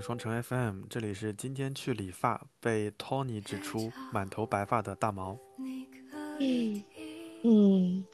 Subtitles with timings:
[0.00, 5.38] 迎双城 FM，这里是今天去理发被 Tony 指出满头白发的大毛。
[6.38, 6.82] 嗯
[7.42, 8.04] 嗯，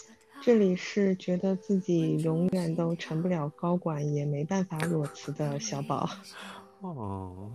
[0.43, 6.11] 这里是觉得自己永远都成不了高管，也没办法裸辞的小宝。
[6.80, 7.52] 哦，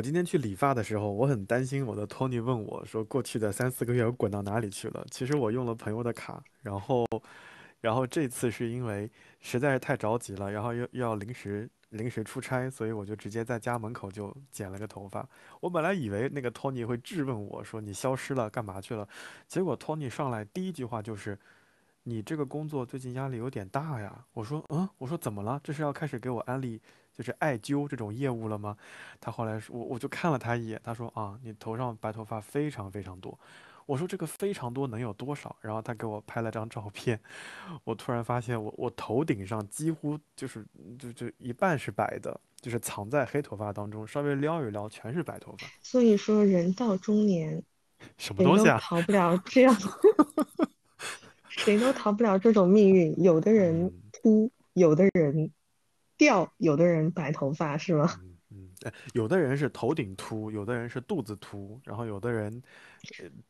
[0.00, 5.06] 我今天去理发的时候，我很担心我的托尼问我说，过去的三四个月我滚到哪里去了？
[5.10, 7.06] 其实我用了朋友的卡，然后，
[7.82, 15.28] 然后这次是因为实在是太着急了，然后又又要临时临时出差，所以我就直接在家门口就剪了个头发。
[15.60, 19.06] 我本来以为那个托尼会质问我说你消失了干嘛去了，
[19.48, 21.38] 结果托尼上来第一句话就是。
[22.04, 24.24] 你这个工作最近压力有点大呀？
[24.32, 25.60] 我说，嗯，我说怎么了？
[25.62, 26.80] 这是要开始给我安利
[27.20, 28.74] 就是艾灸这种业务了吗？
[29.20, 33.38] 他后来说，我我就看了他一眼，他说啊，你头上白头发非常非常多。
[33.84, 35.54] 我说这个非常多能有多少？
[35.60, 37.20] 然后他给我拍了张照片，
[37.84, 40.64] 我突然发现我我头顶上几乎就是
[40.98, 45.66] 就就一半是白的，就是藏在黑头发当中，稍微撩一撩全是白头发。
[45.82, 47.62] 所以说，人到中年，
[48.16, 48.78] 什么东西啊？
[48.80, 49.76] 逃不了这样。
[51.50, 53.14] 谁都逃不了这种命运。
[53.22, 55.50] 有的人秃，有的人
[56.20, 58.20] 掉，有的人白头发，是吗？
[58.20, 58.36] 嗯
[58.82, 62.62] 嗯，有的人是头顶秃，有的人是肚子秃，然后有的人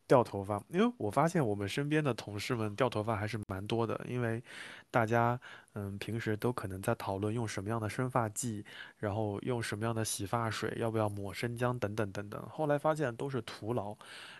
[0.06, 0.62] 掉头发。
[0.68, 4.40] 因为我发现我们身边的同事们掉头发还是蛮多的，因为
[4.88, 5.40] 大家
[5.72, 8.64] 嗯平时都可能在讨论用什么样的生发剂，
[8.98, 12.40] 然后用什么样的洗发水，要不要抹生姜等等等等。
[12.48, 13.96] 后来发现都是徒劳。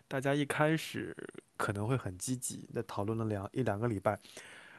[0.07, 1.17] 大家一开始
[1.57, 4.17] 可能会很积极，那讨论了两一两个礼拜，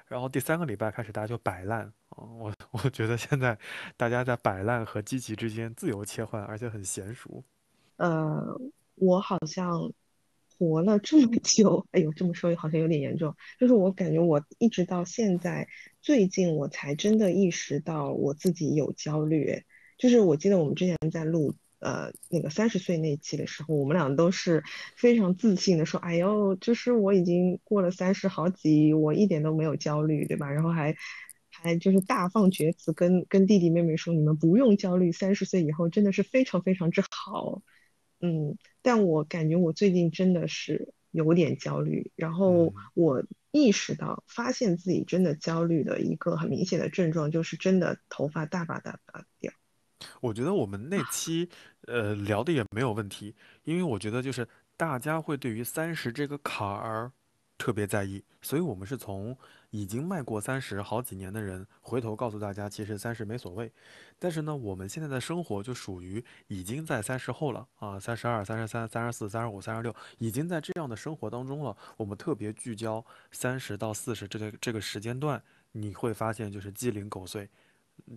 [0.08, 1.92] 然后第三个礼拜开始大家就摆烂！
[2.18, 3.58] 我 我觉得现在
[3.98, 7.44] 大家在摆烂和积极之间自由切换，而且很娴熟。
[7.98, 8.60] 呃，
[8.96, 9.92] 我好像
[10.58, 13.36] 活了这么久，哎呦，这么说好像有点严重。
[13.60, 15.68] 就是我感觉我一直到现在，
[16.02, 19.64] 最近我才真的意识到我自己有焦虑。
[19.98, 21.54] 就是我记得我们之前在录。
[21.82, 24.64] 呃，那个三十岁那期的时候，我们俩都是
[24.96, 30.96] 非常自信的说：“哎呦，就是我已经过了三十好几，我一点都没有焦虑，对吧？”然后还
[31.62, 37.62] 还就是大放厥词，跟跟弟弟妹妹说：“你们不用焦虑，三十岁以后真的是非常非常之好。”
[38.20, 49.52] 嗯，但我感觉我最近真的是有点焦虑，然后我意识到，发现自己真的焦虑的一个很明显的症状，就是真的头发大把大把掉。
[50.20, 51.50] 我觉得我们那期，
[51.88, 57.12] 呃，聊的也没有问题，因为我觉得就是大家会对于三十这个坎儿
[57.58, 59.38] 特别在意，所以我们是从
[59.72, 63.72] 已经迈过三十好几年的人回头告诉大家，其实三十没所谓。
[64.20, 71.76] 但是呢，我们现在的生活就属于已经在三十后了啊，三十二、三十三、三十四、三十五、三十六，已经在这样的生活当中了。
[71.98, 77.50] 我们特别聚焦三十到四十这个这个时间段，你会发现就是鸡零狗碎，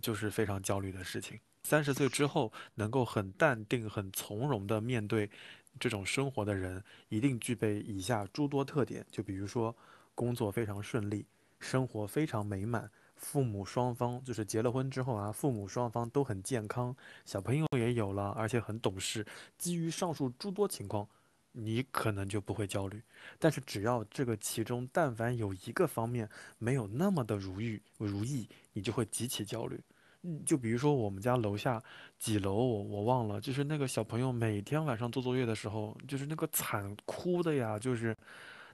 [0.03, 1.39] 就是非常焦虑的事情。
[1.63, 5.31] 三十岁之后能够很淡定、很从容地面对
[5.79, 9.07] 这种生活的人，一定具备以下诸多特点。
[9.11, 9.75] 就比如说，
[10.15, 11.25] 工作非常顺利，
[11.65, 16.95] 生活非常美满，父母双方就是结了婚之后啊，父母双方都很健康，
[17.25, 19.27] 小朋友也有了，而且很懂事。
[19.57, 21.09] 基于上述诸多情况，
[21.53, 23.03] 你可能就不会焦虑。
[23.39, 26.29] 但是只要这个其中但凡有一个方面
[26.59, 29.81] 没有那么的如意如意，你就会极其焦虑。
[30.27, 31.83] 嗯，就比如说我们家楼下
[32.19, 38.15] 几楼，我我忘了，就是那个小朋友每天晚上做作业的时候，就是那个惨哭的呀，就是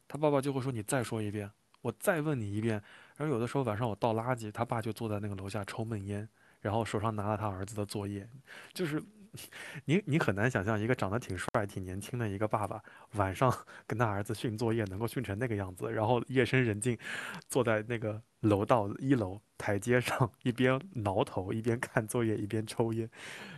[0.09, 1.51] 他爸爸就会说你再说一遍，
[1.83, 2.83] 我再问你一遍。
[3.17, 6.29] 然后有的时候晚上我倒垃圾，他爸就坐在那个楼下抽闷烟，
[6.61, 8.29] 然后手上拿了他儿子的作业，
[8.73, 9.03] 就是。
[9.87, 12.83] 你你很难想象一个长得挺帅、挺年轻的一个爸爸，
[13.13, 13.49] 晚上
[13.87, 16.99] 跟他儿子训作业能够训成那个样子，然后夜深人静，
[17.47, 23.09] 坐在那个楼道一楼台阶上，一边挠头一边看作业一边抽烟，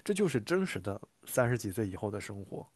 [0.05, 2.69] 这就是真实的三十几岁以后的生活。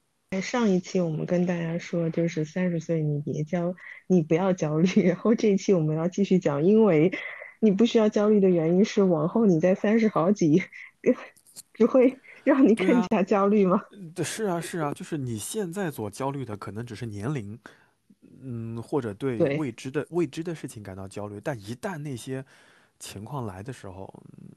[0.42, 3.74] 上一期我们跟大家说，就是三十岁你别焦，
[4.06, 4.88] 你不要焦虑。
[5.08, 7.12] 然后这一期我们要继续讲，因为
[7.60, 10.62] 你不需要焦虑的原因是，往后你在三十好几，
[11.74, 12.18] 只会。
[12.44, 13.82] 让你更加焦虑吗？
[14.22, 17.58] 是啊，是啊，就是你现在所焦虑的可能只是年龄，
[18.40, 22.44] 嗯，或者对对，未知的未知的事情感到焦虑，但一旦那些
[22.98, 24.12] 情况来的时候，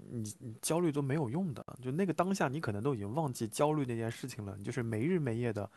[0.10, 5.70] 你你焦虑都没有用的，就那个当下你可能都已经忘记焦虑那件事情了，你就是没日没夜的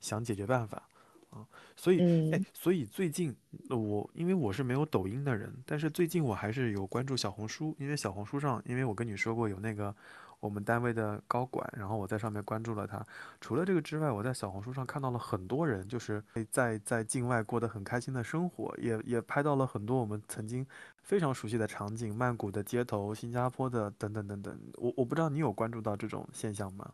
[0.00, 0.88] 想解决办法。
[1.30, 1.46] 啊，
[1.76, 1.98] 所以，
[2.32, 3.36] 哎，嗯，所以最近
[3.68, 9.94] 呃我因为我是没有抖音的人，但是最近我还是有关注小红书，因为小红书上，因为我跟你说过有那个
[10.40, 13.04] 我们单位的高管，然后我在上面关注了他。
[13.40, 20.66] 除了这个之外，我在小红书上看到了很多人，就是在在境外过得很开心的生活，也也拍到了很多我们曾经
[21.02, 24.58] 非常熟悉的场景，曼谷的街头、新加坡的等等等等。
[24.74, 26.92] 我我不知道你有关注到这种现象吗？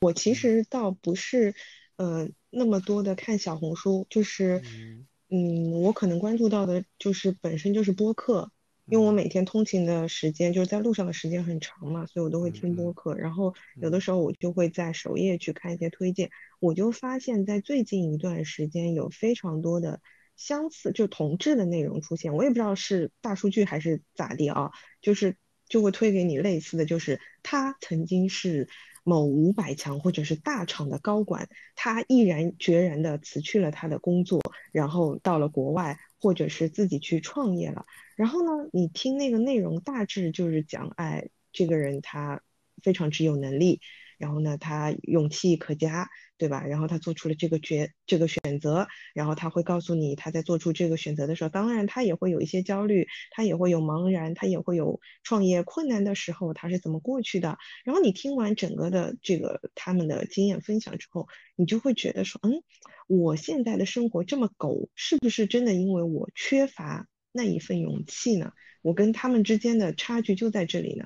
[0.00, 1.54] 我其嗯实倒不是，
[1.96, 8.50] 呃，那么多的看小红书，就是，嗯嗯，我可能关注到的就是本身就是播客，
[8.92, 14.00] 因为我嗯每天通勤的时间就是在路上的时间很长嘛，所以我都会听播客，然后有的嗯。
[14.02, 16.28] 时候我就会在首页去看一些推荐，
[16.60, 20.02] 我就发现，在最近一段时间有非常多的
[20.36, 24.70] 相似，就同质的内容出现，我也不知道是大数据还是咋地啊。
[25.00, 28.68] 就是就会推给你类似的就是他曾经是
[29.04, 34.38] 某五百强或者是大厂的高管，他毅然决然的辞去了他的工作，
[34.70, 37.84] 然后到了国外，或者是自己去创业了。
[38.14, 42.42] 然后呢，你听那个内容大致就是讲，哎，这个人他
[42.80, 43.80] 非常之有能力，
[44.18, 46.08] 然后呢，他勇气可嘉，
[46.42, 46.66] 对吧？
[46.66, 57.58] 然后他做出了这个决这个选择，然后他会告诉你他在做出这个选择的时候，当然他也会有一些焦虑，他也会有茫然，他也会有创业困难的时候，他是怎么过去的。
[57.84, 62.64] 然后你听完整个的这个他们的经验分享之后，你就会觉得说，嗯，
[63.06, 68.52] 我现在的生活这么狗，是不是真的因为我缺乏那一份勇气呢？
[68.82, 71.04] 我跟他们之间的差距就在这里呢。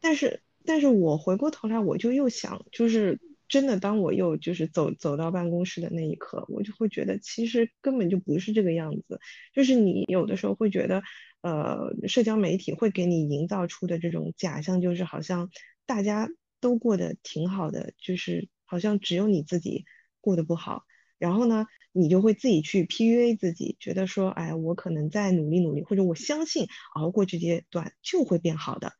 [0.00, 9.20] 但是，但是我回过头来，我就又想，就是真的，当我又就是走走到办公室的那一刻，我就会觉得，其实根本就不是这个样子。
[9.54, 11.02] 就是你有的时候会觉得，
[11.40, 15.48] 呃，社交媒体会给你营造出的这种假象，就是好像
[15.86, 16.28] 大家
[16.60, 19.86] 都过得挺好的，就是好像只有你自己
[20.20, 20.84] 过得不好。
[21.18, 28.92] 然后呢，你就会自己去 PUA 自己，觉得说，哎，我可能再努力努力，或者我相信熬过这阶段就会变好的。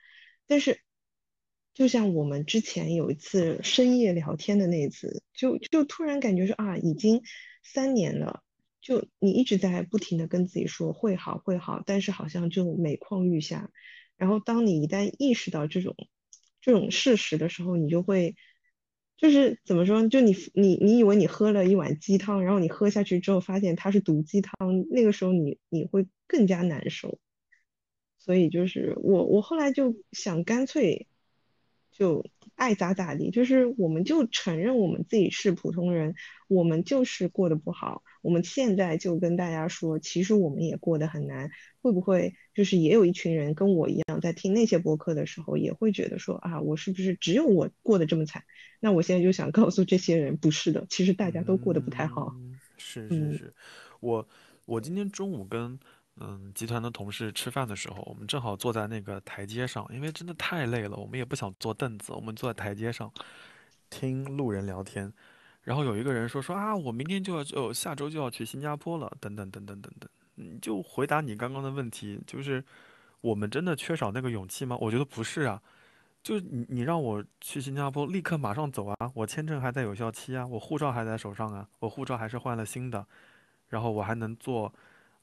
[0.47, 0.81] 但是，
[1.79, 7.23] 就像我们之前有一次深夜聊天的那一次，就就突然感觉说啊，已经
[7.63, 8.43] 三年了，
[8.81, 13.71] 就你一直在不停的跟自己说会好会好，但是好像就每况愈下。
[14.17, 15.95] 然后当你一旦意识到这种
[16.61, 18.35] 这种事实的时候，你就会
[19.17, 27.21] 就是怎么说就你你你以为你喝了一碗鸡汤，然后你喝下去之后发现它是毒鸡汤，那个时候你你会更加难受。
[28.19, 31.07] 所以就是我，我后来就想干脆
[31.99, 32.25] 就
[32.55, 36.15] 爱咋咋地，就是我们就承认我们自己是普通人，
[36.47, 41.51] 我们就是过得不好，我们现在就跟大家说，其实我们也过得很难，
[41.83, 48.45] 会不会就是也有一群人跟我一样，在听那些播客的时候，也会觉得说啊，我是不是只有我过得这么惨？
[48.81, 52.33] 那我现在就想告诉这些人，不是的，其实大家都过得不太好。
[52.37, 53.55] 嗯，是是嗯是，
[53.99, 54.29] 我
[54.67, 55.79] 我今天中午跟
[56.21, 63.13] 嗯集团的同事吃饭的时候，我们正好坐在那个台阶上，因为真的太累了，我们也不想坐凳子，我们坐在台阶上
[63.91, 65.13] 听路人聊天。
[65.63, 70.11] 然后有一个人说说啊，我明天就要就下周就要去新加坡了，等等等等等等。
[70.37, 72.65] 你就回答你刚刚的问题，就是
[73.21, 74.77] 我们真的缺少那个勇气吗？
[74.81, 75.63] 我觉得不是啊。
[76.21, 78.97] 就是你，你让我去新加坡，立刻马上走啊！
[79.15, 83.07] 我签证还在有效期啊，我护照还在手上啊，我护照还是换了新的，
[83.69, 84.71] 然后我还能坐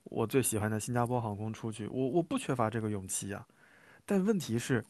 [0.06, 3.46] 我最喜欢的新加坡航空出去，我我不缺乏这个勇气呀。
[4.06, 4.84] 但问题是，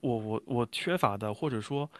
[0.00, 1.90] 我我我缺乏的，或者说，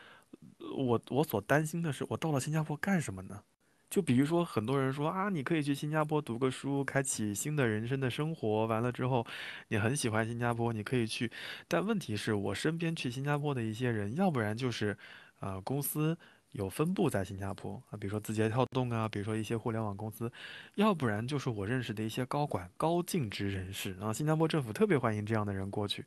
[0.76, 3.42] 我我所担心的是，我到了新加坡干什么呢？
[3.90, 8.64] 就比如说，很多人说啊，你可以去新加坡读个书，开启新的人生的生活。
[8.66, 9.26] 完了之后，
[9.68, 11.30] 你很喜欢新加坡，你可以去。
[11.68, 14.96] 但问题是我身边去新加坡的一些人，要不然就是，
[15.40, 16.16] 呃，公司
[16.52, 20.30] 有分布在新加坡啊，比如说字节跳动啊，比如说一些互联网公司，
[20.76, 26.04] 要不然就是我认识的一些高管、高净值人士啊，新加坡政府特别欢迎这样的人过去。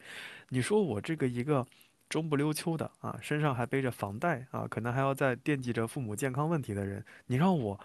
[0.50, 1.66] 你说我这个一个
[2.08, 7.80] 中不溜秋的啊，身上还背着房贷啊，可能还要再惦记着父母健康问题的人，你让我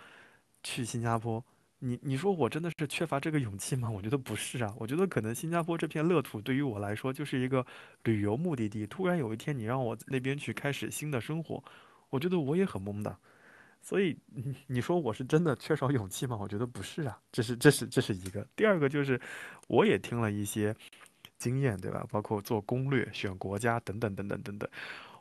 [0.62, 1.42] 去新加坡，
[1.78, 3.88] 你你说我真的是缺乏这个勇气吗？
[3.88, 7.64] 我觉得不是啊，我觉得可能新加坡这片乐土对于我来说就是一个
[8.04, 8.86] 旅游目的地。
[8.86, 11.64] 突然有一天你让我那边去开始新的生活，
[12.10, 13.16] 我觉得我也很懵的。
[13.82, 16.36] 所以你你说我是真的缺少勇气吗？
[16.38, 18.46] 我觉得不是啊，这是这是这是一个。
[18.54, 19.18] 第二个就是，
[19.68, 20.76] 我也听了一些
[21.38, 22.06] 经验，对吧？
[22.10, 24.68] 包括做攻略、选国家等等等等等等。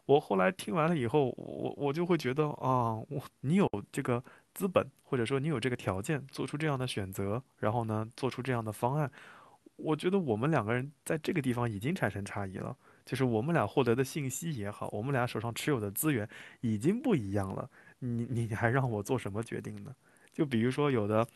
[0.06, 4.22] 我后来听完了以后，我我就会觉得啊，我你有这个
[4.54, 9.10] 资本，或者说你有这个条件做出这样的选择，然后呢，做出这样的方案，
[9.78, 12.76] 我觉得我们两个人在这个地方已经产生差异了，
[13.10, 16.30] 就是我们俩获得的信息也好，我们俩手上持有的资源
[16.62, 19.96] 已经不一样了，你你还让我做什么决定呢？
[20.32, 21.28] 就比如说有的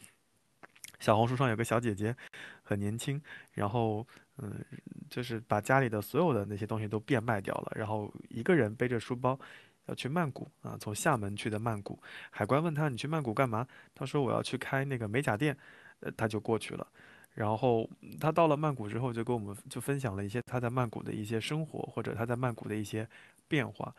[0.99, 2.15] 小红书上有个小姐姐，
[2.61, 3.19] 很年轻，
[3.53, 4.05] 然后
[4.37, 4.63] 嗯。
[5.09, 9.39] 就是把家里的所有的那些东西都变卖掉了，然后一个人背着书包
[9.85, 12.01] 要去曼谷啊，从厦门去的曼谷。
[12.31, 13.67] 海关问他你去曼谷干嘛？
[13.93, 15.55] 他说我要去开那个美甲店，
[15.99, 16.87] 呃，他就过去了。
[17.33, 23.07] 然后他到了曼谷之后，就跟我们就分享了一些他在曼谷的一些生活，或者他在曼谷的一些
[23.47, 23.93] 变化。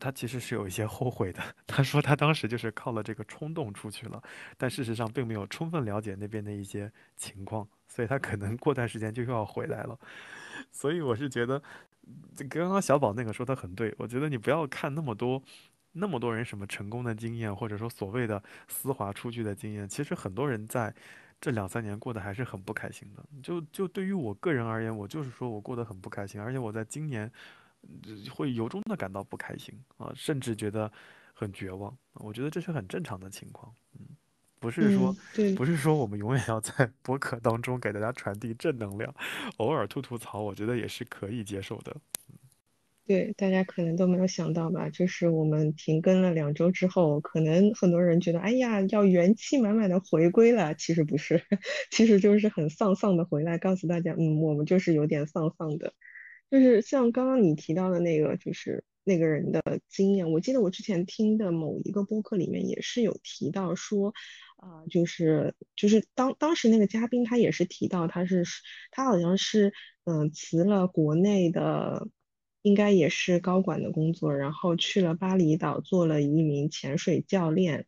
[0.00, 1.40] 他其实是有一些后悔的。
[1.64, 4.20] 他说他当时就是靠了这个冲动出去了，
[4.58, 7.66] 但事实上并没有充分了解那边的一些情况。
[7.86, 9.98] 所以他可能过段时间就又要回来了，
[10.70, 11.60] 所以我是觉得，
[12.48, 15.42] 刚刚小宝那个说的很对，我觉得你不要看那么多，
[15.92, 20.94] 那么多人什么成功的经验，或者说所谓的丝滑出去的经验，其实很多人在
[21.40, 23.24] 这两三年过得还是很不开心的。
[23.42, 27.30] 就就对于我个人而言，我就是说我过得很不开心，而且我在今年
[28.30, 30.90] 会由衷的感到不开心啊，甚至觉得
[31.32, 31.96] 很绝望。
[32.14, 34.06] 我觉得这是很正常的情况，嗯。
[34.58, 35.16] 不是说，
[35.56, 39.10] 不是说我们永远要在 博客当中给大家传递正能量，
[39.56, 41.96] 偶尔吐吐槽，我觉得也是可以接受的。
[43.10, 50.76] 对，大家可能都没有想到吧，就是我们停更了两周之后，可能很多人觉得，哎呀，要元气满满的回归了。
[50.76, 51.42] 其实不是，
[51.90, 55.92] 其实就是很丧丧的回来，告诉大家，嗯，我们就是有点丧丧的。
[56.52, 64.14] 就是像刚刚你提到的那个，就是那个人的经验，我记得我之前听的某一个播客里面也是有提到说。
[64.56, 68.44] 啊，就是就是当当时那个嘉宾他也是提到他是
[68.90, 69.72] 他好像是
[70.04, 72.06] 嗯辞了国内的，
[72.62, 77.86] 应该也是高管的工作，然后去了巴厘岛做了一名潜水教练，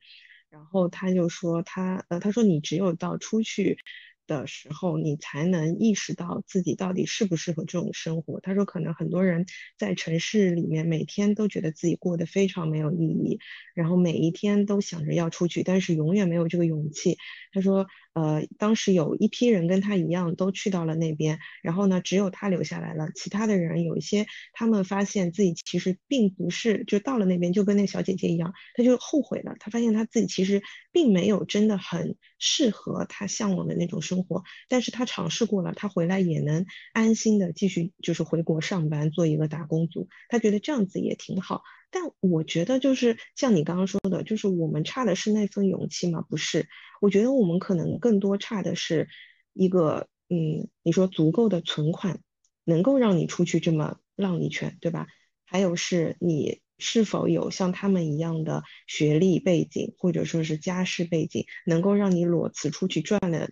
[0.51, 3.79] 然后他就说他呃他说你只有到出去。
[4.25, 8.41] 的时候，你才能意识到自己到底适不适合这种生活。
[8.41, 9.45] 他说，可能很多人
[9.77, 13.41] 在城市里面每天都觉得自己过得非常没有意义，
[13.75, 17.19] 然后每一天都想着要出去，但是永远没有这个勇气。
[17.53, 17.87] 他说。
[18.15, 23.09] 呃，当时有一批人跟他一样都去到了那边，然后呢，只有他留下来了。
[23.15, 29.55] 其他的人有一些，他们发现自己其实并不是就到了那边就跟那小姐姐一样，他就后悔了。
[29.61, 41.63] 他发现他自己其实并没有真的很适合他向往的那种生活，但是他尝试过了，他回来也能安心的继续就是回国上班做一个打工族，他觉得这样子也挺好。
[41.95, 46.25] 但我觉得就是像你刚刚说的，就是我们差的是那份勇气吗？
[46.27, 46.67] 不是，
[47.03, 49.09] 我觉得我们可能更多差的是
[49.53, 52.21] 一个，嗯，你说足够的存款，
[52.65, 55.07] 能够让你出去这么浪一圈，对吧？
[55.45, 63.51] 还有是你是否有像他们一样的学历背景，或者说是家世背景，能够让你裸辞出去赚了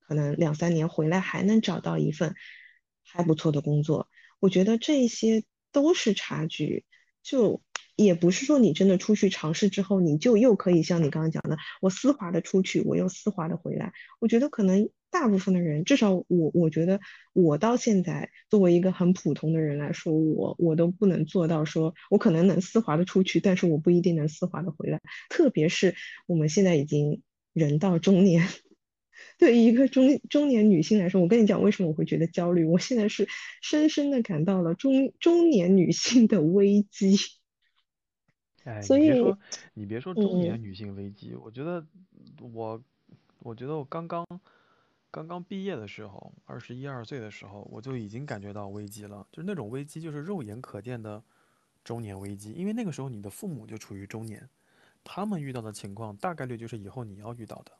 [0.00, 2.34] 可能两三年回来还能找到一份
[3.04, 4.08] 还不错的工作？
[4.40, 6.86] 我觉得这些都是差距，
[7.22, 7.60] 就。
[7.96, 13.92] 也不是说你真的出去尝试之后，你就又可以像你刚刚讲的，我丝滑的出去，我又丝滑的回来。
[14.20, 16.98] 我觉得可能大部分的人，至少我，我觉得
[17.32, 25.00] 我到现在作为一个很普通的人来说，我我都不能做到说，我可能能丝滑的出去，但是我不一定能丝滑的回来。
[25.30, 25.94] 特别是
[26.26, 27.22] 我们现在已经
[27.52, 28.48] 人到中年，
[29.38, 32.64] 对于一个中中年女性来说，我跟你讲，为什么我会觉得焦虑？
[32.64, 33.28] 我现在是
[33.62, 37.16] 深深的感到了中中年女性的危机。
[38.64, 39.38] 哎，你别说，
[39.74, 41.84] 你别说中年女性危机，我觉得
[42.40, 42.82] 我，
[43.40, 44.26] 我觉得我刚刚
[45.10, 51.22] 刚刚毕业的时候，二十一二岁的时候，我就已经感觉到危机了，就是那种危机，就是肉眼可见的
[51.84, 54.48] 中年危机，因为那个时候你的父母就处于中年，
[55.04, 57.72] 他们遇到的情况大概率就是以后你要遇到的。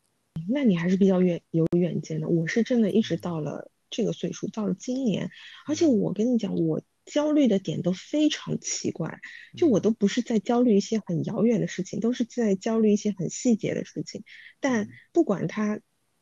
[0.47, 5.31] 那你还是比较远有远见的，我是真的一直到了这个岁数，到了今年，
[5.67, 6.83] 而且我跟你讲，我。
[7.05, 9.21] 焦虑的点都非常奇怪，
[9.57, 14.25] 就我都不是在焦虑一些很遥远的事情，都是在焦虑一些很细节的事情。
[14.59, 15.81] 但不管它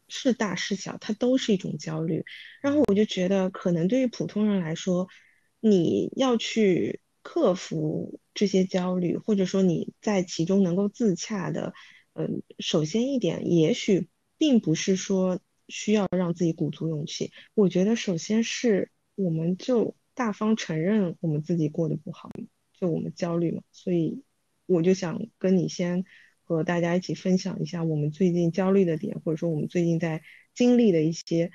[0.08, 2.24] 是大是小，它都是一种焦虑。
[2.60, 5.08] 然后我就觉得，可能对于普通人来说，
[5.60, 11.72] 你要去克服这些焦虑，或者说你在其中能够自洽的，
[12.14, 17.30] 嗯，首先一点，也许并不是说需要让自己鼓足勇气。
[17.54, 19.94] 我觉得，首先是我们就。
[20.14, 22.30] 大方承认我们自己过得不好，
[22.72, 24.22] 就我们焦虑嘛，所以
[24.66, 26.04] 我就想跟你先
[26.42, 30.22] 和大家一起分享一下我们最近焦虑的点，或者说我们最近在
[30.54, 31.50] 经历的一些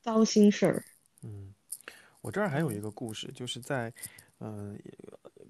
[0.00, 0.84] 糟心事儿。
[1.22, 1.54] 嗯，
[2.22, 3.92] 我这儿还有一个故事，就是在
[4.38, 4.78] 嗯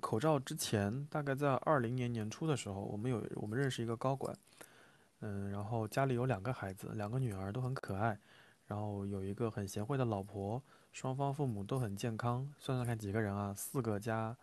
[0.01, 4.37] 口罩之前，大概在二零年年初的时候，我们有我们认识一个高管，
[5.21, 8.19] 嗯，然后家里有两个孩子，两个女儿都很可爱，
[8.67, 10.61] 然后有一个很贤惠的老婆，
[10.93, 12.47] 双方父母都很健康。
[12.59, 13.55] 算算看几个人啊？
[13.57, 14.37] 四个加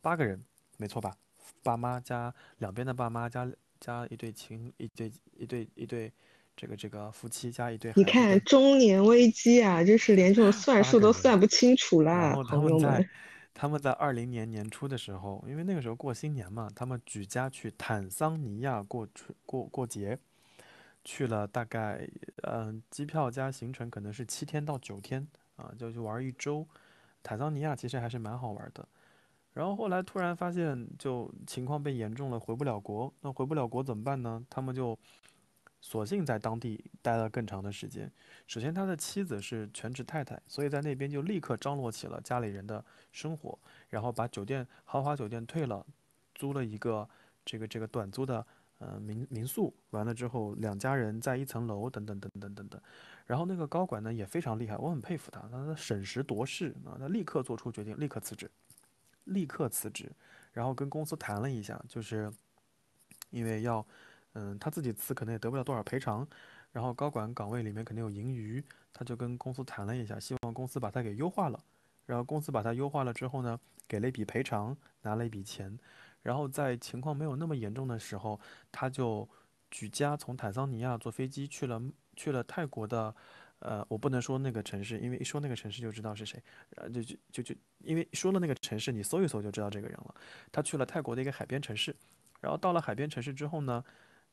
[0.00, 0.42] 八个人，
[0.78, 1.16] 没错吧？
[1.62, 6.12] 爸妈加两边的爸妈加加一对情一对一对一对
[6.56, 11.12] 这个这个夫妻加一对你看中年危机啊，就是连这种 算数都。
[11.12, 12.90] 算不清楚啦，他朋友们。
[12.92, 13.08] 们在
[13.52, 20.18] 他们在二零年年初的时候，因为那个时候过新年嘛，他们举家去坦桑尼亚过春过过节，
[21.04, 22.08] 去了大概
[22.42, 25.26] 嗯、机票加行程可能是七天到九天
[25.60, 26.66] 啊，就去玩一周。
[27.22, 28.88] 坦桑尼亚其实还是蛮好玩的。
[29.52, 33.12] 然后后来突然发现，就情况变严重了，回不了国。
[33.20, 34.42] 那回不了国怎么办呢？
[34.48, 34.96] 他们就
[35.80, 38.10] 索性在当地待了更长的时间。
[38.46, 45.84] 首先，他的妻子是全职太太，所以在那边就立刻张罗起了家里人的生活，然后把酒店豪华酒店退了，
[46.34, 47.08] 租了一个
[47.44, 48.46] 这个这个短租的
[48.78, 49.74] 呃民民宿。
[49.90, 52.80] 完了之后，两家人在一层楼，等等等等等等。
[53.30, 58.50] 然后那个高管呢也非常厉害，我很佩服他，他审时度势啊，他立刻做出决定，立刻辞职，
[59.22, 60.10] 立刻辞职，
[60.52, 62.28] 然后跟公司谈了一下，就是
[63.30, 63.86] 因为要，
[64.32, 66.26] 嗯，他自己辞可能也得不了多少赔偿，
[66.72, 68.60] 然后高管岗位里面肯定有盈余，
[68.92, 71.64] 他就跟公司谈了一下，希望公司把他给优化了，
[72.06, 75.78] 然后公司把他优化了之后呢，给了一笔赔偿，拿了一笔钱，
[76.24, 78.40] 然后在情况没有那么严重的时候，
[78.72, 79.28] 他就
[79.70, 81.80] 举家从坦桑尼亚坐飞机去了
[82.20, 83.14] 去了泰国的。
[83.60, 86.42] 呃，我不能说那个城市，因为一说那个城市就知道是谁，
[86.76, 90.14] 呃，就就就就，因为说了那个城市，你搜一搜就知道这个人了。
[90.50, 91.94] 他去了泰国的一个海边城市，
[92.40, 93.84] 然后到了海边城市之后呢，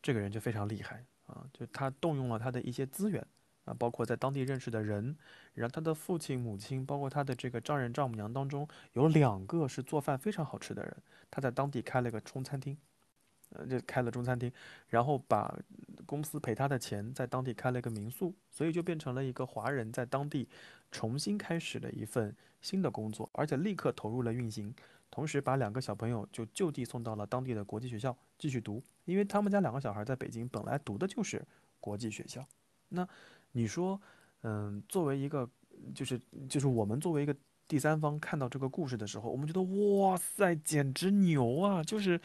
[0.01, 3.21] 这个人就非常厉害啊，就他动用了他的一些资源
[3.65, 5.13] 啊，包括在当地认识的人，
[5.53, 12.77] 然后他的父亲、母亲，包括他的这个丈人、丈母娘当中，有两个是做饭非常好吃的人，他在当地开了个中餐厅，
[13.49, 14.51] 呃，就开了中餐厅，
[14.89, 15.57] 然后把
[16.05, 20.47] 公司赔他的钱在当地开了一个民宿，所以就变成了一个华人在当地
[20.91, 24.73] 重新开始了一份新的工作，而且立刻投入了运行。
[25.09, 31.41] 同时把两个小朋友就就地送到了当地的国际学校继续读，因为他们家两个小孩在北京本来读的就是
[31.79, 32.45] 国际学校。
[32.89, 33.07] 那
[33.53, 33.99] 你说，
[34.41, 35.49] 嗯，作为一个
[35.95, 37.33] 就是就是我们作为一个
[37.67, 41.83] 第三方看到这个故事的时候，我们觉得哇塞，简直牛啊！
[41.83, 42.19] 就是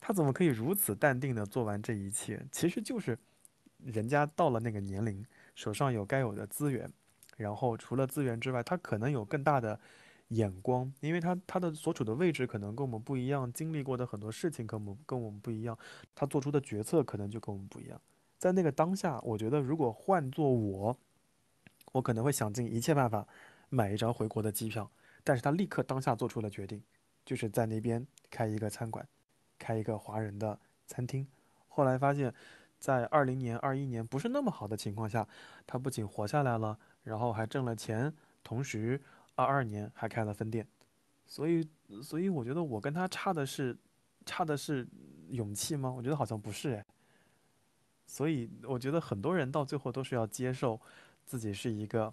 [0.00, 2.44] 他怎么可以如此淡定的做完这一切？
[2.50, 3.16] 其实就是
[3.78, 6.90] 人家到了那个年龄，手上有该有的资源，
[7.36, 9.78] 然后除了资源之外，他可能有更大的
[10.28, 15.78] 眼光，因为他他的所处的位置可能跟我们不一样，经历过的很多事情跟我们跟我们不一样，
[16.14, 18.00] 他做出的决策可能就跟我们不一样。
[18.38, 20.96] 在那个当下，我觉得如果换做我，
[21.92, 23.24] 我可能会想尽一切办法
[23.74, 24.90] 买一张回国的机票，
[25.24, 26.82] 但是他立刻当下做出了决定，
[27.24, 29.08] 就是在那边开一个餐馆，
[29.58, 31.26] 开一个华人的餐厅。
[31.68, 32.32] 后来发现，
[32.78, 35.26] 在二零年、二一年不是那么好的情况下，
[35.66, 39.00] 他不仅活下来了，然后还挣了钱，同时
[39.36, 40.68] 二二年还开了分店。
[41.24, 41.66] 所以，
[42.02, 43.74] 所以我觉得我跟他差的是，
[44.26, 44.86] 差的是
[45.30, 45.90] 勇气吗？
[45.90, 46.84] 我觉得好像不是哎。
[48.04, 50.78] 所以我觉得很多人到最后都是要接受
[51.24, 52.12] 自己是一个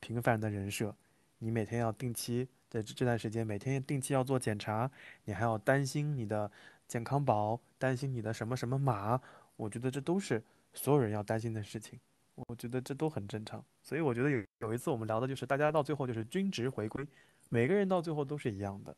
[0.00, 0.94] 平凡的人设，
[1.38, 4.90] 你每天要定期在这段时间每天定期要做检查，
[5.24, 6.50] 你还要担心你的
[6.88, 9.20] 健康宝，担心你的什么什么码，
[9.56, 12.00] 我觉得这都是所有人要担心的事情，
[12.34, 13.64] 我觉得这都很正常。
[13.82, 17.06] 所以我觉得有有一次我们聊的就是大家到最后就是均值回归，
[17.48, 18.96] 每个人到最后都是一样的。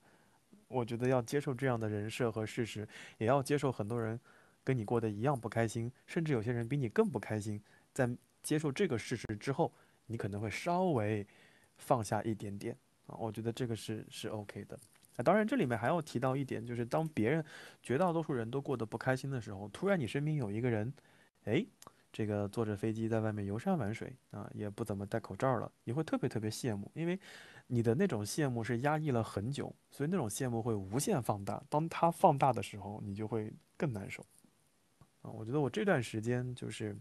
[0.69, 2.88] 我觉得要接受这样的人设和事实，
[3.19, 4.19] 也要接受很多人
[4.65, 7.61] 跟你过得一样不开心，甚至有些人比你更不开心。
[7.93, 8.09] 在
[8.43, 9.71] 接受这个事实之后，
[10.07, 11.27] 你可能会稍微
[11.77, 14.79] 放下一点点啊，我觉得这个是是 OK 的。
[15.17, 17.45] 啊，当然这里面还要提到一点，就是当别人
[17.83, 20.91] 绝大多数人都过得不开心的时候，突然你身边有一个人，
[21.45, 21.62] 哎，
[22.11, 27.19] 这个坐着飞机在外面游山玩水啊，也不怎么戴口罩了，你会特别特别羡慕，因为
[27.67, 31.62] 你的那种羡慕是压抑了很久，所以那种羡慕会无限放大。
[31.69, 34.25] 当它放大的时候，你就会更难受
[35.21, 35.31] 啊。
[35.31, 36.97] 我觉得我这段时间就是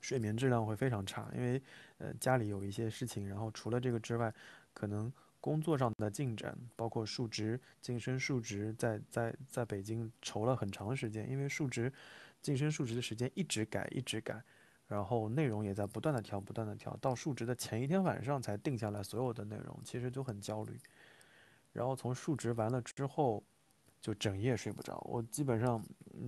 [0.00, 1.60] 睡眠质量会非常差，因为
[1.98, 4.32] 呃家里有一些事情，然后除了这个之外，
[4.72, 11.92] 可能工作上的进展，包括述职、晋升述职，在在在北京愁了很长时间，因为述职、
[12.40, 14.42] 晋升述职的时间一直改，一直改。
[14.86, 20.78] 然后内容也在不断的调，不断的调，到述职的前一天晚上才定下来所有的内容，其实就很焦虑。
[21.74, 23.44] 然后从述职完了之后，
[24.00, 24.98] 就整夜睡不着。
[25.08, 25.82] 我基本上，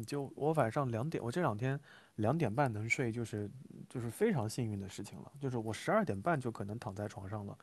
[0.06, 1.78] 就我晚上两点，我这两天
[2.16, 3.50] 两点半能睡，就是
[3.88, 5.32] 就是非常幸运的事情了。
[5.40, 7.56] 就是我十二点半就可能躺在床上了，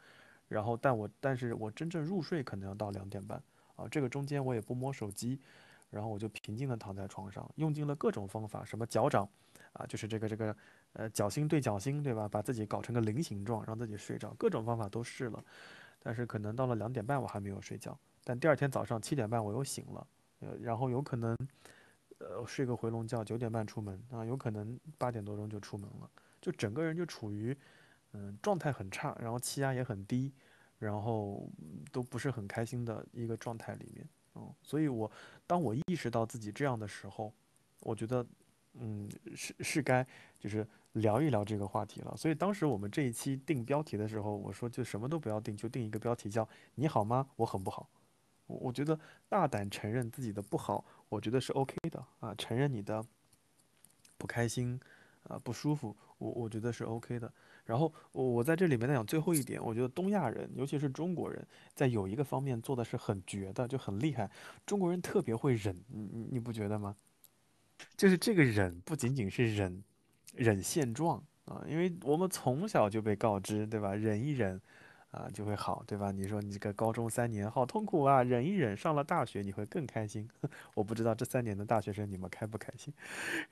[0.47, 3.41] 然后但我但是我真正入睡可能要到两点半，
[3.75, 5.39] 啊，这个中间我也不摸手机，
[5.89, 9.27] 然后我就平静地躺在床上，用尽了各种方法，什么脚掌，
[9.73, 10.55] 啊，就是这个这个，
[10.93, 12.27] 呃，脚心对脚心，对吧？
[12.27, 15.43] 把自己搞成个菱形状，让自己睡着，各种方法都试了，
[15.99, 20.07] 但是可能到了两点半我还没有睡觉，但第二天早上七点半我又醒了，
[20.41, 21.33] 呃，然后有可能，
[22.17, 26.11] 呃，睡个回笼觉，九点半出门啊，有可能八点多钟就出门了，
[26.41, 27.55] 就整个人就处于，
[28.11, 30.33] 嗯，状态很差，然后气压也很低。
[30.79, 31.49] 然后
[31.91, 35.11] 都不是很开心的一个状态里面，嗯，所以我
[35.47, 37.33] 当我意识到自己这样的时候，
[37.79, 38.23] 我觉得，
[38.73, 40.05] 嗯，是是该
[40.37, 42.15] 就是聊一聊这个话题了。
[42.15, 47.27] 所以当时我们这一期定标题的时候，我说就什么都不要定，就定一个标题叫“你好吗？
[47.37, 47.89] 我很不好”。
[48.47, 53.05] 我我觉得大胆承认自己的不好，我觉得是 OK 的啊，承认你的
[54.17, 54.79] 不开心
[55.23, 57.31] 啊不舒服，我我觉得是 OK 的。
[57.65, 64.31] 然后我我在这里面再讲最后一点，我觉得东亚人，尤其是中国人，在有一个方面做的是很绝的，就很厉害。
[64.65, 66.95] 中国人特别会忍，你你不觉得吗？
[67.97, 69.83] 就是这个忍不仅仅是忍，
[70.33, 73.93] 忍现状啊，因为我们从小就被告知，对吧？
[73.93, 74.61] 忍一忍，
[75.17, 76.11] 啊就会好，对吧？
[76.11, 80.29] 你说你这个高中三年好痛苦啊，忍一忍，上了大学你会更开心。
[80.75, 82.93] 我不知道这三年的大学生你们开不开心？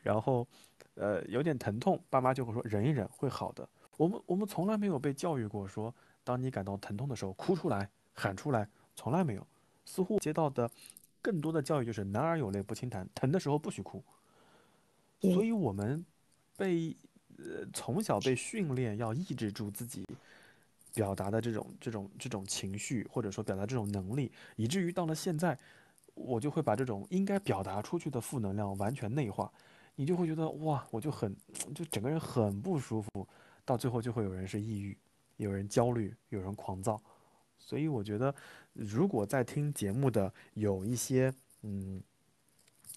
[0.03, 0.47] 然后，
[0.93, 3.67] 呃，有点疼痛，爸妈就会说忍一忍会好的。
[3.97, 9.47] 我们我们从来没有被教育过，说当你感到疼痛的时候，哭出来，喊出来，从来没有。
[9.85, 10.69] 似乎接到的
[11.21, 14.03] 更多的教育就是“男儿有泪不轻弹”，疼的时候不许哭。
[15.21, 16.05] 所以，我们
[16.57, 16.95] 被
[17.37, 20.05] 呃从小被训练要抑制住自己
[20.95, 25.55] 表达的这种这种这种情绪，或者说表达这种能力，以至于到了现在，
[26.15, 29.51] 我就会把这种应该表达出去的负能量完全内化。
[29.97, 31.35] 你就会觉得哇，我就很
[31.73, 33.27] 就整个人很不舒服。
[33.63, 34.97] 到最后就会有人是抑郁，
[35.37, 37.01] 有人焦虑，有人狂躁，
[37.57, 38.33] 所以我觉得，
[38.73, 42.01] 如果在听节目的有一些嗯，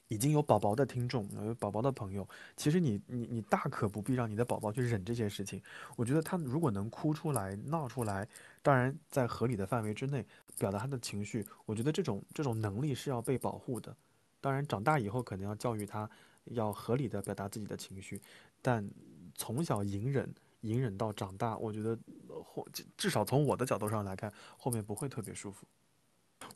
[0.09, 5.63] 已经有宝宝的听众，有宝宝的朋友，其实你你你大可不必让你的宝宝去忍这些事情。
[5.97, 8.27] 我觉得他如果能哭出来、闹出来，
[8.63, 10.27] 当然在合理的范围之内
[10.59, 13.97] 表达他的情绪，我觉得这种这种能力是要被保护的。
[14.41, 16.09] 当然长大以后可能要教育他
[16.45, 18.21] 要合理的表达自己的情绪，
[18.61, 18.89] 但
[19.35, 20.33] 从小隐忍。
[20.63, 21.97] 隐忍到长大，我觉得
[22.45, 22.67] 后
[22.97, 25.65] 至少从我的角度上来看，后面不会特别舒服。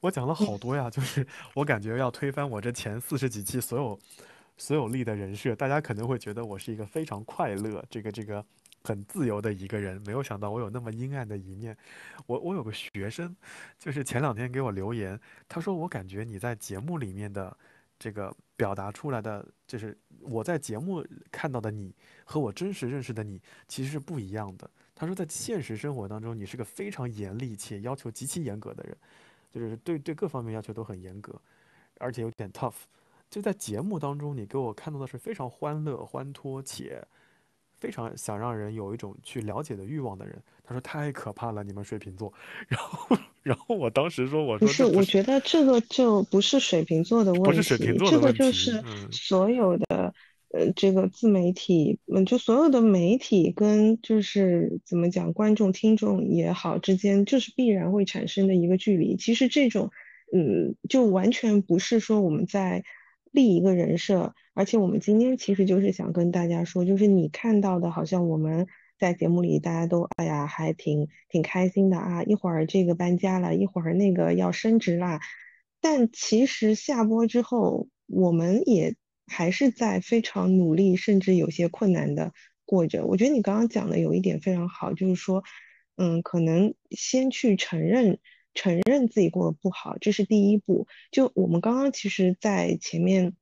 [0.00, 3.98] 我讲了好多呀，就是我感觉要推翻我这前四十几期所有
[4.56, 8.44] 所有立的人设，大家可能会觉得我是一个非常快乐、这个这个
[8.84, 11.76] 很自由的一个人，没有想到我有那么阴暗的一面。
[12.26, 13.36] 我我有个学生，
[13.78, 17.56] 就是前两天给我留言，他说我感觉你在节目里面的。
[17.98, 24.68] 这个表达出来的，就是我在节目看到的你和我真实认识的你其实是不一样的。
[24.92, 28.96] 他说，在现实生活当中，你是个非常严厉且要求极其严格的人，
[29.52, 31.40] 就是对对各方面要求都很严格，
[31.98, 32.72] 而且有点 tough。
[33.30, 37.06] 就在节目当中，你给我看到的是非常欢乐、欢脱且。
[37.80, 42.32] 非常想让人有一种去了解的欲望的人，他说太可怕了，你们水瓶座。
[42.68, 50.14] 然后，然后我当时说，我说不是，我觉得这个就不是水瓶座的问题，不是水瓶座的问题，这个就是所有的
[50.52, 59.16] 呃，这个自媒体，嗯，就所有的媒体跟就是怎么讲，观众、听众也好之间，就是必然会产生的一个距离。
[59.16, 59.90] 其实这种，
[60.32, 62.84] 嗯，就完全不是说我们在。
[63.34, 68.66] 立一个人设，而且我们今天其实就是想跟大家说，就是你看到的，好像我们
[68.98, 75.18] 在节目里大家都哎呀还挺挺开心的啊，一会儿这个搬家了，一会儿那个要升职啦，
[75.80, 82.32] 但其实下播之后，我们也还是在非常努力，甚至有些困难的
[82.64, 83.06] 过着。
[83.06, 85.42] 我觉得你刚刚讲的有一点非常好，就是说，
[85.96, 88.18] 嗯，可能先去承认。
[88.54, 90.86] 承认自己过得不好，这是第一步。
[91.10, 93.32] 就我们刚刚其实，在前面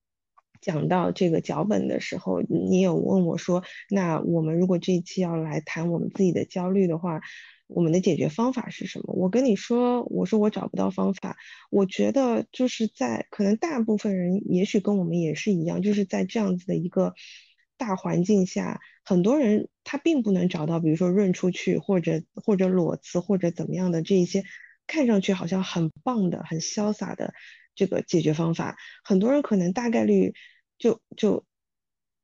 [0.60, 7.20] 讲到这个脚本的时候，你有问我说，那我们如果这一期要来谈我们自己的焦虑的话，
[7.66, 9.14] 我们的解决方法是什么？
[9.14, 11.36] 我跟你说，我说我找不到方法。
[11.70, 17.14] 我觉得就是在可能大部分人也许跟我们也是一样，就是在这样子的一个
[17.76, 24.44] 大环境下，很多人他并不能找到，比如说润出去，或者或者裸辞，或者怎么样的这一些。
[24.86, 27.32] 看上去好像很棒的、很潇洒的
[27.80, 30.34] 这个解决方法，很多人可能大概率
[30.76, 31.46] 就就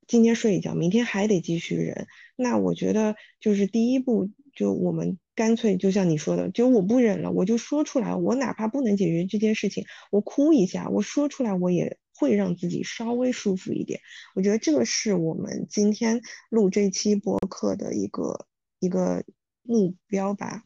[0.06, 2.06] 今天睡一觉，明天还得继续忍。
[2.36, 8.14] 那我觉得就是第一步，就我们干脆就像你说的，就我不忍了，我就说出来。
[8.14, 14.00] 我哪怕不能解决这件事情，我哭一下，我说出来，我也会让自己稍微舒服一点。
[14.34, 18.46] 我觉得这个是我们今天录这期播客的一个
[18.78, 19.24] 一个
[19.62, 20.64] 目标吧。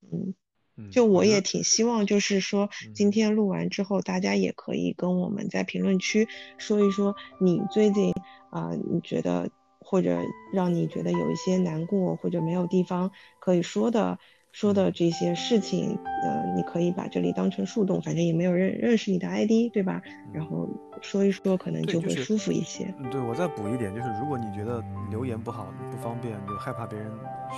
[0.00, 0.32] 嗯。
[0.78, 8.12] 嗯，就我也挺希望，就是说今嗯天录完之后，大家也可以跟我们在评论区说一说你最近
[8.50, 10.18] 啊、你觉得或者
[10.54, 13.10] 让你觉得有一些难过或者没有地方
[13.40, 14.18] 可以说的
[14.52, 20.00] 说的嗯这些事情，呃，你可以把这里当成树洞，反正也没有认认识你的 ID，对吧？
[20.32, 20.48] 然嗯。
[20.50, 20.68] 后
[21.02, 22.92] 说一说，可能，就是，就会舒服一些。
[22.98, 27.12] 嗯，对，我再补一点，就是如果你觉得留言不好、不方便，就害怕别人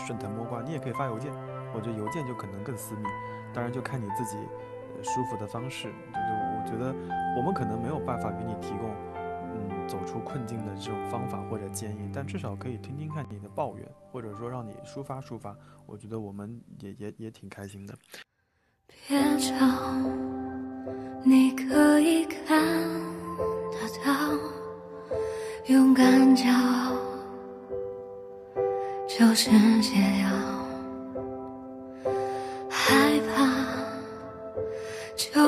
[0.04, 1.32] 顺藤摸瓜，你也可以发邮件。
[1.74, 3.04] 我觉得邮件就可能更私密，
[3.54, 4.36] 当然就看你自己
[5.02, 5.92] 舒服的方式。
[6.12, 6.94] 就是我觉得
[7.36, 8.90] 我们可能没有办法给你提供，
[9.54, 15.56] 嗯，走出困境的这种方法或者建议，但至少可以听听看你的抱怨，或者说让你抒发抒发。
[15.86, 17.94] 我觉得我们也也也挺开心的。
[19.08, 19.54] 别吵，
[21.24, 22.60] 你可以看
[23.70, 24.12] 得到，
[25.66, 26.92] 勇敢骄傲，
[29.08, 30.39] 就是解药。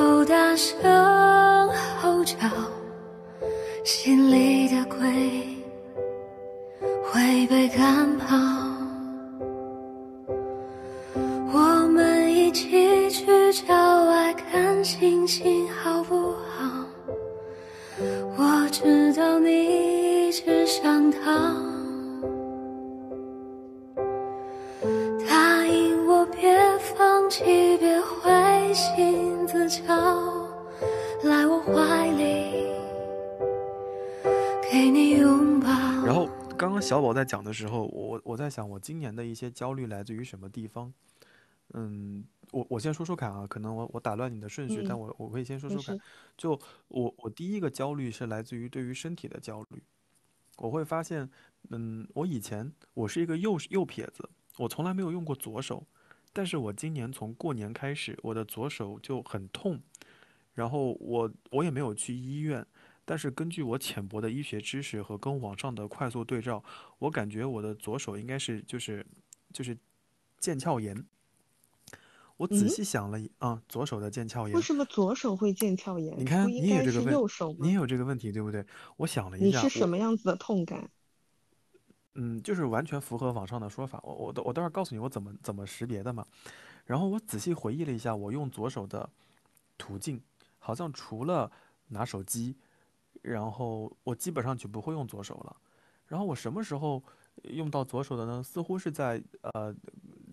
[0.03, 0.77] 就大声
[2.01, 2.35] 吼叫，
[3.85, 4.99] 心里的鬼
[7.09, 8.35] 会被赶跑。
[11.53, 16.85] 我们一起去郊外看星星，好不好？
[18.37, 21.31] 我知道你一直想逃，
[25.29, 26.59] 答应我别
[26.97, 28.29] 放弃，别回
[28.73, 29.85] 心自嘲，
[31.23, 32.65] 来我怀里，
[34.71, 35.67] 给你拥抱。
[36.03, 40.91] 然后刚刚小宝在讲的时候，我我在想，我今年的一些焦虑来自于什么地方？
[41.75, 45.95] 嗯，我我先说说看啊，可能我我打乱你的顺序，但嗯，我我可以先说说看。
[46.35, 49.83] 就我我第一个焦虑是来自于对于身体的焦虑。
[50.57, 51.29] 我会发现，
[51.69, 55.85] 嗯，我以前我是一个右右撇子，我从来没有用过左手，
[56.33, 59.79] 但是我今年从过年开始，我的左手就很痛，
[60.55, 62.65] 然后我我也没有去医院，
[63.05, 66.63] 但是根据我浅薄的医学知识和跟网上的快速对照，
[66.97, 69.05] 我感觉我的左手应该是就是
[69.53, 69.77] 就是
[70.41, 71.05] 腱鞘炎。
[72.37, 76.17] 我仔嗯，细想了一，啊，左手的腱鞘炎，为什么左手会腱鞘炎？
[76.17, 77.73] 你看你也有这个问，右手你也？
[77.75, 78.65] 有这个问题，对不对？
[78.97, 80.89] 我想了一下，你是什么样子的痛感？
[82.15, 83.99] 嗯，就是完全符合网上的说法。
[84.03, 86.25] 我我我待会儿告诉你我怎么怎么识别的嘛。
[86.85, 89.09] 然后我仔细回忆了一下，我用左手的
[89.77, 90.21] 途径，
[90.59, 91.51] 好像除了
[91.87, 92.55] 拿手机，
[93.21, 95.55] 然后我基本上就不会用左手了。
[96.07, 97.01] 然后我什么时候
[97.43, 98.43] 用到左手的呢？
[98.43, 99.73] 似乎是在呃，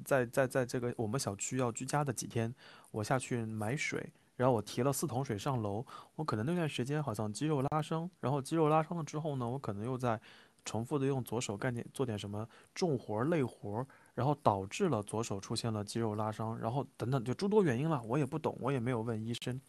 [0.04, 2.52] 在在在这个我们小区要居家的几天，
[2.90, 10.20] 我下去买水，然后我提了四桶水上楼，我可能那段时间好像肌肉拉伤，然后肌肉拉伤了之后呢，我可能又在
[10.64, 19.60] 重复的用左手干点做点什么重活累活，然后导致了左手出现了肌肉拉伤，然后等等就诸多原因了，我也不懂，我也没有问医生。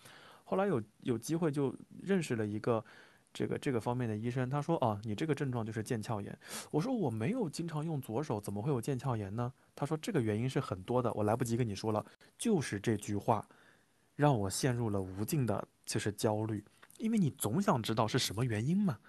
[0.44, 2.84] 后来有有机会就认识了一个
[3.34, 6.38] 这个这个方面的医生，他说啊，你这个症状就是腱鞘炎。
[6.72, 9.54] 我说我没有经常用左手，怎么会有腱鞘炎呢？
[9.74, 12.06] 他说这个原因是很多的，我来不及跟你说了，
[12.38, 13.48] 就是这句话
[14.18, 16.64] 让我陷入了无尽的就是焦虑，
[16.98, 19.00] 因为你总想知道是什么原因嘛，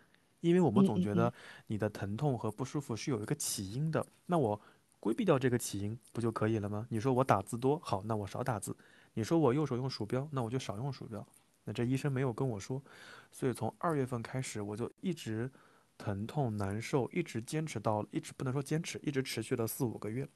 [0.42, 1.32] 因为我们总觉得
[1.68, 4.60] 你的疼痛和不舒服是有一个起因的，那我
[5.00, 6.86] 规避掉这个起因不就可以了吗？
[6.90, 8.72] 你说我打字多，好，那我少打字；
[9.14, 11.26] 你说我右手用鼠标，那我就少用鼠标。
[11.64, 12.82] 那这医生没有跟我说，
[13.30, 15.50] 所以从二月份开始，我就一直
[15.96, 20.28] 疼痛难受，一直坚持到，一直不能说坚持，一直持续了四五个月。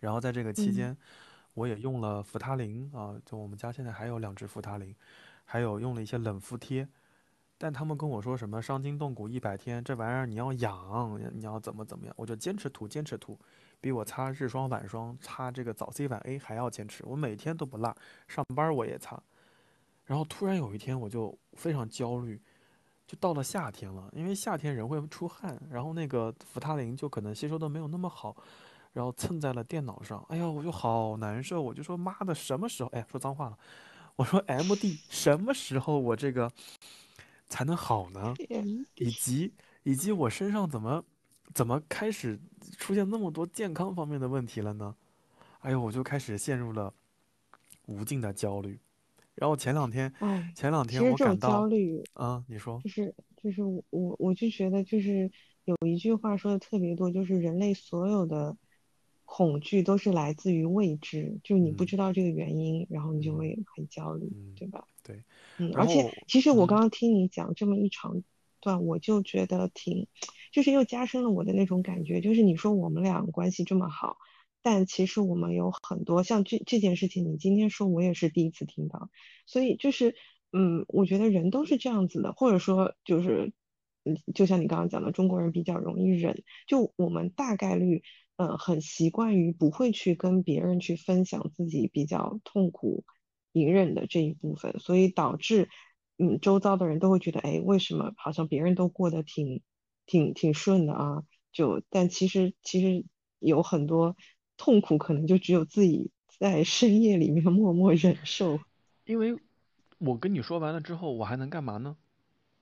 [0.00, 0.96] 然后在这个期嗯间，
[1.54, 4.92] 我也用了扶他林啊，就我们家现在还有两只扶他林，
[5.44, 6.88] 还有用了一些冷敷贴，
[7.62, 13.38] 但他们跟我说什么伤筋动骨一百天，这玩意儿你要养，你要怎么怎么样，我就坚持涂，坚持涂，
[13.80, 17.96] 比我擦日霜晚霜、擦这个早 C 晚 A 还要坚持，我每天都不落，
[18.26, 19.22] 上班我也擦。
[20.06, 22.42] 然后突然有一天我就非常焦虑，
[23.06, 28.34] 就到了夏天了，因为夏天人会出汗，然后那个扶他林就可能吸收的没有那么好，
[28.92, 32.90] 然后蹭在了电脑上，哎呀，我就好难受，我就说妈的，什么时候？
[32.90, 33.56] 哎，说脏话了，
[34.16, 36.50] 我说 MD 什么时候我这个
[37.52, 38.34] 才能好呢？
[38.94, 41.04] 以及以及我身上怎么
[41.52, 42.40] 怎么开始
[42.78, 44.96] 出现那么多健康方面的问题了呢？
[45.60, 46.94] 哎呦，我就开始陷入了
[47.84, 48.80] 无尽的焦虑。
[49.34, 55.30] 然后前两天，哎，前两天我感到，焦虑，啊，你说，就是就是我我我就觉得就是
[55.64, 58.56] 有一句话说的特别多，就是人类所有的
[59.24, 64.86] 恐惧都是来自于未知，就是你不嗯知道这个原因，然后你就嗯会很焦虑，嗯，对吧？
[65.02, 65.24] 对，
[65.58, 68.22] 嗯，而且，其实我刚嗯刚听你讲这么一长
[68.60, 70.06] 段，我就觉得挺，
[70.52, 74.18] 就是又加深了我的那种感觉，就是你说我们俩关系这么好，
[74.62, 79.10] 但其实我们有很多像这这件事情，你今天说，我也是第一次听到，
[79.46, 80.14] 所以就是，
[80.52, 83.52] 嗯，我觉得人都是这样子的，或者说就是，
[84.04, 88.02] 嗯，就像你刚刚讲的，中国人比较容易忍，就我们大概率，
[88.36, 93.04] 呃，很习惯于不会去跟别人去分享自己比较痛苦、
[93.52, 95.68] 隐忍的这一部分，所以导致，
[96.18, 99.62] 嗯，周遭的人都会觉得，哎，为什么好像别人都过得挺、
[100.06, 101.22] 挺、挺顺的啊？
[101.52, 103.04] 就，但其实其实
[103.38, 104.16] 有很多
[104.56, 108.58] 痛苦，可能就只有自己在深夜里面默默忍受。
[109.04, 109.36] 因为
[109.98, 111.96] 我跟你说完了之后，我还能干嘛呢？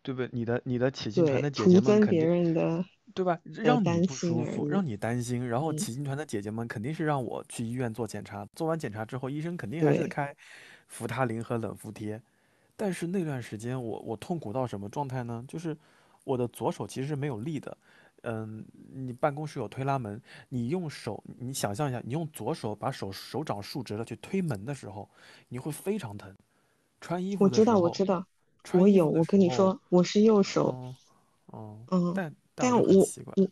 [0.02, 0.28] 对不对？
[0.32, 3.38] 你的你的起劲团，的姐姐们肯定，人的对吧？
[3.44, 4.84] 让你担心不舒服，让。
[4.86, 10.34] 你担心，然后嗯，起劲团的姐姐们肯定是让我去医院做检查，做完检查之后，医生肯定还是，开
[10.90, 12.20] 扶他林和冷敷贴。
[12.76, 15.42] 但是那段时间我我痛苦到什么状态呢？
[15.48, 15.76] 就是
[16.24, 17.76] 我的左手其实是没有力的，
[18.22, 25.08] 嗯，你办公室有推拉门，你用手，你想象一下，你用左手把手手掌竖直了去推门的时候，
[25.48, 26.34] 你会非常疼。
[27.00, 28.26] 穿衣服我知道，我知道，
[28.72, 29.08] 我有。
[29.08, 30.68] 我，跟你说，我是右手。
[30.68, 30.94] 哦
[31.52, 33.48] 嗯，嗯，但但我，我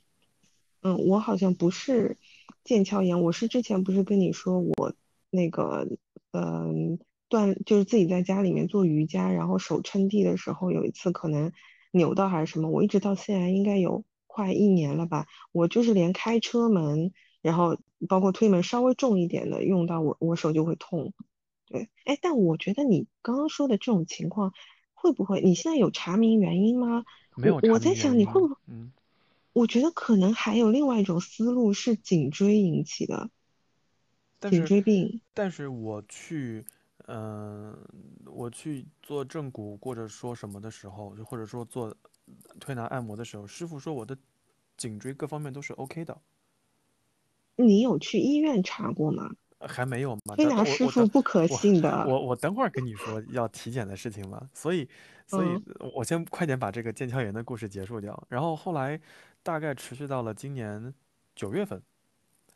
[0.82, 2.16] 嗯，我好像不是
[2.64, 4.94] 腱鞘炎，我是之前不是跟你说我
[5.30, 5.88] 那个
[6.32, 11.52] 嗯锻就是自己在家里面做瑜伽，然后手撑地的时候有一次可能
[11.90, 17.12] 扭到还是什么，我一直到现在应该有快一年了吧，我就是连开车门，
[17.42, 21.12] 然后包括推门稍微重一点的用到我我手就会痛。
[21.66, 24.54] 对，哎，但我觉得你刚刚说的这种情况，
[24.94, 27.04] 会不会你现在有查明原因吗？
[27.34, 28.54] 我没有查明我在想，你会，不会？
[28.68, 28.90] 嗯，
[29.52, 33.28] 我觉得可能还有另外一种思路是颈椎引起的
[34.40, 35.20] 颈椎病。
[35.34, 36.64] 但是我去，
[37.10, 37.76] 嗯、
[38.26, 41.94] 我去做正骨或者说什么的时候，就或者说做
[42.60, 44.16] 推拿按摩的时候，师傅说我的
[44.76, 46.20] 颈椎各方面都是 OK 的，
[47.56, 49.30] 你有去医院查过吗？
[49.58, 50.36] 呃还没有嘛？
[50.36, 52.04] 推拿师傅不可信的。
[52.06, 54.88] 我我等会儿跟你说要体检的事情嘛，所以
[55.26, 59.00] 所以嗯，我先快点把这个腱鞘炎的故事结束掉，然后后来
[59.42, 60.94] 大概持续到了今年
[61.34, 61.82] 九月份，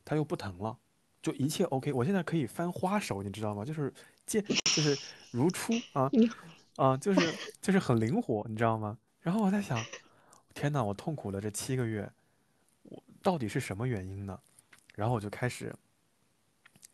[0.05, 0.79] 它又不疼了，
[1.21, 3.65] 就一切 OK，我现在可以翻花手，你知道吗？
[3.65, 3.93] 就是
[4.26, 4.98] 剑就是
[5.30, 6.30] 如初啊你
[6.76, 8.98] 啊，就是就是很灵活，你知道吗？
[9.20, 9.78] 然后我在想，
[10.54, 12.11] 天呐，我痛苦了这七个月，
[12.85, 14.38] 我到底是什么原因呢？
[14.94, 15.74] 然后我就开始。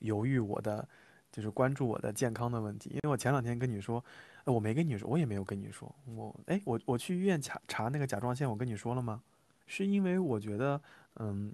[0.00, 0.88] 犹豫我的，
[1.32, 2.88] 就是关注我的健康的问题。
[2.90, 4.04] 因为我前两天跟你说，
[4.44, 9.20] 呃我没跟你说，我也没有跟你说，我，哎，我我去医院查查那个甲状腺，我跟你说了吗？
[9.66, 10.80] 是因为我觉得，
[11.16, 11.52] 嗯，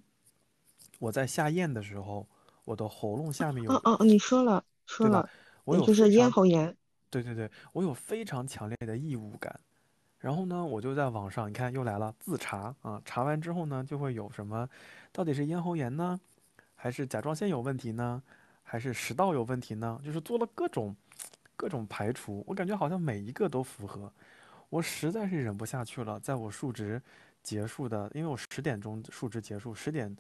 [0.99, 2.29] 我在下咽的时候，
[2.67, 5.09] 我的喉咙下面有，哦哦，你说了说？
[5.09, 5.27] 了，
[5.65, 6.77] 我也就是有，咽喉炎。
[7.11, 9.59] 对对对，我有非常强烈的异物感。
[10.19, 14.69] 然后呢，我就在网上，你看又来了，自查啊，查完之后呢，就会有什么，
[15.13, 16.19] 到底是咽喉炎呢？
[16.75, 18.23] 还是甲状腺有问题呢？
[18.63, 20.01] 还是食道有问题呢？
[20.03, 20.97] 就是做了各种
[21.57, 24.11] 各种排除，我感觉好像每一个都符合。
[24.71, 27.01] 我实在是忍不下去了，在我数值
[27.43, 30.17] 结束的，因为我十点钟数值结束，十点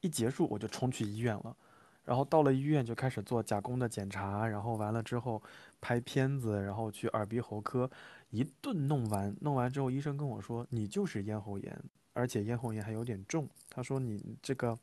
[0.00, 1.56] 一结束我就冲去医院了。
[2.04, 5.42] 然后到了医院就开始做甲功的检查，然后完了之后
[5.80, 7.90] 拍片子，然后去耳鼻喉科
[8.30, 13.48] 一顿弄完，弄完之后医生跟我说你就是咽喉炎，而且咽喉炎还有点重。
[13.70, 14.78] 他说你这个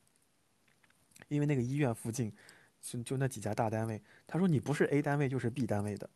[1.28, 2.34] 因为那个医院附近
[2.82, 6.10] 就就那几家大单位，他说你不是 A 单位就是 B 单位的。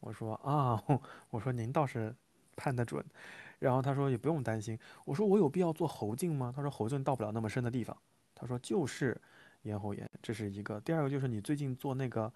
[0.00, 0.82] 我说啊，
[1.30, 2.14] 我说您倒是
[2.56, 3.04] 判得准。
[3.60, 4.78] 然后他说也不用担心。
[5.04, 6.52] 我说我有必要做喉镜吗？
[6.54, 7.96] 他说喉镜到不了那么深的地方。
[8.32, 9.20] 他说就是
[9.62, 10.80] 咽喉炎，这是一个。
[10.80, 12.32] 第二个就是你最近做那个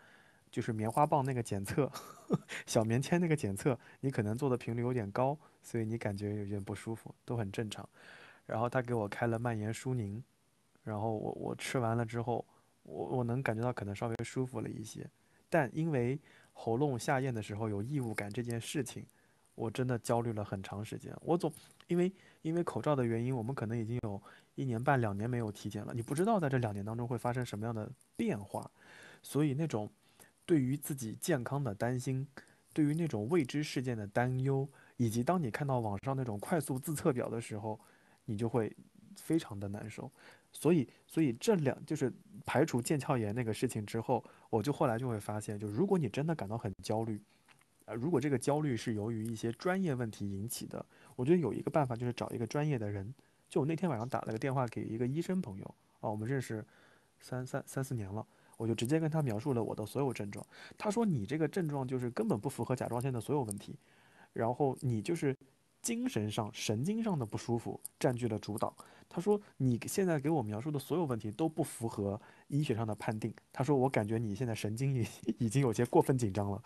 [0.51, 1.91] 就是棉花棒那个检测，
[2.67, 7.89] 小棉签那个检测，你可能做的频率有点高，所以你感觉有点不舒服，都很正常。
[8.45, 10.23] 然后他给我开了蔓延舒宁，
[10.83, 12.45] 然后我我吃完了之后，
[12.83, 15.09] 我我能感觉到可能稍微舒服了一些，
[15.49, 16.21] 但因为
[16.53, 19.07] 喉咙下咽的时候有异物感这件事情，
[19.55, 21.17] 我真的焦虑了很长时间。
[21.23, 21.51] 我总
[21.87, 22.13] 因为
[22.43, 24.21] 因为口罩的原因，我们可能已经有
[24.55, 28.71] 一年半两年没有体检了，你不知道在这两年当中会发生什么样的变化，
[29.23, 29.91] 所以那种
[30.45, 32.27] 对于自己健康的担心，
[32.73, 37.79] 对于那种未知事件的担忧，以及当你看到网上那种快速自测表的时候，
[38.25, 38.75] 你就会
[39.17, 40.11] 非常的难受。
[40.55, 42.13] 所以，所以这两就是
[42.45, 47.19] 排除腱鞘炎那个事情之后，我就后来就会发现，就如果你真的感到很焦虑，
[47.87, 50.85] 呃，如果这个焦虑是由于一些专业问题引起的，
[51.17, 53.13] 我觉得有一个办法就是找一个专业的人。
[53.49, 56.65] 就我那天晚上打了个电话给一个医生朋友，啊，我们认识
[57.21, 60.45] 三三三四年了，我就直接跟他描述了我的所有症状。
[60.79, 63.77] 他说你这个症状就是根本不符合甲状腺的所有问题，
[64.33, 65.37] 然后你就是
[65.83, 68.75] 精神上、神经上的不舒服占据了主导。
[69.07, 73.31] 他说你现在给我描述的所有问题都不符合医学上的判定。
[73.53, 75.07] 他说我感觉你现在神经已
[75.39, 76.63] 已经有些过分紧张了，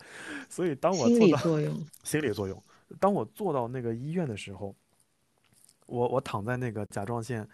[0.47, 2.63] 所以当我心做到理作用， 心理作用，
[2.99, 4.75] 当我坐到那个医院的时候，
[5.85, 7.47] 我我躺在那个甲状腺。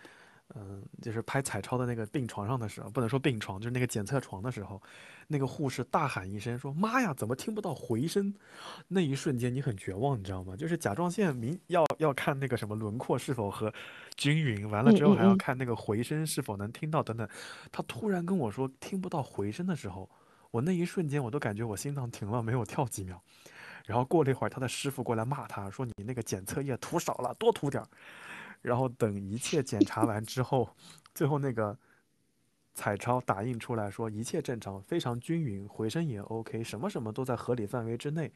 [0.56, 4.80] 嗯，就是拍彩超的那个病床上的时候，不能说病床，就是那个检测床的时候，
[5.28, 8.32] 那个护士大喊一声说：“妈呀，怎么听不到回声？”
[8.90, 10.56] 那一瞬间你很绝望，你知道吗？
[10.56, 13.74] 就是甲状腺明要要看那个什么轮廓是否和
[14.16, 17.28] 均匀，完了之后还要看那个回声是否能听到等等。
[17.72, 20.08] 他突然跟我说听不到回声的时候，
[20.52, 23.20] 我那一瞬间我都感觉我心脏停了，没有跳几秒。
[23.86, 27.88] 然后过了一会儿，他的师傅过来骂他说：“你那个检测液涂少了，多涂点儿。”
[28.62, 30.70] 然后等一切检查完之后，
[31.14, 31.78] 最后那个
[32.74, 38.32] 彩超打印出来说一切正常，非常均匀，回声也 OK，什么什么都在合理范围之内。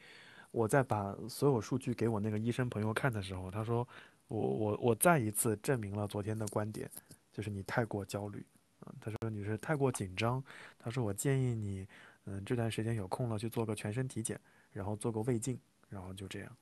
[0.51, 3.87] 我再把所有数据给我那个医生朋友看的时候，他说
[4.27, 6.89] 我我我再一次证明了昨天的观点，
[7.31, 8.45] 就是你太过焦虑
[8.81, 8.93] 啊。
[8.99, 10.43] 他说你是太过紧张。
[10.77, 11.87] 他说我建议你，
[12.25, 14.39] 嗯，这段时间有空了去做个全身体检，
[14.71, 15.59] 然后做个胃镜，
[15.89, 16.57] 然后就这样。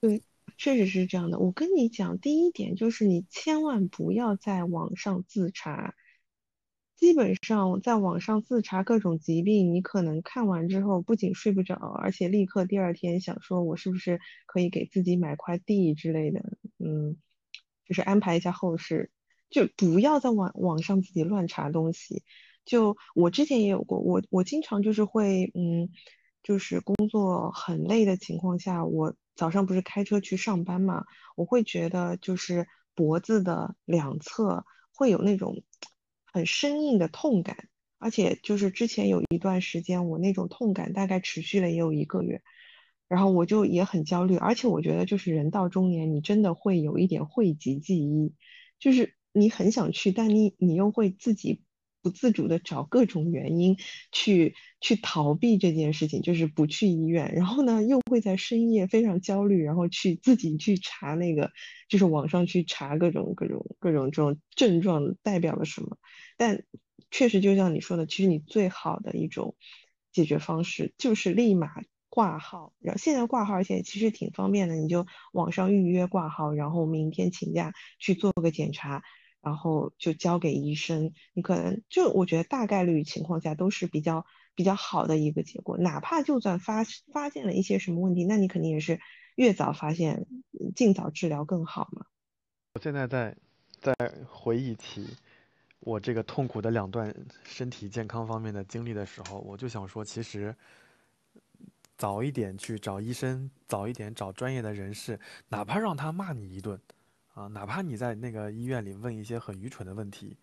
[0.00, 0.22] 对。
[0.58, 5.94] 确实是这样的，我跟你讲，第一点就是你千万不要在网上自查。
[6.94, 16.40] 基本上在网上自查各种疾病，你可能看完之后不仅睡不着，而且立刻第二天想说，我是不是可以给自己买块地之类的，
[16.78, 17.16] 嗯，
[17.86, 19.10] 就是安排一下后事，
[19.48, 22.22] 就不要在网网上自己乱查东西。
[22.64, 25.88] 就我之前也有过，我我经常就是会，嗯，
[26.42, 29.14] 就是工作很累的情况下，我。
[29.34, 35.62] 早上不是开车去上班嘛，我会觉得就是脖子的两侧会有那种
[36.30, 42.42] 很生硬的痛感，而且就是之前有一段时间我那种痛感大概持续了也有一个月，
[43.08, 48.34] 然后我就也很焦虑，而且我觉得就是人到中年，你真的会有一点讳疾忌医，
[48.78, 51.62] 就是你很想去，但你你又会自己。
[52.02, 53.76] 不自主的找各种原因
[54.10, 61.52] 去去逃避这件事情，就是不去医院，然后呢又会在深夜非常焦虑，然后去自己去查那个，
[61.88, 65.96] 就是网上去查各种各种各种这种症状代表了什么。
[66.36, 66.64] 但
[67.10, 69.54] 确实就像你说的，其实你最好的一种
[70.12, 71.68] 解决方式就是立马
[72.08, 79.02] 挂号，然后现在挂号而且其实挺方便的，你就网上预约挂号，然后明天请假去做个检查。
[79.42, 84.24] 然后就交给医生，你可能就我觉得大概率情况下都是比较
[84.54, 89.00] 比较好的一个结果，哪怕就算发发现了一些什么问题，那你肯定也是
[89.34, 90.26] 越早发现，
[90.76, 92.06] 尽早治疗更好嘛。
[92.74, 93.36] 我现在在
[93.80, 93.94] 在
[94.28, 95.08] 回忆起
[95.80, 100.54] 我这个痛苦的两段身体健康方面的经历的时候，我就想说，其实
[101.98, 105.18] 早一点去找医生，早一点找专业的人士，
[105.48, 106.80] 哪怕让他骂你一顿。
[107.34, 110.36] 啊，哪怕你在那个医院里问一些很愚蠢的问题，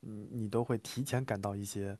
[0.00, 1.96] 你你都会提前感到一些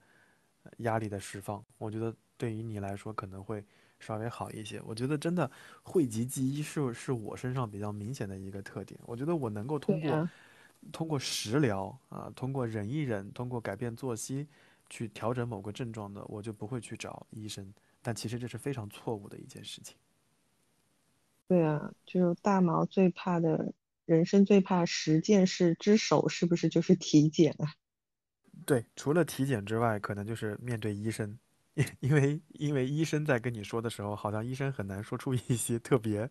[0.78, 1.64] 压力的释放。
[1.78, 3.64] 我觉得对于你来说可能会
[4.00, 4.82] 稍微好一些。
[4.82, 5.48] 我觉得真的
[5.84, 8.98] 讳疾忌医是是我身上比较明显的一个特点。
[9.06, 10.28] 我觉得我能够通过
[10.92, 14.48] 通过食疗啊，通过忍一忍，通过改变作息
[14.90, 17.72] 去调整某个症状的，我就不会去找医生。
[18.02, 19.96] 但其实这是非常错误的一件事情。
[21.46, 23.72] 对啊，就是大毛最怕的。
[24.06, 27.74] 人生最怕十件事之首，是不是就是体检啊？
[28.66, 31.38] 对，除了体检之外，可能就是面对医生，
[31.74, 36.30] 因因为因为医生在跟你说的时候，好像医生很难说出一些特别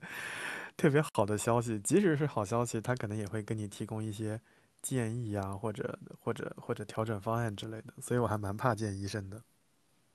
[0.77, 4.39] 特别好的消息，即使是好消息，他可能也会跟你提供一些
[4.81, 9.41] 建议啊，或者或者或者调整方案之类的，所以我还蛮怕见医生的。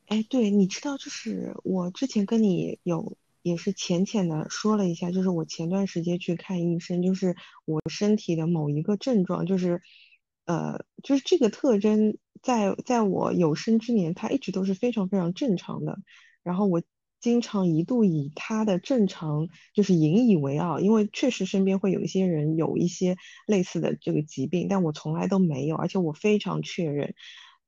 [0.06, 3.16] 哎，对，你知道，就是我之前跟你有。
[3.42, 9.80] 也是浅浅的说了一下，就是我前段时间去看医生，就是我身体的某一个症状，就是，
[10.46, 15.98] 呃，就是这个特征在在我有生之年，它一直都是非常非常正常的。
[16.42, 16.82] 然后我
[17.20, 23.16] 经常一度以它的正常就是引以为傲，因为确实身边会有一些人有一些
[23.46, 27.14] 类似的这个疾病，但我从来都没有，而且我非常确认。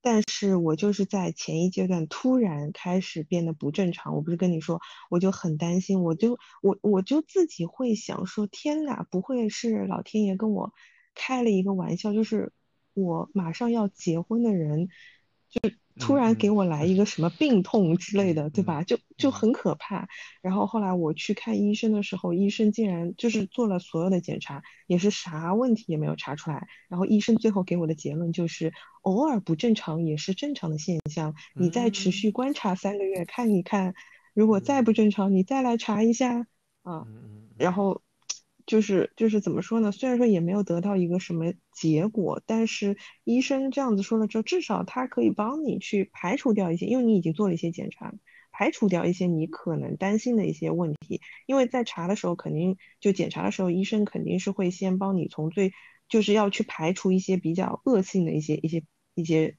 [0.03, 4.81] 但是我就是在前一阶段突然开始变得不正常，我不是跟你说，
[5.11, 10.73] 我就很担心，我就我我就自己会想说，天哪，不会是老天爷跟我
[11.15, 12.53] 开了一个玩笑，就是
[12.95, 14.89] 我马上要结婚的人，
[15.49, 15.61] 就。
[16.01, 18.83] 突然给我来一个什么病痛之类的，对吧？
[18.83, 20.09] 就就很可怕。
[20.41, 26.67] 然后后来我去看医生的时候，医生竟然就是做了所有的检查，也是啥问题也没有查出来。
[26.89, 28.73] 然后医生最后给我的结论就是，
[29.03, 33.95] 偶尔不正常也是正常的现象，你再持续观察三个月看一看，
[34.35, 36.47] 如果再不正常，你再来查一下
[36.83, 37.07] 啊。
[37.59, 38.03] 然后
[38.71, 39.91] 就是就是怎么说呢？
[39.91, 48.15] 虽然说也没有得到一个什么结果，但是医生这样子说了之后，至少他可以帮你去排除掉一些，因为你已经做了一些检查，
[48.53, 51.21] 排除掉一些你可能担心的一些问题。
[51.47, 55.73] 因为在查的时候，肯定就检查的时候，医生肯定是会先帮你从最，
[56.09, 58.85] 就是要去排除一些比较恶性的一些一些
[59.17, 59.57] 一些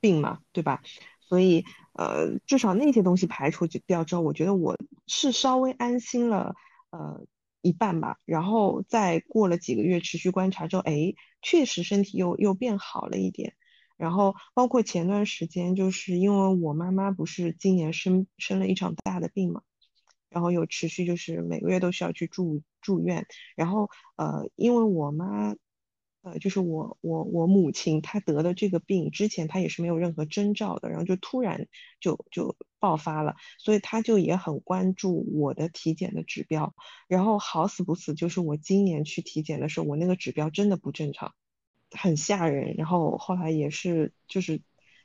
[0.00, 0.80] 病嘛，对吧？
[1.20, 4.74] 所以呃，至少那些东西排除掉之后，我觉得我
[5.06, 6.54] 是稍微安心了，
[6.92, 7.26] 呃。
[7.62, 13.54] 一半吧，然后再过了几个月持续观察之后，哎，确实身体又又变好了一点。
[13.96, 19.62] 然后包括前段时间，就是因为我妈妈不是今年生生了一场大的病嘛，
[20.28, 23.26] 然后有持续就是每个月都需要去住住院。
[23.56, 25.54] 然后呃，因为我妈。
[26.32, 31.68] 呃，就是我我我母亲她得的这个病之前她也是没有任何征兆的，然后就突然
[32.00, 36.74] 就就爆发了，所以她就也很关注我的体检的指标，
[37.06, 41.34] 然后好死不死就是我今年去体检的时候，我那个指标真的不正常，
[41.90, 44.60] 很吓人，然后后来也是就是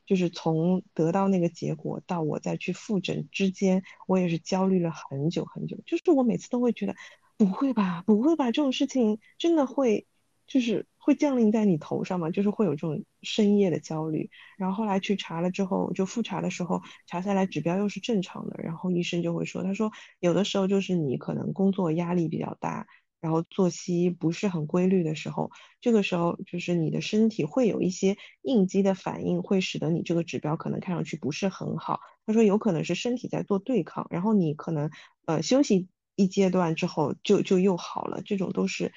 [0.05, 6.95] 就是从得到那个结果到我再去复诊之间，我也是焦虑了很久很久，就是我每次都会觉得
[7.37, 10.07] 不会吧，不会吧，这种事情真的会。
[10.45, 14.29] 就是会降临在你头上嘛，就是会有这种深夜的焦虑。
[14.57, 22.87] 然后后来去查了之后，就复查的时候查下来指标又是正常的，然后医生就会说，他说有的时候就是你可能工作压力比较大，
[23.19, 25.51] 然后作息不是很规律的时候，
[25.81, 31.99] 这个时候就是你的身体会有一些应激的反应，会使得你这个指标可能看上去不是很好。
[32.25, 34.89] 他说有可能是身体在做对抗，然后你可能
[35.25, 38.93] 呃休息一阶段之后就就又好了，这种都是。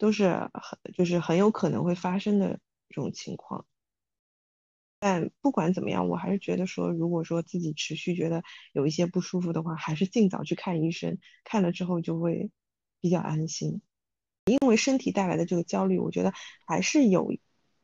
[0.00, 3.66] 都是很就是很有可能会发生的这种情况，
[4.98, 8.42] 但不管怎么样，我还是觉得说，如果说自己持续觉得
[8.72, 12.50] 有一些不舒服的话，还是尽早去看医生，看了之后就会
[12.98, 13.82] 比较安心。
[14.46, 16.32] 因为身体带来的这个焦虑，我觉得
[16.66, 17.34] 还是有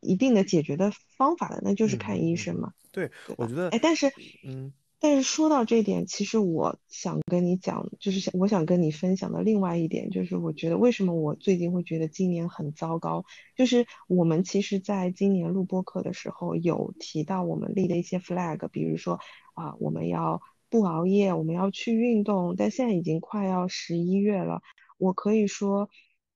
[0.00, 2.72] 一定的解决的方法的，那就是看医生嘛。
[2.92, 4.10] 对，我觉得，哎，但是，
[4.42, 4.72] 嗯。
[5.08, 19.20] 但是说到这点，其实我想跟你讲，就是想我想跟你分享的另外一点，就是我觉得为什么我最近会觉得今年很糟糕，就是我们其实在今年录播课的时候有提到我们立的一些 flag，比如说
[19.54, 24.60] 啊，我们要不熬夜，我们要去运动，但现在已经快要十一月了，
[24.98, 25.88] 我可以说。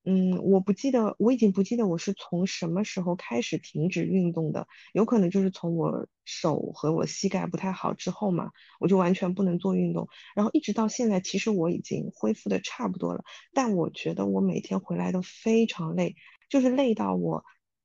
[0.02, 16.14] 嗯，我不记得，我已经不记得我是从什么时候开始停止运动的，有可能就是从我手和我膝盖不太好之后嘛，我就完全不能做运动，然后一直到现在，其实我已经恢复的差不多了，但我觉得我每天回来都非常累，
[16.48, 17.44] 就是累到我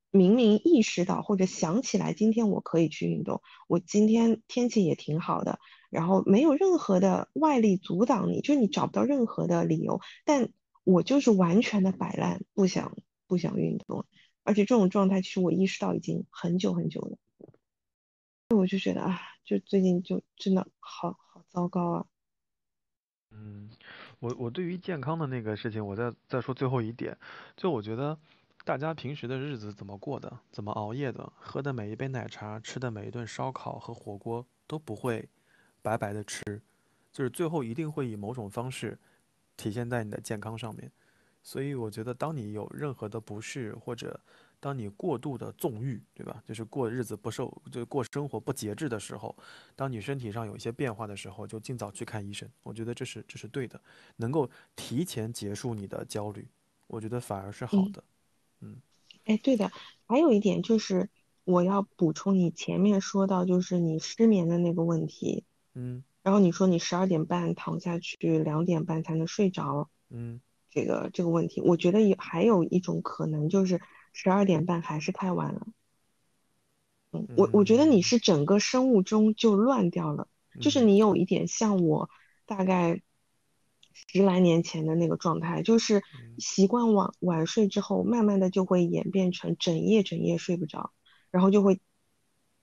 [0.09, 5.59] 明明意识到或者想起来今天我可以去运动，我今天天气也挺好的，
[5.89, 10.49] 然后没有任何的外力阻挡你，就是你找不到任何的理由，但。
[10.85, 12.95] 我就是完全的摆烂，不想
[13.27, 14.05] 不想运动，
[14.43, 17.17] 而且这种状态其实我意识到已经很久很久了。
[18.55, 22.05] 我就觉得啊，就最近就真的好好糟糕啊。
[23.31, 23.69] 嗯，
[24.19, 27.17] 我我对于健康的那个事情，我再再说最后一点，
[27.57, 28.17] 就我觉得
[28.63, 35.27] 大家平时的日子怎么过的，怎么熬夜的，喝的每一杯奶茶，吃的每一顿烧烤和火锅都不会
[35.81, 36.61] 白白的吃，
[37.11, 38.97] 就是最后一定会以某种方式。
[39.57, 40.91] 体现在你的健康上面，
[41.43, 44.19] 所以我觉得，当你有任何的不适，或者
[44.59, 46.41] 当你过度的纵欲，对吧？
[46.45, 49.35] 就是过日子不受，就过生活不节制的时候，
[49.75, 52.49] 当你身体上有一些变化的时候，就尽早去看医生。
[52.63, 53.79] 我觉得这是这是对的，
[54.15, 56.47] 能够提前结束你的焦虑，
[56.87, 58.03] 我觉得反而是好的。
[58.61, 58.77] 嗯，
[59.25, 59.71] 哎，对的，
[60.07, 61.09] 还有一点就是
[61.43, 65.43] 我要补充你前面说到，就是你失眠的那个问题。
[65.75, 66.03] 嗯。
[66.25, 73.79] 然后你说你十二点半躺下去，两点半才能睡着，嗯，这个这个问题，我觉得有还有一种可能就是
[74.11, 75.67] 十二点半还是太晚了，
[77.11, 80.27] 嗯，我我觉得你是整个生物钟就乱掉了，
[80.59, 82.09] 就是你有一点像我
[82.47, 83.03] 大概
[83.93, 86.01] 十来年前的那个状态，就是
[86.39, 90.91] 习惯晚晚睡之后，慢慢的就会演变成整夜整夜睡不着，
[91.29, 91.79] 然后就会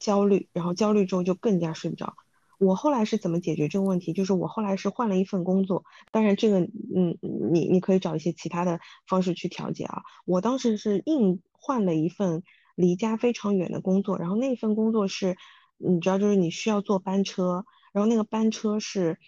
[0.01, 2.17] 焦虑，然后焦虑之后就更加睡不着。
[2.65, 4.13] 我后来是怎么解决这个问题？
[4.13, 7.19] 就是我后来是换了一份工作，当然这个，嗯，
[7.53, 10.03] 你你可以找一些其他的方式去调节啊。
[10.25, 12.45] 我当时是硬换了一份
[12.77, 15.37] 离家非常远的工作，然后那份工作是，
[15.77, 19.19] 你知道，就是你需要坐班车，然后那个班车是，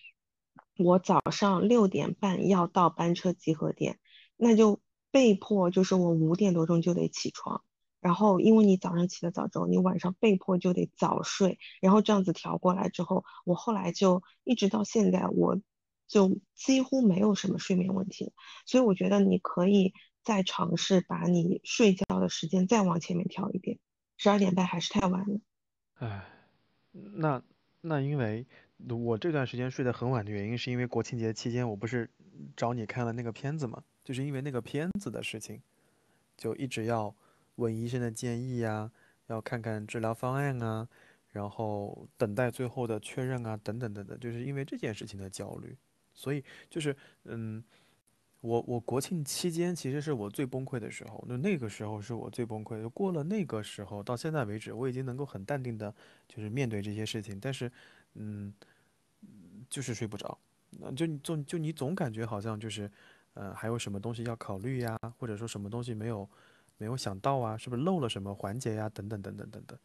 [0.78, 3.98] 我早上六点半要到班车集合点，
[4.36, 4.80] 那就
[5.10, 7.64] 被迫就是我五点多钟就得起床。
[8.04, 15.58] 然后，因为你早上起得早之后，你晚上被迫就得早睡，然后这样子调过来之后，我后来就一直到现在，我
[16.06, 18.32] 就几乎没有什么睡眠问题了。
[18.66, 23.78] 所以我觉得你可以再尝试把你睡觉的时间再往前面调一点，
[24.18, 25.40] 十二点半还是太晚了。
[25.94, 26.26] 唉，
[26.92, 27.42] 那
[27.80, 28.46] 那因为
[28.86, 32.10] 我这段时间睡得很晚的原因，是因为国庆节期间我不是
[32.54, 35.62] 找你看了那个片子嘛，就是因为那个片子的事情，
[36.36, 37.14] 就一直要
[37.56, 38.90] 问医生的建议呀，
[39.26, 40.88] 要看看治疗方案啊，
[41.30, 45.76] 然后等待最后的确认啊，等等等等，就是因为这件事情的焦虑，
[46.14, 47.62] 所以就是嗯。
[48.40, 52.86] 我我国庆期间其实是我最崩溃的时候，那那个时候是我最崩溃的。
[52.90, 55.94] 过了那个时候，到现在为止，我已经能够很淡定的，
[56.28, 57.40] 就是面对这些事情。
[57.40, 57.72] 但是，
[58.16, 58.52] 嗯，
[59.70, 60.38] 就是睡不着，
[60.72, 62.90] 那就你总就你总感觉好像就是，
[63.32, 66.28] 呃，还有什么东西要考虑呀，或者说什么东西没有
[66.78, 68.88] 没有想到啊，是不是漏了什么环节呀？
[68.88, 69.78] 等等等等等等。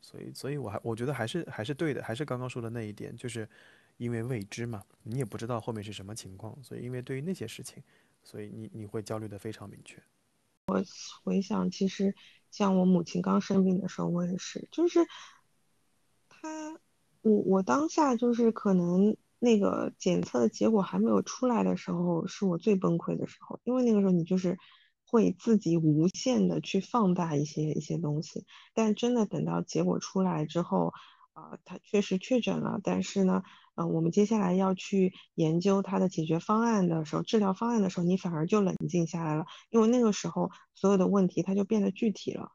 [0.00, 3.48] 所以，所以我还我觉得还是还是对的，还是刚刚说的那一点，就是
[3.96, 7.82] 因为未知嘛，你也不知道后面是什么情况，所以因为对于那些事情。
[8.22, 10.02] 所以你你会焦虑的非常明确。
[10.66, 10.82] 我
[11.22, 12.12] 回想，其实
[12.50, 15.06] 像我母亲刚生病的时候，我也是，就是
[16.28, 16.76] 她，
[17.22, 24.58] 我我当下就是可能那个检测的结果还没有出来的时候，是我最崩溃的时候，因为那个时候你就是
[25.06, 28.44] 会自己无限的去放大一些一些东西，
[28.74, 30.92] 但真的等到结果出来之后，
[31.32, 33.42] 啊，他确实确诊了，但是呢。
[33.78, 42.52] 嗯，我们接下来要去研究他的解决方案的时候，治疗方案的时候，你反而就冷静下来了，因为那个时候所有的问题它就变得具体了，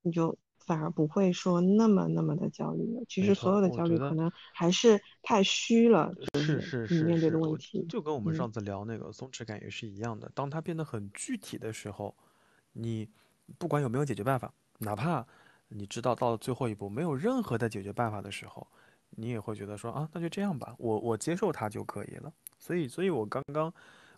[0.00, 0.38] 你就
[0.68, 3.02] 反而不会说那么那么的焦虑了。
[3.08, 7.84] 其实所有的焦虑可能还是太虚了，是是是面对的问题。
[7.88, 12.14] 就跟我们上次聊那个松弛感也是一样的，当它变得很具体的时候，
[12.74, 13.08] 你
[13.56, 15.26] 不管有没有解决办法，哪怕
[15.68, 18.66] 你知道到了最后一步没有任何的解决办法的时候。
[19.12, 22.30] 你也会觉得说啊，那就这样吧，我我接受它就可以了。
[22.58, 23.72] 所以，所以我刚刚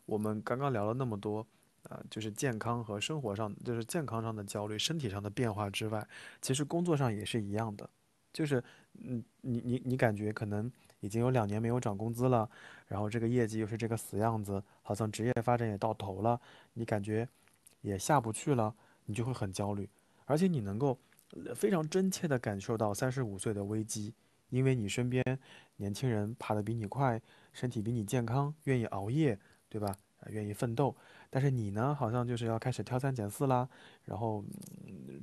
[0.04, 1.46] 我们刚刚聊了那么多，
[1.88, 6.06] 啊，就是健康和生活上，就是健康上的焦虑、身体上的变化之外，
[6.40, 7.88] 其实工作上也是一样的。
[8.32, 8.62] 就是，
[8.98, 10.70] 嗯，你你你感觉可能
[11.00, 12.48] 已经有两年没有涨工资了，
[12.86, 16.40] 然后这个业绩又是这个死样子，好像职业发展也到头了，
[16.74, 17.28] 你感觉
[17.80, 18.74] 也下不去了，
[19.06, 19.88] 你就会很焦虑，
[20.26, 20.96] 而且你能够
[21.56, 24.14] 非常真切地感受到三十五岁的危机。
[24.50, 25.24] 因为你身边
[25.76, 27.22] 年轻人爬得比你快，
[27.52, 29.96] 身体比你健康，愿意熬夜，对吧？
[30.28, 30.94] 愿意奋斗。
[31.30, 33.68] 但是你呢，好像就是要开始挑三拣四啦，
[34.04, 34.44] 然后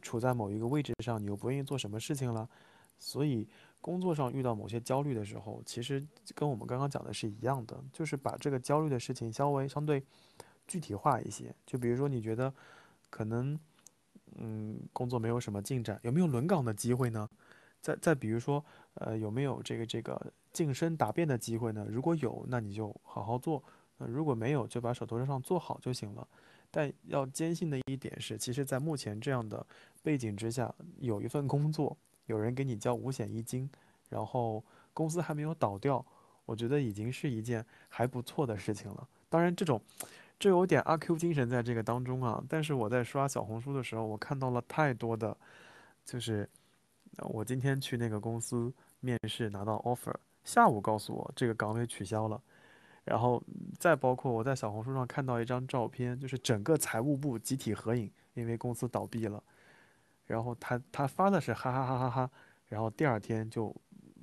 [0.01, 2.49] 处在某一个位置上，你又不愿意做什么事情了。
[2.97, 3.47] 所以
[3.79, 10.03] 工作上遇到某些焦虑的时候，其实跟我们刚刚讲的是一样的，就是把这个焦虑的事情稍微相对
[10.67, 11.53] 具体化一些。
[11.65, 12.53] 就比如说，你觉得
[13.09, 13.59] 可能
[14.35, 17.29] 嗯工作没有什么进展，有没有轮岗的机会呢？
[17.81, 18.63] 再再比如说。
[18.99, 20.19] 呃，有没有这个这个
[20.51, 21.85] 晋升答辩的机会呢？
[21.87, 23.61] 如果有，那你就好好做；
[23.97, 26.27] 如果没有，就把手头上做好就行了。
[26.69, 29.65] 但要坚信的一点是，其实，在目前这样的
[30.03, 33.69] 背景之下，有一份工作，有人给你交五险一金，
[34.09, 36.05] 然后公司还没有倒掉，
[36.45, 39.07] 我觉得已经是一件还不错的事情了。
[39.29, 39.81] 当然，这种
[40.37, 42.43] 这有点阿 Q 精神在这个当中啊。
[42.49, 45.35] 但是我在刷小红书的时候，我看到了太多的，
[46.05, 46.49] 就是
[47.17, 48.73] 我今天去那个公司。
[48.99, 50.11] 面试拿到 offer，
[50.43, 52.41] 下午告诉我这个岗位取消了，
[53.07, 53.41] 然后
[53.79, 59.41] 再包括我在小红书上看到一张照片，就是整个财务部集体合影，因为公司倒闭了，
[60.25, 62.31] 然后他他发的是哈哈哈哈哈，
[62.67, 63.73] 然后第二天就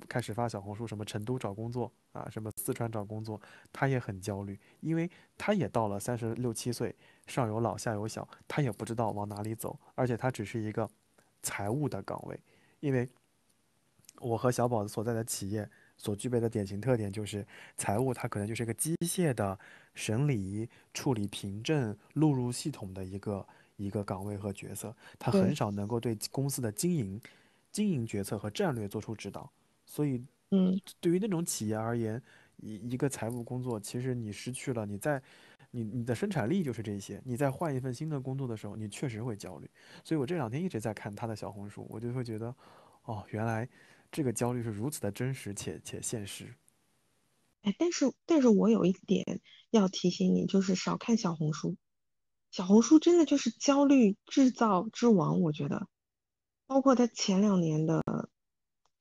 [0.07, 3.41] 开始发小红书，什么成都找工作啊，什么四川找工作，
[3.73, 10.87] 他也很焦虑，因为他也到了三十六七岁，上有老下有小，他也不知道往哪里走，而且他只是一个
[11.41, 12.39] 财务的岗位，
[12.79, 13.09] 因为。
[14.21, 17.45] 我和小宝所在的企业所具备的典型特点就是，
[17.77, 19.57] 财务它可能就是一个机械的
[19.93, 27.19] 审理、处理凭证、录入系统的一个一个岗位和角色，它很少能够对公司的经营、
[27.71, 29.49] 经营决策和战略做出指导。
[29.85, 32.21] 所以，嗯，对于那种企业而言，
[32.57, 35.21] 一一个财务工作，其实你失去了，你在
[35.71, 37.21] 你你的生产力就是这些。
[37.25, 39.69] 你在换一份新的工作的时候，你确实会焦虑。
[40.03, 42.53] 所以我这两天一直在看他的小红书，我就会觉得，
[43.03, 43.67] 哦，原来。
[44.15, 46.55] 这个焦虑是如此的真实且且现实，
[47.63, 49.41] 哎，但是但是我有一点
[49.71, 51.75] 要提醒你，就是少看小红书，
[52.49, 55.89] 小红书真的就是焦虑制造之王，我觉得，
[56.65, 58.01] 包括他前两年的，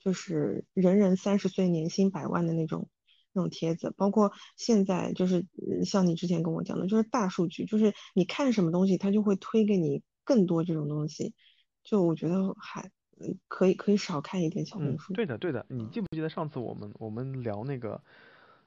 [0.00, 2.90] 就是人人三十岁年薪百万的那种
[3.32, 5.46] 那种帖子，包括现在就是
[5.84, 11.34] 像你之前跟我讲的，就是大数据，就是你看什么东西，它就会推给你更多这种东西，
[11.84, 12.90] 就我觉得还。
[13.48, 15.12] 可以可以少看一点小红书。
[15.12, 18.00] 对的对的，你记不记得上次我们我们聊那个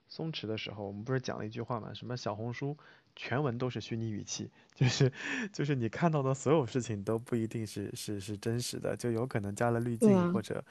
[0.07, 1.93] 松弛的时候，我们不是讲了一句话吗？
[1.93, 2.77] 什么小红书
[3.15, 5.11] 全文都是虚拟语气， 就是
[5.51, 10.63] 就是你看到的所有事情都不一定是是是真实的，就有可能加了滤镜啊，或者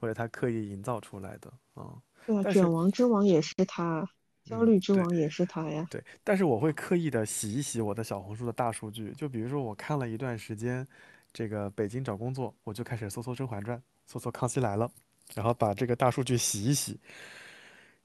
[0.00, 1.94] 或者他刻意营造出来的啊。
[2.26, 4.08] 对啊，卷王之王也是他，
[4.44, 4.92] 焦嗯，虑之。
[4.92, 5.86] 王也是他呀。
[5.90, 10.86] 对，但是我会刻意的洗一洗我的小红书的大数据，就比如说我看了一段时间，
[11.32, 14.88] 这个北京找工作，我就开始搜搜《甄嬛传》，搜搜《康熙来了》，
[15.34, 16.98] 然后把这个大数据洗一洗，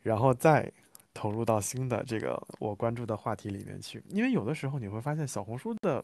[0.01, 0.71] 然后再
[1.13, 4.03] 投入到新的这个我关注的话题里面去。
[4.09, 6.03] 因为有的时候你会发现小红书的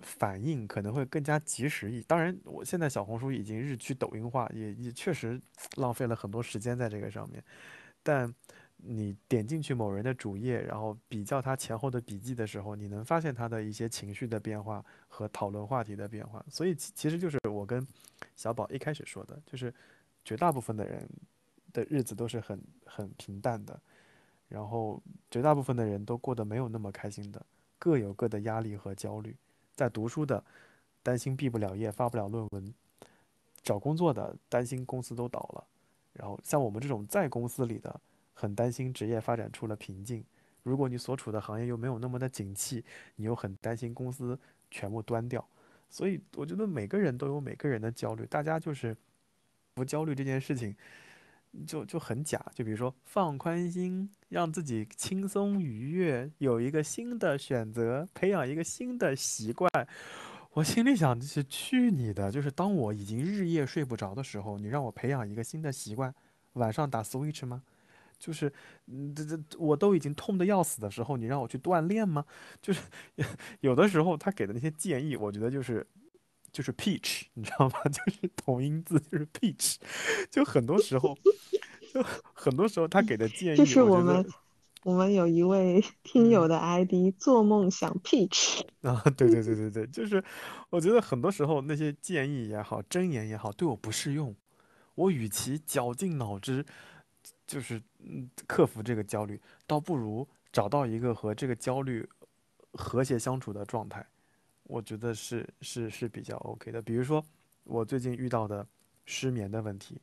[0.00, 5.40] 反应可能会更加及时一，当然我现在小红书已经日趋抖音化，也也确实
[5.76, 7.42] 浪费了很多时间在这个上面。
[8.02, 8.32] 但
[8.76, 16.44] 你点进去某人的主页，然后比较他前后的笔记的时候，你能发现他的一些情绪的变化和讨论话题的变化。
[16.48, 17.84] 所以其其实就是我跟
[18.36, 19.72] 小宝一开始说的，就是
[20.24, 21.08] 绝大部分的人
[21.72, 23.80] 的日子都是很很平淡的，
[24.48, 27.44] 然后绝大部分的人都过得没有那么开心的，
[27.78, 29.34] 各有各的压力和焦虑。
[29.74, 30.42] 在读书的
[31.02, 32.74] 担心毕不了业、发不了论文，
[33.62, 35.64] 找工作的担心公司都倒了。
[36.12, 38.00] 然后像我们这种在公司里的，
[38.38, 40.22] 很担心职业发展出了瓶颈。
[40.62, 42.84] 如果你所处的行业又没有那么的景气，
[43.14, 44.38] 你又很担心公司
[44.70, 45.42] 全部端掉。
[45.88, 48.94] 所以我觉得每个人都有每个人的焦虑，大家就是
[49.74, 50.76] 不焦虑这件事情
[51.66, 52.44] 就就很假。
[52.52, 59.70] 就比如说放宽心，让自己轻松愉悦，有一个新的选择，培养一个新的习惯。
[60.52, 62.32] 我心里想的是去你的！
[62.32, 66.12] 就是当我已经日夜睡不着的时候，你让我培养一个新的习惯，
[66.54, 67.62] 晚上打 Switch 吗？
[68.18, 68.52] 就是，
[68.86, 72.24] 嗯，这这我都已经痛得要死的时候，你让我去锻炼吗？
[72.62, 72.80] 就是
[73.60, 75.86] 有的时候他给的那些建议，我觉得就是
[76.50, 77.74] 就是 peach，你知道吗？
[77.92, 79.76] 就是同音字，就是 peach，
[80.30, 81.16] 就很多时候，
[81.92, 82.02] 就
[82.34, 84.24] 很多时候他给的建议，就是我们
[84.84, 86.30] 我们有一位听嗯。
[86.30, 88.60] 友的 ID，做梦想 Peach。
[88.82, 90.22] 啊，对对对对对，就是
[90.70, 94.34] 我觉得很多时候那些建议也好，箴言也好，对我不适用。
[94.94, 96.64] 我与其绞尽脑汁，
[97.46, 102.08] 就是嗯克服这个焦虑，倒不如找到一个和这个焦虑
[102.72, 104.04] 和谐相处的状态。
[104.64, 106.82] 我觉得是是是比较 OK 的。
[106.82, 107.24] 比如说
[107.64, 108.66] 我最近遇到的
[109.04, 110.00] 失眠的问题，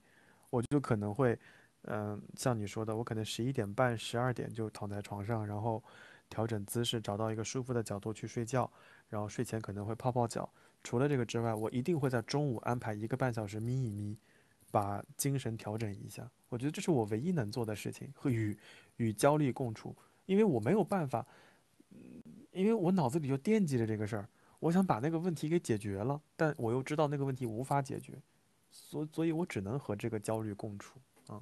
[0.49, 1.37] 我就可能会，
[1.81, 5.83] 嗯、像你说的，我可能十一点半、十二点就躺在床上，然后
[6.29, 8.71] 调整姿势，找到一个舒服的角度去睡觉，
[9.09, 10.49] 然后睡前可能会泡泡脚。
[10.81, 14.17] 除了这个之外，我一定会在中午安排一个半小时眯一眯，
[14.73, 16.27] 把精神调整一下。
[16.49, 18.57] 我觉得这是我唯一能做的事情，和与
[18.97, 19.95] 与焦虑共处，
[20.25, 21.23] 因为我没有办法，
[22.51, 24.27] 因为我脑子里就惦记着这个事儿，
[24.59, 28.19] 我想把那个问题给解决了，但我又知道那个问题无法解决，
[28.71, 31.39] 所所以我只能和这个焦虑共处啊。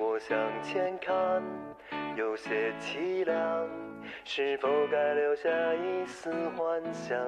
[0.00, 1.42] 我向前看，
[2.16, 3.68] 有些凄凉，
[4.24, 7.18] 是否该留下一丝幻想？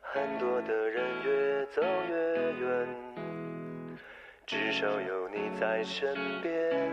[0.00, 2.16] 很多的人越走越
[2.54, 2.88] 远，
[4.44, 6.92] 至少有你在身边。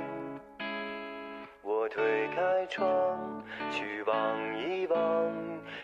[1.64, 5.34] 我推开窗，去望一望，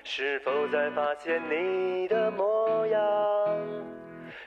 [0.04, 3.02] 是否再发现你的模样？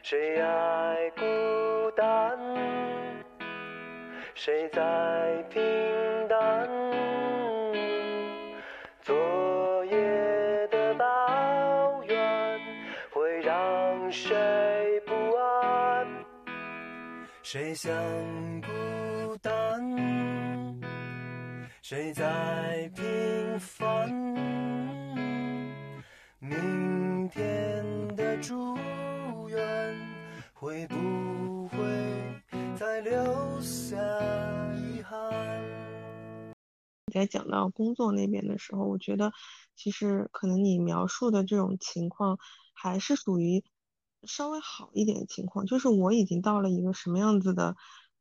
[0.01, 2.39] 谁爱孤单？
[4.43, 5.61] 谁在平
[6.27, 6.67] 淡？
[9.03, 12.59] 昨夜的抱怨
[13.13, 16.07] 会让谁不安？
[17.43, 17.93] 谁想
[18.63, 20.81] 孤单？
[21.83, 24.09] 谁在平凡？
[26.39, 27.80] 明天
[37.13, 39.33] 在讲到工作那边的时候，我觉得
[39.75, 42.39] 其实可能你描述的这种情况
[42.73, 43.63] 还是属于
[44.23, 45.67] 稍微好一点的情况。
[45.67, 47.77] 就是我已经到了一个什么样子的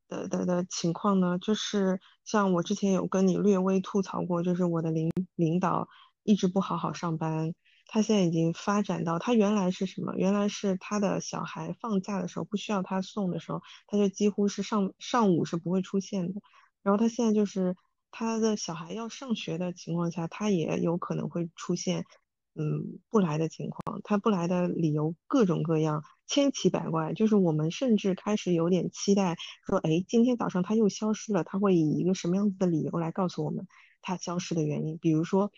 [0.08, 1.38] 的的的情况呢？
[1.40, 5.88] 就是像我之前有跟你略微吐槽过，就是我的领领导
[6.24, 7.54] 一直不好好上班，
[7.92, 10.14] 他现在已经发展到他原来是什么？
[10.16, 16.40] 原来是他的小孩放假的时候不需要他送的时候，他就几乎是上上午是不会出现的。
[16.84, 17.76] 然后他现在就是
[18.12, 22.06] 他的小孩要上学的情况下，他也有可能会出现
[22.54, 27.14] 嗯不来的情况，他不来的理由各种各样，千奇百怪。
[27.14, 29.36] 就是我们甚至开始有点期待，
[29.66, 33.68] 说，哎，今天早上他又消失了，他会以一个什么样子的理由来告诉我们
[34.02, 35.00] 他消失的原因？
[35.00, 35.52] 比如说，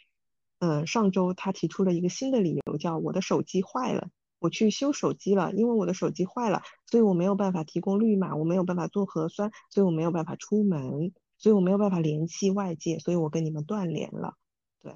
[0.61, 14.35] 呃，上周他提出了一个新的理由，叫我的手机坏了，我去修手机了，因为我的手机坏了，所以我没有办法提供绿码，我没有办法做核酸，所以我没有办法出门，所以我没有办法联系外界，所以我跟你们断联了。
[14.83, 14.93] 对，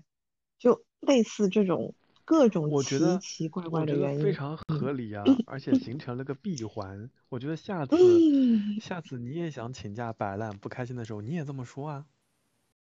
[0.59, 1.95] 就类似这种
[2.25, 4.23] 各种奇奇怪怪的原因。
[4.23, 7.09] 非常合嗯理啊，而且形成了个闭环。
[7.29, 12.05] 我觉得下次，嗯，下次你也想请假摆烂不开心的时候，你也这么说啊。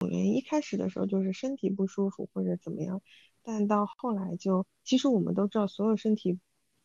[0.09, 3.03] 原因一开始的时候就是身体不舒服或者怎么样，
[3.43, 6.39] 但到后来就，其实我们都知道，所有身体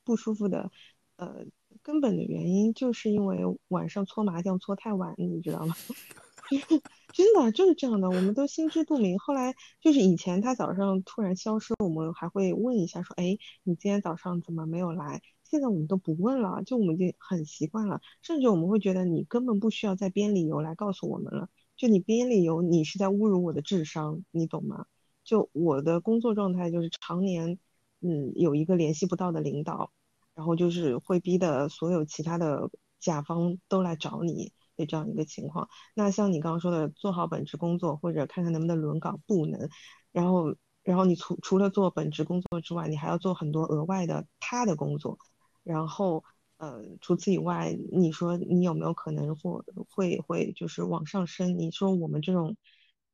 [0.03, 0.71] 不舒服的，
[1.17, 1.45] 呃，
[1.81, 3.39] 根本的原因就是因为
[3.69, 5.75] 晚上搓麻将搓太晚，你知道吗？
[7.11, 9.17] 真的就是这样的，我们都心知肚明。
[9.17, 15.21] 后来就是以前他早上突然消失，我们还会问一下说，哎，你今天早上怎么没有来？
[15.43, 21.49] 现在我们都不问了，就我们已经很习惯了，甚至我们会觉得你根本不需要再编理由来告诉我们了。
[21.77, 24.85] 就你编理由，你是在侮辱我的智商，你懂吗？
[25.23, 27.59] 就我的工作状态就是常年，
[28.01, 29.91] 嗯，有一个联系不到的领导，
[30.35, 32.69] 然后就是会逼的所有其他的
[32.99, 35.67] 甲方都来找你的这样一个情况。
[35.95, 39.69] 那像你刚刚说的，做好本职工作或者看看能不能轮岗，不能。
[40.11, 45.17] 然后，然后你除除了做本职工作之外，你还要做很多额外的他的工作。
[45.63, 46.23] 然后，
[46.57, 51.57] 呃，除此以外，你说你有没有可能或会会就是往上升？
[51.59, 52.55] 你说我们这种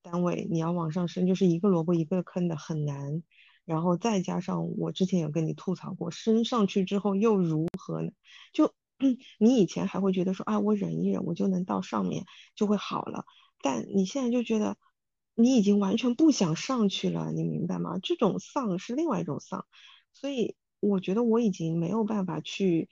[0.02, 3.24] 单位，你要往上升，就是一个萝卜一个坑的，很难。
[3.66, 8.12] 然后再加上我之前有跟你吐槽过，升上去之后又如何呢？
[8.54, 8.74] 就
[9.39, 12.26] 你以前还会觉得说啊，我忍一忍，我就能到上面，
[12.56, 13.26] 就会好了。
[13.62, 14.78] 但你现在就觉得
[15.36, 17.98] 你已经完全不想上去了，你明白吗？
[18.02, 19.66] 这种丧是另外一种丧，
[20.14, 22.89] 所以我觉得我已经没有办法去，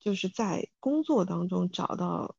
[0.00, 2.36] 就是在工作当中找到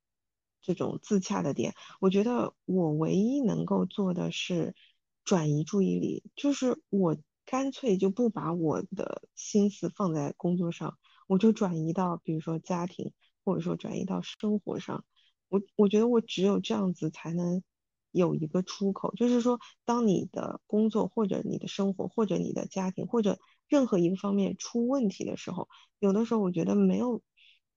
[0.62, 1.74] 这种自洽的点。
[2.00, 4.76] 我觉得我唯一能够做的是
[5.24, 10.98] 转移注意力，就是我干脆就不把我的心思放在工作上，
[11.28, 15.04] 我就转移到比如说家庭，或者说转移到生活上。
[15.50, 17.64] 我我觉得我只有这样子才能
[18.12, 25.68] 有一个出口，就是说，当你的工作或者你的生活或者你的家庭或者任何一个方面出问题的时候，
[26.00, 27.22] 有的时候我觉得没有，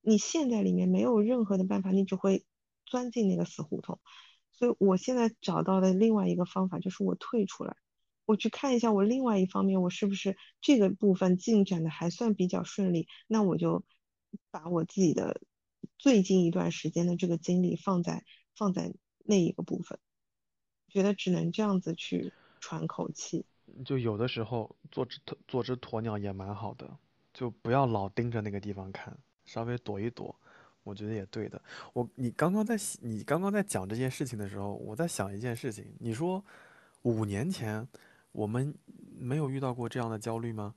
[0.02, 2.44] 你陷在里面没有任何的办法，你只会
[2.84, 3.98] 钻进那个死胡同。
[4.52, 7.74] 所以我现在找到的另外一个方法就是我退出来，
[8.26, 13.82] 我去看一下我另外一方面我是不是这个部分进展的还算比较顺利，那我就
[14.50, 15.40] 把我自己的
[15.98, 18.24] 最近一段时间的这个精力放在
[18.54, 18.92] 放在
[19.24, 19.98] 那一个部分，
[20.88, 23.44] 觉得只能这样子去喘口气。
[23.84, 26.98] 就有的时候做只做只鸵鸟也蛮好的，
[27.32, 29.18] 就不要老盯着那个地方看，
[29.52, 30.34] 稍微躲一躲，
[30.82, 31.60] 我觉得也对的。
[31.92, 35.84] 我你刚刚在你刚刚在讲这件事情的时候，我在想一件事情。
[35.98, 36.42] 你说
[37.02, 37.86] 五年前
[38.32, 38.74] 我们
[39.18, 40.74] 没有遇到过这样的焦虑吗？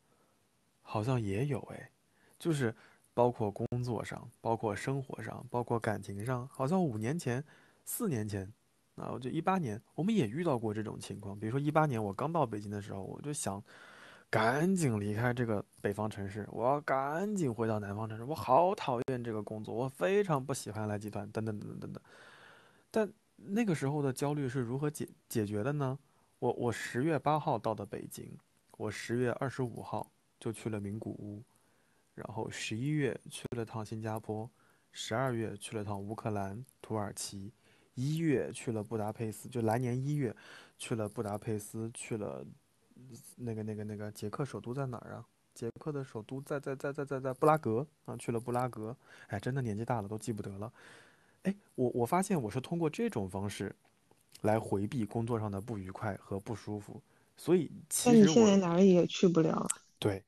[0.82, 1.90] 好像也有哎，
[2.38, 2.76] 就是
[3.14, 7.42] 包括工作上，包括生活上，包括感情上，好像五年前、
[7.86, 8.52] 四年前。
[8.96, 11.38] 啊，我就一八年，我们也遇到过这种情况。
[11.38, 13.62] 比如说一八年我刚到北京的时候，我就想
[14.36, 18.24] 赶紧离开这个北方城市，我要赶紧回到南方城市。
[18.26, 22.04] 我好讨厌这个工作，我非常不喜欢来集团，等等等等等等。
[22.92, 25.98] 但那个时候的焦虑是如何解解决的呢？
[26.40, 28.38] 我我十月八号到的北京，
[28.76, 31.42] 我十月二十五号就去了名古屋，
[32.14, 34.52] 然后十一月去了趟新加坡，
[34.92, 37.54] 十二月去了趟乌克兰、土耳其。
[37.94, 40.36] 一月去了布达佩斯，就来年一月
[40.78, 42.46] 去了布达佩斯，去了
[43.36, 45.26] 那个那个那个捷克首都在哪儿啊？
[45.54, 48.96] 捷克的首都在在在在在在布拉格啊，去了布拉格。
[49.28, 50.72] 哎，真的年纪大了都记不得了。
[51.44, 53.76] 哎，我我发现我是通过这种方式
[54.42, 57.02] 来回避工作上的不愉快和不舒服，
[57.38, 59.68] 所以其实我现在哪儿也去不了了。
[60.00, 60.24] 对，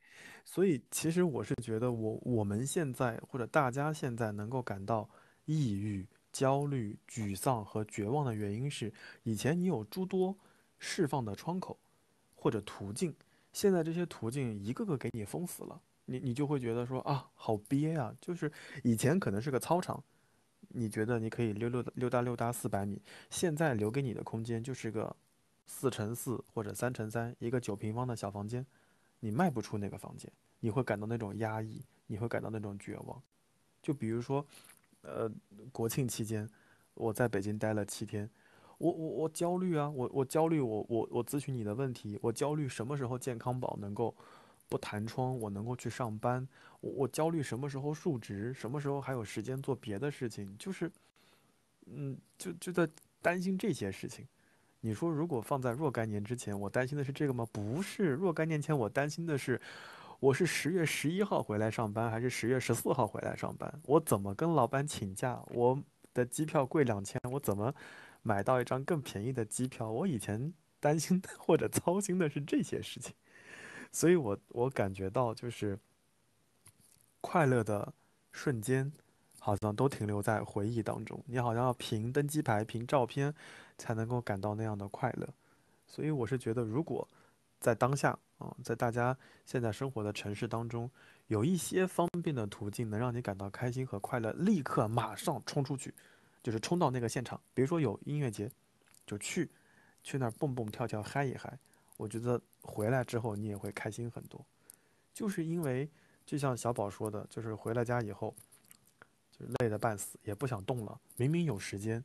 [0.46, 5.10] 所以其实我是觉得我我们现在或者大家现在能够感到
[5.46, 6.08] 抑郁。
[6.34, 10.38] 焦虑、沮丧和绝望的原因是，以前你有诸多
[10.78, 11.80] 释放的窗口
[12.48, 13.14] 或者途径，
[13.52, 18.16] 现在这些途径一个个给你封死了，你你就会觉得说啊，好憋啊！
[18.22, 18.50] 就是
[18.86, 20.02] 以前可能是个操场，
[20.70, 25.14] 你觉得你可以溜溜溜达溜达四百米，现在留给你的空间就是个
[25.66, 28.66] 四乘四或者三乘三一个九平方的小房间，
[29.20, 30.32] 你迈不出那个房间，
[30.62, 33.22] 你会感到那种压抑，你会感到那种绝望。
[33.82, 34.48] 就比如说。
[35.02, 35.32] 呃，
[35.72, 36.50] 国庆期间，
[36.96, 38.30] 我在北京待了七天，
[38.78, 44.16] 我我我焦虑啊，我我焦虑，我我我咨询你的问题，我焦虑什么时候健康宝能够
[44.70, 46.48] 不弹窗，我能够去上班，
[46.82, 50.92] 我我焦虑什么时候述职，什么时候还有时间做别的事情，就是，
[51.88, 52.88] 嗯，就就在
[53.22, 54.28] 担心这些事情。
[54.82, 57.48] 你说如果放在若干年之前，我担心的是这个吗？
[57.52, 59.60] 不是，若干年前我担心的是，
[60.20, 63.82] 我是十月十一号回来上班，还是十月十四号回来上班？
[63.88, 65.44] 我怎么跟老板请假？
[65.48, 65.82] 我
[66.14, 67.74] 的机票贵两千，我怎么？
[68.28, 73.16] 买到一张更便宜的机票，我以前担心 或者操心的是这些事情，
[73.90, 75.80] 所以我我感觉到就是
[77.22, 77.94] 快乐的
[78.34, 78.92] 瞬间，
[79.40, 81.24] 好像都停留在回忆当中。
[81.26, 83.34] 你好像要凭登机牌、凭照片
[83.78, 85.26] 才能够感到那样的快乐，
[85.86, 87.08] 所以我是觉得，如果
[87.62, 90.92] 在当下啊，在大家现在生活的城市当中，
[91.28, 95.94] 有一些方便的途径能让你感到开心和快乐，立刻马上冲出去。
[96.48, 98.50] 就是冲到那个现场，比如说有音乐节，
[99.06, 99.52] 就去，
[100.02, 101.60] 去那儿蹦蹦跳跳嗨一嗨。
[101.98, 104.46] 我觉得回来之后你也会开心很多，
[105.14, 105.90] 就是因为
[106.26, 108.34] 就像小宝说的，就是回了家以后，
[109.30, 110.98] 就是累得半死，也不想动了。
[111.18, 112.02] 明明有时间，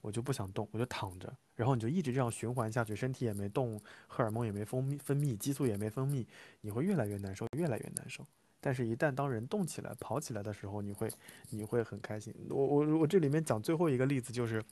[0.00, 6.26] 我就不想动，我就躺着，然后你就一直这样循环下去，身体也没动，荷尔蒙也没分泌，分泌激素也没分泌，
[6.60, 8.26] 你会越来越难受，越来越难受。
[8.60, 11.10] 但是，一旦当人动起来、跑起来的时候，你会，
[11.48, 12.34] 你会很开心。
[12.50, 14.62] 我我我这里面讲最后一个例子，就是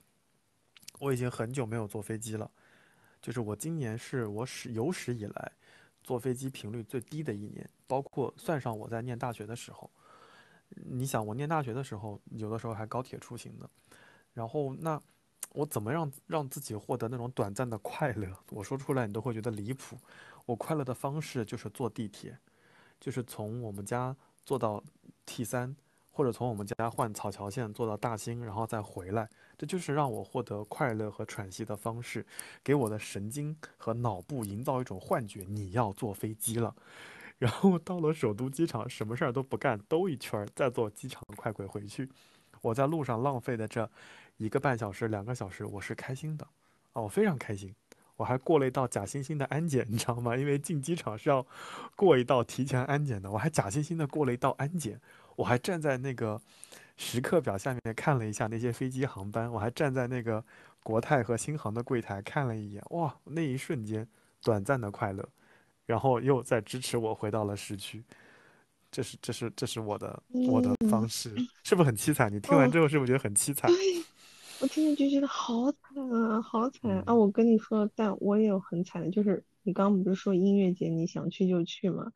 [0.98, 2.50] 我已经很久没有坐飞机了，
[3.22, 5.52] 就是我今年是我史有史以来
[6.04, 9.90] 坐飞机频率最低的一年，包括算上我在念大学的时候。
[10.70, 13.66] 你想，我念大学的时候，有的时候还高铁出行呢。
[14.34, 15.00] 然后，那
[15.54, 18.30] 我怎么让让自己获得那种短暂的快乐？
[18.50, 19.98] 我说出来你都会觉得离谱。
[20.44, 22.38] 我快乐的方式就是坐地铁。
[23.00, 24.82] 就是从我们家坐到
[25.26, 25.74] T 三，
[26.10, 32.26] 或者从我们家换草桥线坐到大兴，然后再回来，这就是让我获得快乐和喘息的方式，
[32.64, 36.74] 给我的神经和脑部营造一种幻觉，你要坐飞机了。
[37.38, 42.08] 然后到了首都机场，什么事儿都不干，兜一圈儿，再坐机场快轨回去。
[42.60, 43.88] 我在路上浪费的这
[44.38, 46.44] 一个半小时、两个小时，我是开心的，
[46.94, 47.72] 哦，我非常开心。
[48.18, 50.36] 我还过了一道假惺惺的安检，你知道吗？
[50.36, 51.46] 因为进机场是要
[51.94, 55.00] 过一道提前安检的，我还假惺惺的过了一道安检。
[55.36, 56.40] 我还站在那个
[56.96, 60.44] 时刻表下面看了一下那些飞机航班，我还站在那个
[60.82, 64.04] 国泰和新航的柜台看了一眼，哇，那一瞬间
[64.42, 65.24] 短暂的快乐，
[65.86, 68.02] 然后又在支持我回到了市区。
[68.90, 72.32] 这是这是这是我的我的方式，是不是很凄惨？
[72.34, 73.70] 你听完之后是不是觉得很凄惨？
[74.60, 77.14] 我听着就觉得好惨啊，好惨啊！
[77.14, 82.10] 我跟你说，但我也有很惨的，就是你刚刚不是说音乐节你想去就去嘛？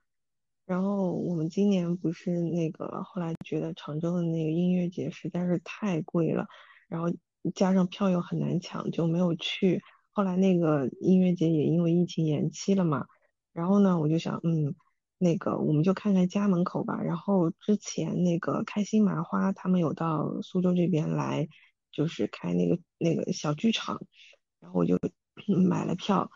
[0.66, 6.48] 然后我们今年不是那个后来觉得常州的那个音乐节实在是太贵了，
[6.88, 7.12] 然后
[7.54, 9.80] 加上票又很难抢，就没有去。
[10.10, 13.06] 后来那个音乐节也因为疫情延期了嘛。
[13.52, 14.74] 然后呢，我就想，嗯，
[15.18, 17.00] 那个我们就看看家门口吧。
[17.00, 21.48] 然后之前那个开心麻花他们有到苏州这边来。
[21.92, 24.04] 就是开那个那个小剧场，
[24.60, 24.98] 然后我就
[25.68, 26.30] 买了票，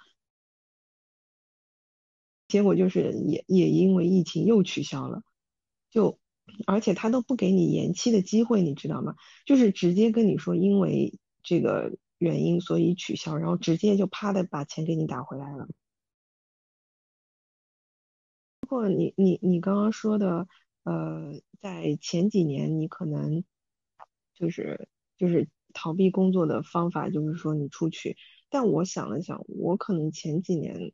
[2.46, 5.22] 结果就是也也因为疫情又取消了，
[5.90, 6.18] 就
[6.66, 9.16] 而且他都不给你延期的机会，你知道吗？
[9.46, 15.66] 就是直接跟你说因为这个原因所以取消，然后直接就啪的把钱给你打回来了。
[18.60, 20.46] 包括你你你刚刚说的，
[20.82, 23.42] 呃，在前几年你可能
[24.34, 24.88] 就是。
[25.16, 28.16] 就是逃避工作的方法，就是说你出去。
[28.48, 30.92] 但我想了想，我可能前几年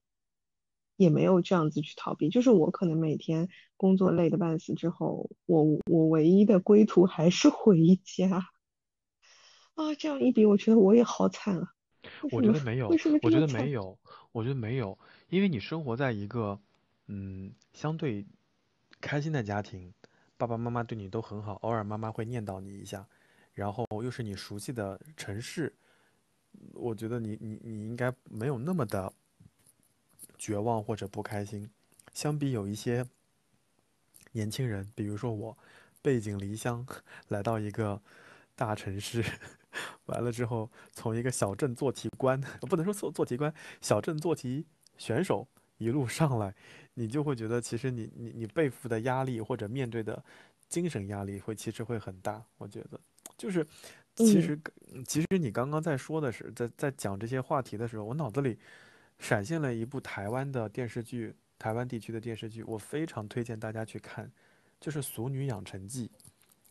[0.97, 2.29] 也没有这样子去逃避。
[2.29, 8.49] 就是我可能每天工作累得半死之后，我我唯一的归途还是回家。
[9.75, 11.75] 啊，这样一比，我觉得我也好惨啊。
[12.31, 13.99] 我觉得没有，我觉得没有，
[14.33, 14.99] 我觉得没有，
[15.29, 16.59] 因为你生活在一个
[17.07, 18.27] 嗯相对
[19.01, 19.95] 开心的家庭，
[20.37, 23.07] 爸爸妈妈对你都很好，偶尔妈妈会念叨你一下。
[23.55, 25.73] 然后又是你熟悉的城市，
[26.75, 29.13] 我觉得你你你应该没有那么的
[30.39, 31.71] 绝望或者不开心。
[32.15, 33.07] 相比有一些
[34.33, 35.57] 年轻人，比如说我，
[36.01, 36.87] 背井离乡
[37.29, 38.01] 来到一个
[38.55, 39.25] 大城市，
[40.07, 44.67] 完了之后从一个小镇做题官， 不能说做做题官，小镇做题
[44.99, 45.47] 选手
[45.79, 46.55] 一路上来，
[46.95, 50.23] 你就会觉得其实你你你背负的压力或者面对的
[50.69, 53.01] 精神压力会其实会很大，我觉得。
[53.43, 53.67] 就是，
[54.15, 54.57] 其实，
[55.05, 58.57] 其实你刚刚在说的是，在在讲这些话题的时候，我脑子里
[59.19, 64.31] 闪现了一部台湾的电视剧，台湾地区的电视剧，我非常推荐大家去看，
[64.79, 66.07] 就是《俗女养成记》。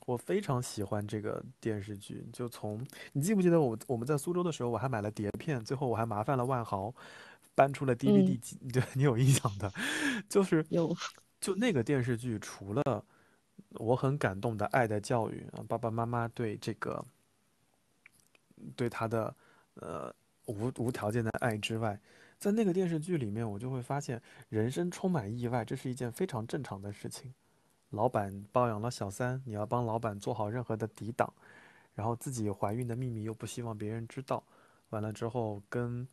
[0.05, 2.25] 我非常喜欢这个电视剧。
[2.31, 6.95] 就从你记不记得我我们在苏州的时候，我还买了碟片，最后我还麻烦了万豪
[7.53, 9.69] 搬出了 DVD 嗯，机， 对你有印象的，
[10.29, 10.95] 就是有，
[11.41, 13.03] 就那个电视剧，除了
[13.75, 17.03] 我很感动的爱的教育啊，爸爸妈妈对这个
[18.75, 19.35] 对他的
[19.75, 20.13] 呃
[20.45, 21.99] 无无条件的爱之外，
[22.37, 27.33] 在那个电视剧里面，我就会发现人生充满意外，这是一件非常正常的事情。
[27.91, 31.31] 老板包养了小三，你要帮老板做好任何的抵挡，
[31.93, 34.43] 然后自己怀孕的秘密又不希望别人知道，
[34.89, 36.07] 完了之后跟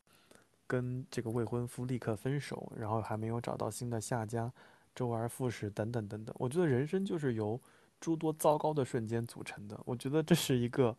[0.66, 4.52] 跟这个未婚夫立刻分手，然后还没有找到新的下家，
[4.98, 6.34] 周而复始，等等等等。
[6.40, 7.60] 我觉得人生就是由
[8.00, 10.96] 诸多糟糕的瞬间组成的，我觉得这是一个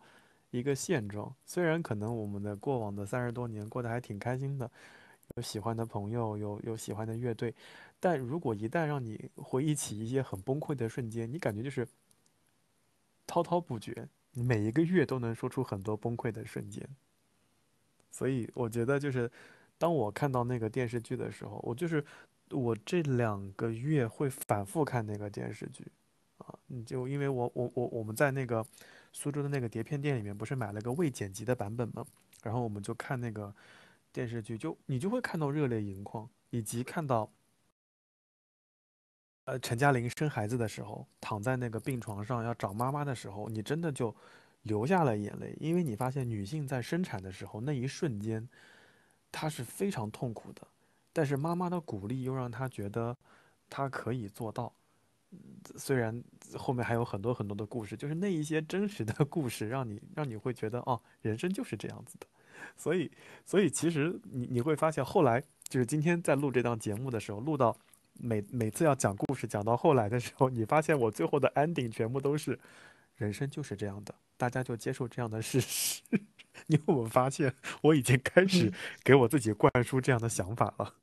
[0.50, 1.30] 一个现状。
[1.44, 4.70] 虽然可能我们的过往的三十多年过得还挺开心的，
[5.36, 7.54] 有喜欢的朋友，有有喜欢的乐队，
[8.00, 11.86] 但如果一旦让你回忆起一些很崩溃的瞬间，你感觉就是
[13.26, 16.88] 滔滔不绝，每一个月都能说出很多崩溃的瞬间。
[18.10, 19.30] 所以我觉得就是，
[19.78, 22.04] 当我看到那个电视剧的时候，我就是
[22.50, 25.86] 我这两个月会反复看那个电视剧
[26.38, 28.64] 啊，你就因为我我我我们在那个
[29.12, 32.04] 苏州的那个碟片店里面不是买了个未剪辑的版本吗？
[32.42, 33.54] 然后我们就看那个
[34.12, 37.30] 电视剧，就你就会看到热泪盈眶，以及看到
[39.44, 44.14] 呃陈嘉玲生孩子的时候，躺在那个病床上要找妈妈的时候，你真的就
[44.62, 48.48] 流下了眼泪，因为你发现女性在生产的时候那一瞬间。
[49.32, 50.66] 她是非常痛苦的，
[51.12, 53.16] 但是妈妈的鼓励又让他觉得
[53.68, 54.72] 他可以做到。
[55.76, 56.24] 虽然
[56.56, 62.26] 后面还有很多很多的故事，就是那一些真实的故事，让你让你会觉得哦，人生就是这样子的。
[62.76, 63.08] 所以，
[63.44, 67.76] 所以其实你你会发现，后来就是今天在录这档节目的时候，录到
[68.14, 72.58] 每每次要讲故事讲到后来的时候，你发现我最后的 ending 全部都是
[73.14, 76.02] 人生就是这样的，大家就接受这样的事实。
[76.70, 77.52] 你有没有发现，
[77.82, 78.72] 我已经开始嗯。
[79.02, 80.94] 给我自己灌输这样的想法了？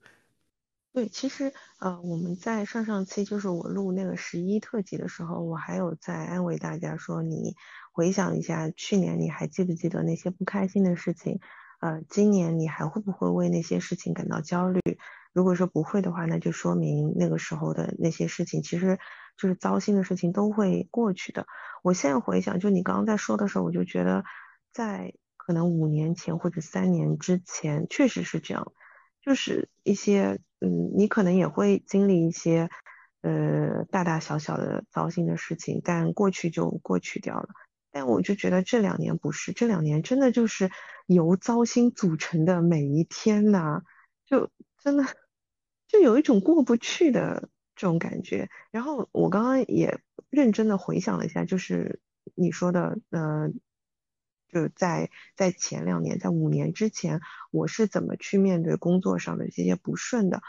[0.93, 7.55] 对，其实呃，我们在上上期就是我录那个十一特辑的时候，我还有在安慰大家说，你
[7.91, 11.39] 回想一下去年，你还记不记得那些不开心的事情？
[11.81, 14.81] 呃，今年你还会不会为那些事情感到焦虑？
[15.33, 18.97] 如果说不会的话，那就说明那个时候的那些事情，其实
[19.37, 21.45] 就是糟心的事情都会过去的。
[21.83, 24.23] 我现在回想，就你刚刚在说的时候，我就觉得
[24.71, 25.13] 在
[25.47, 28.73] 可能五年前或者三年之前，确实是这样。
[29.21, 32.69] 就是一些，嗯，你可能也会经历一些，
[33.21, 37.47] 呃，大大小小的糟心的事情，但过去就过去掉了。
[37.91, 40.69] 但我就觉得这两年不是，这两年真的就是
[41.05, 43.83] 由糟心组成的每一天呐，
[44.25, 45.05] 就真的
[45.87, 48.49] 就有一种过不去的这种感觉。
[48.69, 49.97] 然后我刚刚也
[50.29, 52.01] 认真的回想了一下，就是
[52.35, 53.49] 你说的，呃。
[54.47, 57.21] 就是在在前两年，在五年之前，
[57.51, 60.41] 我是怎么去面对工作上的这些不顺的？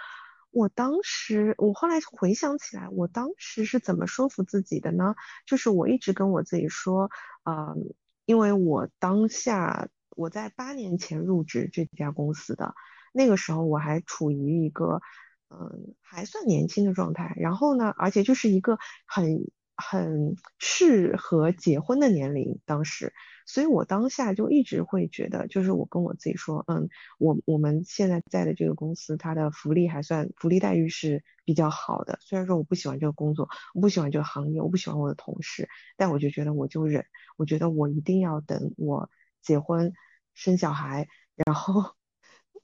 [0.51, 5.15] 我当时，我后来回想起来，我当时是怎么说服自己的呢？
[5.45, 7.11] 就是我一直跟我自己说，
[7.45, 7.77] 呃，
[8.25, 12.75] 因为我当下我在八年前入职这家公司的，
[13.13, 15.03] 那个时候我还处于一个
[15.51, 23.13] 嗯还算年轻的状态，然后呢，而且就是一个很很适合结婚的年龄，当时。
[23.47, 26.87] 所以我当下就一直会觉得，就是我跟我自己说，嗯，
[27.19, 32.19] 我我们现在在的这个公司，它的福利还算，福利待遇是比较好的。
[32.21, 37.07] 虽然说我不喜欢这个工作，我不喜欢这个行业，我不喜欢我的同事，但我就觉得我就忍，
[37.39, 39.09] 我觉得我一定要等我
[39.41, 39.95] 结婚
[40.35, 41.95] 生小孩，然后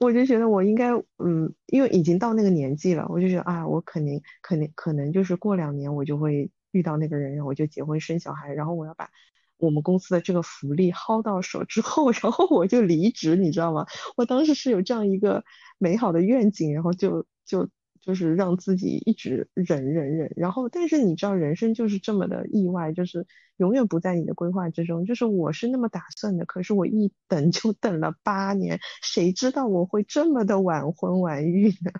[0.00, 9.08] 我就觉得我应该，嗯，因为已经到那个年纪了，我就觉得啊，我肯定肯定可能就是过两年我就会遇到那个人，然后我就结婚生小孩，然后我要把。
[9.56, 13.86] 我们公司的这个福利薅到手之后，然后我就离职，你知道吗？
[14.16, 15.44] 我当时是有这样一个
[15.78, 17.70] 美好的愿景，然后就就
[18.00, 23.26] 就是让自己一直忍忍忍，然后但是你知道人生就是这么的意外，就是
[23.56, 25.06] 永远不在你的规划之中。
[25.06, 31.92] 就是我是那么打算的，可是我一等就等了八年，谁知道我会这么的晚婚晚育呢？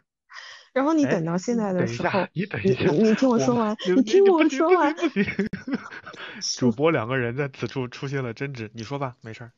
[0.74, 5.24] 然后你哎，等到现在的时候，你等一下，你听我说完，你你听我说完，不行，
[6.58, 6.72] 主。
[6.72, 9.52] 播两个人在此处出现了争执，你说吧，没事儿。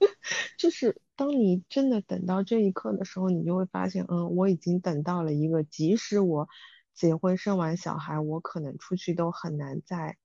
[0.58, 6.48] 就是当你真的等到这一刻的时候，你就会发现，嗯，我已经等到了一个，即使我
[6.92, 10.16] 结婚生完小孩，我可能出去都很难再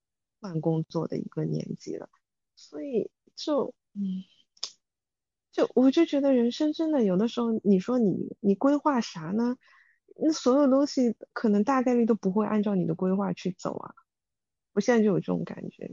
[0.41, 2.10] 换工作的一个年纪了。
[2.56, 4.23] 所以就，嗯，
[5.52, 9.56] 就我就觉得人生真的有的时候，你说你你规划啥呢？
[10.18, 13.94] 那所有东西可能大概率都不会按照你的规划去走啊。
[14.73, 15.91] 我现在就有这种感觉。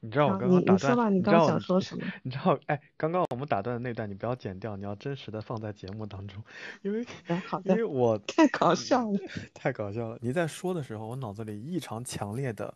[0.00, 2.06] 你知道我啊，刚刚打断，你你说吧，你你知道刚想说什 么？
[2.22, 6.40] 你知道，哎，刚刚我们打断的那段你不要剪掉，你要真实的放在节目当中，
[6.82, 7.04] 因为
[7.46, 9.18] 好的，因为，我太搞笑了。
[9.52, 10.16] 太搞笑了。
[10.22, 12.72] 你在说的时候，我脑子里异常强烈的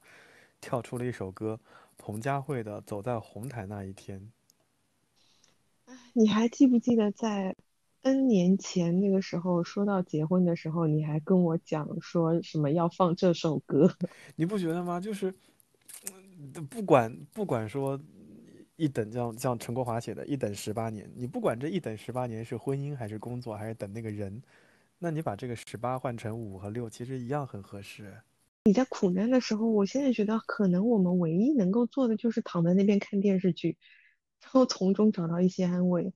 [0.60, 1.60] 跳出了一首歌，
[1.96, 4.20] 彭佳慧的《走在红毯那一天》。
[6.14, 7.54] 你还记不记得在
[8.02, 13.92] N 年前那个时候说到结婚的时候，你还跟我讲说什么要放这首歌？
[14.36, 15.00] 你不觉得吗？
[15.00, 15.32] 就是
[16.38, 17.98] 嗯不管不管说
[18.76, 24.42] 一等像像陈国华写的“一等十八年”，你不管这一等十八年是婚姻还是工作还是等那个人，
[24.98, 28.12] 那你把这个十八换成五和六，其实一样很合适。
[28.64, 33.76] 你在苦难的时候，我现在觉得可能我们唯一能够做的就是躺在那边看电视剧，
[34.40, 36.12] 然后从中找到一些安慰。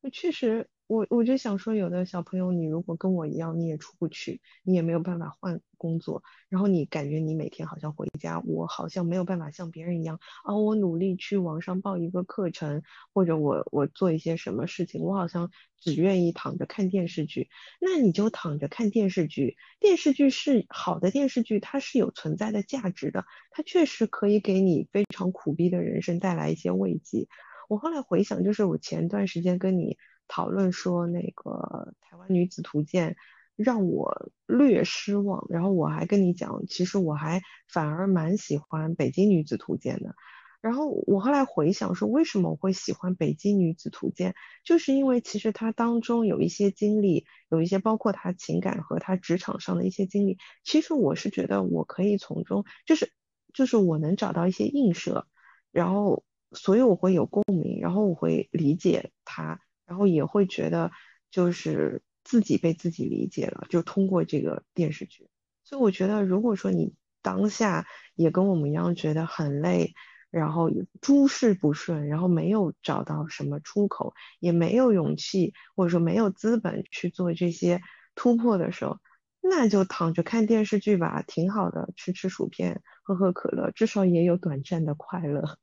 [0.00, 12.82] 那确实，我我就想说，有的小朋友，你如果跟我一样，你也出不去，你也没有办法换工作，然后你感觉你每天好像回家，我好像没有办法像别人一样啊，我努力去网上报一个课程，
[13.12, 17.50] 或者我我做一些什么事情，我好像只愿意躺着看电视剧。
[17.82, 27.28] 那你就躺着看电视剧，电视剧是好的电视剧，它是有存在的价值的，它确实可以给你非常苦逼的人生带来一些慰藉。
[27.68, 29.98] 我后来回想，就是我前段时间跟你
[30.28, 33.16] 讨论说那个台湾女子图鉴
[33.56, 40.14] 让我略失望，然后我还跟你讲，其实我还反而蛮喜欢北京女子图鉴的。
[40.60, 44.34] 然后我后来回想说，为什么我会喜欢北京女子图鉴，
[44.64, 53.12] 就是因为其实它当中有一些经历，有一些包括她情感和她职场上的一些经历，其实我是觉得我可以从中，就是
[53.54, 55.28] 就是我能找到一些映射，
[55.70, 60.92] 然后所以我会有共鸣，然后我会理解她，然后也会觉得
[61.30, 65.28] 就是自己被自己理解了，就通过这个电视剧。
[65.64, 69.94] 所以我觉得，如果说你当下也跟我们一样觉得很累，
[70.30, 70.70] 然后
[71.00, 77.80] 诸事不顺，然后没有找到什么出口，也没有勇气或者说没有资本去做这些
[78.14, 78.98] 突破的时候，
[79.40, 85.58] 那就躺着看电视剧吧，挺好的，吃吃薯片，喝喝可乐，至少也有短暂的快乐。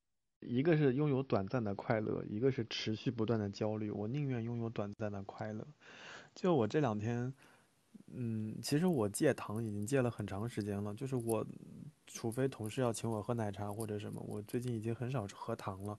[0.47, 3.91] 一个是拥有短暂的快乐，一个是持续不断的焦虑。
[3.91, 5.65] 我宁愿拥有短暂的快乐。
[6.33, 7.33] 就我这两天，
[8.13, 10.93] 嗯，其实我戒糖已经戒了很长时间了。
[10.93, 11.45] 就是我，
[12.07, 15.97] 除非同事要请我喝奶茶或者什么，我最近已经很少喝糖了。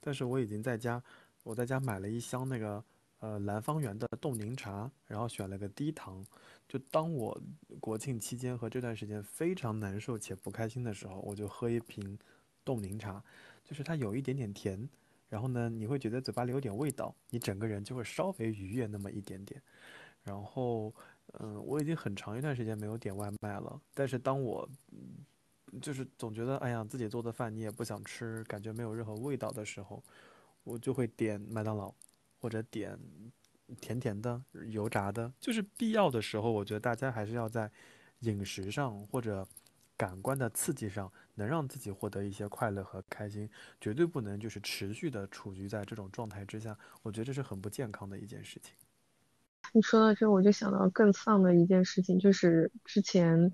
[0.00, 1.02] 但是我已经在家，
[1.44, 2.82] 我在家买了一箱那个
[3.20, 6.24] 呃蓝方圆的冻柠茶，然后选了个低糖。
[6.68, 7.40] 就当我
[7.80, 12.18] 国庆期间和这段时间非常难受且不开心的时候，我就喝一瓶
[12.64, 13.22] 冻柠茶。
[13.66, 14.88] 就是它有一点点甜，
[15.28, 19.60] 然后呢，你会觉得嘴巴里有点味道，你整个人就会稍微愉悦那么一点点。
[20.22, 20.94] 然后，
[21.40, 24.68] 嗯，我已经很长一段时间没有点外卖了，但是当我，
[25.82, 30.00] 就是总觉得哎呀自己做的饭你也不想吃，感觉没有任何味道的时候，
[30.62, 31.92] 我就会点麦当劳，
[32.40, 32.96] 或者点
[33.80, 35.32] 甜甜的、油炸的。
[35.40, 37.68] 就是必要的时候，我觉得大家还是要在
[38.20, 39.44] 饮食上或者。
[39.96, 43.48] 感官的刺激上能让自己获得一些快乐和开心，
[43.80, 48.74] 绝对不能就是持续的处于在这种状态之下，我觉得这是很不健康的一件事情。
[49.72, 53.52] 你说到这，我就想到更丧的一件事情，就是之前，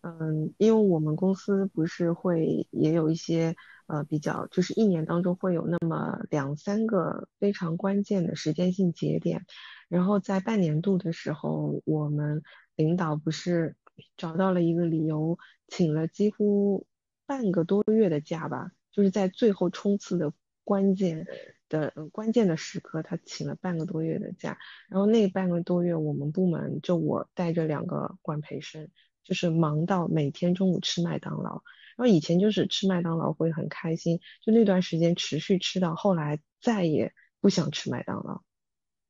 [0.00, 3.54] 嗯，因为我们公司不是会也有一些
[3.86, 9.46] 呃比较，就是一年当中会有那么两三个非常关键的时间性节点，
[9.88, 12.42] 然后在半年度的时候，我们
[12.74, 13.76] 领导不是。
[14.16, 15.38] 找到了一个理由，
[15.68, 16.86] 请了几乎
[17.26, 21.26] 半个多月的假吧，就是在最后冲刺的关键
[21.68, 24.58] 的关键的时刻，他请了半个多月的假。
[24.88, 28.88] 然后那半个多月，我们部门就我带着两个管培生，
[29.22, 31.62] 就是忙到每天中午吃麦当劳。
[31.96, 38.42] 然后以前就是吃麦当劳会很开心，就那段时间持续吃到后来再也不想吃麦当劳。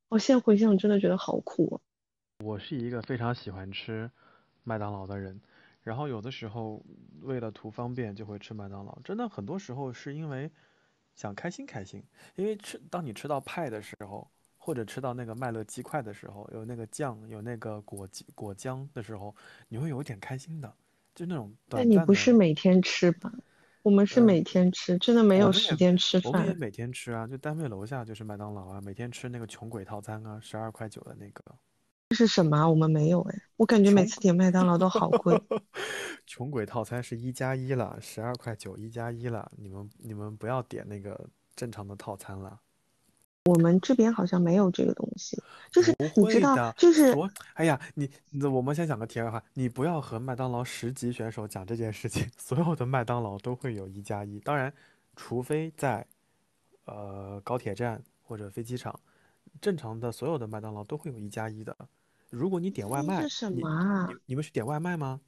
[0.09, 1.81] 我现在回想，真的觉得好苦。
[2.44, 4.11] 我是一个非常喜欢吃。
[4.64, 5.40] 麦当劳的人，
[5.82, 6.84] 然后有的时候
[7.20, 10.50] 为了图方便就会吃麦当劳，真的很多时候是因为
[11.14, 12.02] 想开心开心，
[12.34, 14.28] 因为吃当你吃到派的时候，
[14.58, 19.34] 或者吃到那个麦乐鸡块的时候，有那个酱有那个果果浆的时候，
[19.68, 20.74] 你会有点开心的，
[21.14, 21.54] 就那种。
[21.68, 23.32] 但你不是每天吃吧？
[23.82, 26.32] 我们是每天吃，真的没有时间吃饭。
[26.32, 31.44] 我们也每天吃啊，就单位楼下就是麦当劳啊，每天吃那个穷鬼套餐啊，十二块九的那个。
[32.14, 32.70] 这是什么？
[32.70, 35.42] 我们没有哎，我感觉每次点麦当劳都好贵。
[36.24, 42.60] 穷鬼套餐是一加一了，十二块九一加一了，你们你们不要点那个正常的套餐了。
[43.46, 45.42] 我们这边好像没有这个东西，
[45.72, 47.12] 就是你知道，就是
[47.54, 48.08] 哎呀，你
[48.44, 54.72] 我们先讲个题外话，你不要和麦当劳十级选手讲这件事情， 所有的麦当劳都会有一加一，当然
[55.16, 56.06] 除非在
[56.84, 58.98] 呃高铁站或者飞机场，
[59.60, 61.76] 正常的所有的麦当劳都会有一加一的。
[62.35, 64.09] 如果你点外卖，是什么啊？
[64.09, 65.20] 你你们是点外卖吗？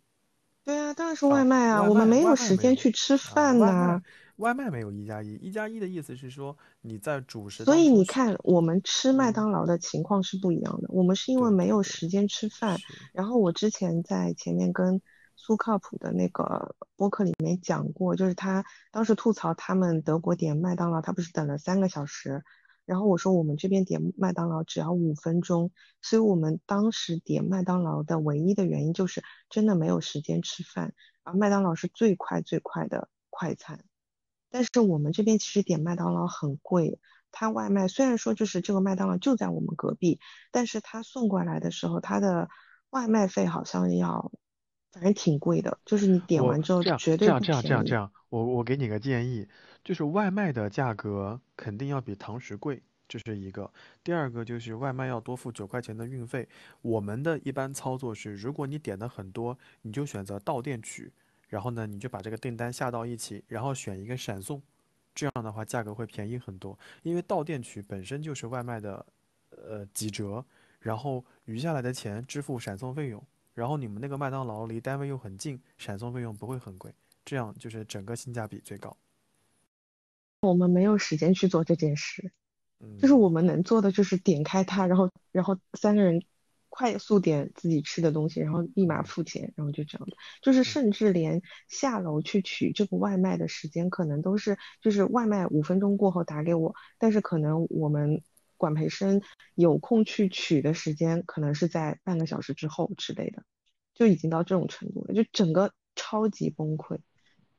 [0.65, 4.03] 对啊，当然是啊，外卖啊，我们没有时间去吃啊，饭呐。
[4.37, 10.89] 外卖没有一加一，一加一的意思是说你在主食所以你看，我们吃麦嗯，当劳的情况是不一样的。
[10.91, 12.77] 我们是因为没有时间吃饭，
[13.15, 15.01] 然后我之前在前面跟
[15.37, 22.45] 苏靠谱的那个播客里面讲过，就是他当时吐槽他们德国点麦当劳，他不是等了三个小时，
[22.87, 30.95] 然后我说我们这边点麦当劳只要五分钟，所以我们当时点麦当劳的唯一的原因就是真的没有时间吃饭，
[31.25, 33.85] 而麦当劳是最快最快的快餐。
[34.49, 37.01] 但是我们这边其实点麦当劳很贵，
[37.33, 40.21] 它外卖虽然说就是这个麦当劳就在我们隔壁，
[40.53, 42.49] 但是他送过来的时候，他的
[42.91, 44.31] 外卖费好像要，
[44.97, 47.69] 反正挺贵的，就是你点完之后这样绝对这样这样这。
[47.69, 49.47] 样这样，我我给你个建议，
[49.85, 53.71] 就是外卖的价格肯定要比堂食贵，这是一个。
[54.03, 56.49] 第二个就是外卖要多付九块钱的运费。
[56.81, 61.13] 我们的一般操作是，如果你点的很多，你就选择到店取，
[61.49, 64.63] 然后呢，你就把这个订单下到一起，然后选一个闪送，
[65.15, 66.79] 这样的话价格会便宜很多。
[67.03, 69.05] 因为到店取本身就是外卖的
[69.51, 70.43] 呃几折，
[70.81, 73.23] 然后余下来的钱支付闪送费用。
[73.57, 78.95] 然后你们那个麦当劳离单位又很近，闪送费用不会很贵，这样就是整个性价比最高。
[80.43, 82.31] 我们没有时间去做这件事，
[82.81, 86.23] 嗯就是嗯我们能做的就是点开它，然后然后三个人
[86.69, 90.15] 快速点自己吃的东西，然后立马嗯付钱，然后就这样的。
[90.43, 98.23] 就是嗯甚至连下楼去取这个外卖的时间，可能都是就是外卖五分钟过后打给我，但是可能我们
[98.57, 99.23] 管培生
[99.55, 103.43] 有空去取的时间，可能是在半个小时之后之类的，
[103.95, 106.99] 就已经到这种程度了，就整个超级崩溃。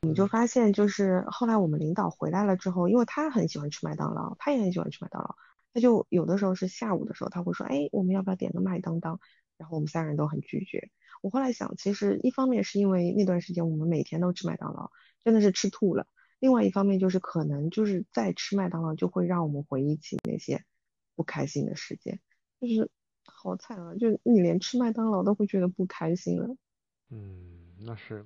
[0.01, 5.35] 我们就嗯发现，就是后来我们领导回来了之后，因为他很喜欢吃麦当劳，他也很喜欢吃麦当劳，
[5.73, 9.19] 他就有的时候是下午的时候，他会说，哎，我们要不要点个麦当当？
[9.57, 10.91] 然后我们三个人都很拒绝。
[11.23, 14.91] 我后来想，其实一方面是因为那段时间我们每天都吃麦当劳，
[15.23, 16.05] 真的是吃吐了；
[16.39, 20.63] 另外一方面就是可能就是在吃麦当劳就会让我们回忆起那些
[21.17, 22.17] 不开心的时间，
[22.61, 22.89] 就是
[23.25, 23.95] 好惨啊！
[23.95, 26.55] 就你连吃麦当劳都会觉得不开心了。
[27.09, 28.23] 嗯，那是，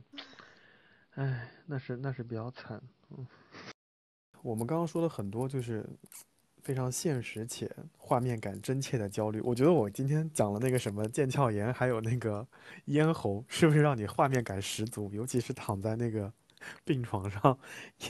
[1.11, 2.81] 唉，那是那是比较惨。
[3.09, 3.25] 嗯，
[4.43, 5.87] 我们刚刚说了很多，就是
[6.61, 9.39] 非常现实且画面感真切的焦虑。
[9.41, 12.45] 我觉得我今天讲了那个什么腱鞘炎，还有那个
[12.85, 15.09] 咽喉，是不是让你画面感十足？
[15.13, 16.31] 尤其是躺在那个
[16.85, 17.57] 病床上，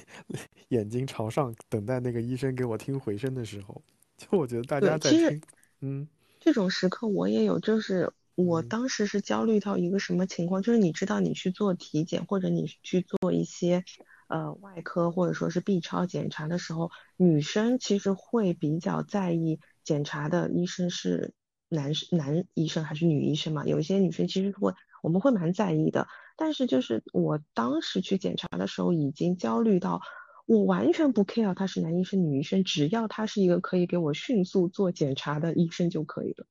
[0.70, 3.82] 眼睛朝上，等待那个医生给我听回声的时候，
[4.22, 5.42] 就我觉得大家对，其实在听，
[5.80, 6.08] 嗯
[6.40, 13.84] 这种时刻我也有，就是我嗯当时是焦虑到一个什么情况，就是你知道你去做体检或者你去做一些
[14.28, 21.34] 呃外科或者说是 B 超检查的时候，女生其实会比较在意检查的医生是
[21.68, 26.08] 男士男医生还是女医生嘛，有一些女生其实会我们会蛮在意的，
[26.38, 30.02] 但是就是我当时去检查的时候已经焦虑到。
[30.46, 36.46] 我完全不 care 他是男医生、女医生，只要他是一个可以给我迅速做检查的医生就可以了。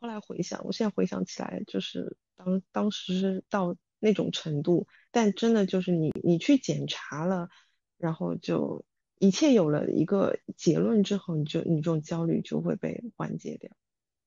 [0.00, 7.48] 后来回想，我现在回想起来，就是当当时是到那种程度，但真的就是你你去检查了，
[7.96, 8.84] 然后就
[9.18, 13.72] 一切有了一个结论之后，你就你这种焦虑就会被缓解掉。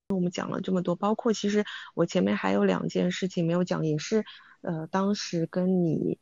[0.09, 1.63] 我们讲了这么多，包括其实
[1.95, 4.25] 我前面还有两件事情没有讲，也是
[4.59, 6.19] 呃当时跟你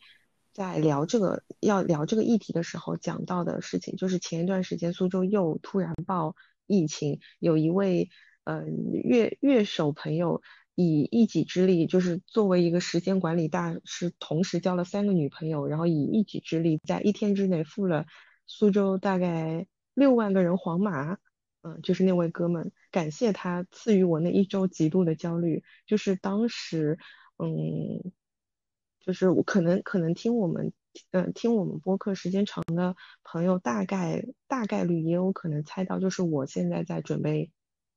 [0.53, 6.35] 在聊这个要聊这个议题的时候讲到的事情，就是前一段时间苏州又突然爆
[6.67, 8.09] 疫情，有一位
[8.43, 10.41] 呃乐乐手朋友
[10.75, 18.05] 以一己之力，就是作为一个时间管理大师，同时交了三个女朋友，然后以一己之力在一天之内付了
[18.47, 21.17] 苏州大概六万个人黄码。
[21.61, 25.61] 嗯，就是那位哥们，感谢他赐予我那一周极度的焦虑。
[25.85, 26.97] 就是当时，
[27.37, 28.13] 嗯，
[29.09, 30.71] 就是我可能可能听我们，
[31.09, 37.49] 嗯，听我们播客时间长的朋友，大概大概率也有可能猜到，就是我现在在准备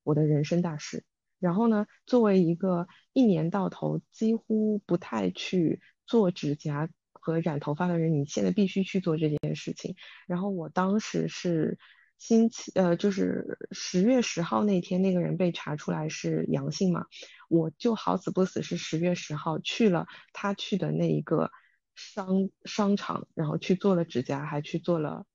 [0.04, 1.04] 我的人生大事。
[1.38, 9.96] 然后呢，作为一个一年到头几乎不太去做指甲和染头发的人，你现在必须去做这件事情。
[10.26, 11.78] 然后我当时是。
[12.24, 17.06] 星期呃，就是十月十号那天，那个人被查出来是阳性嘛，
[17.48, 21.50] 我就好死不死是十月十号去了他去的那一个
[21.96, 25.26] 商商场，然后去做了指甲，还去做了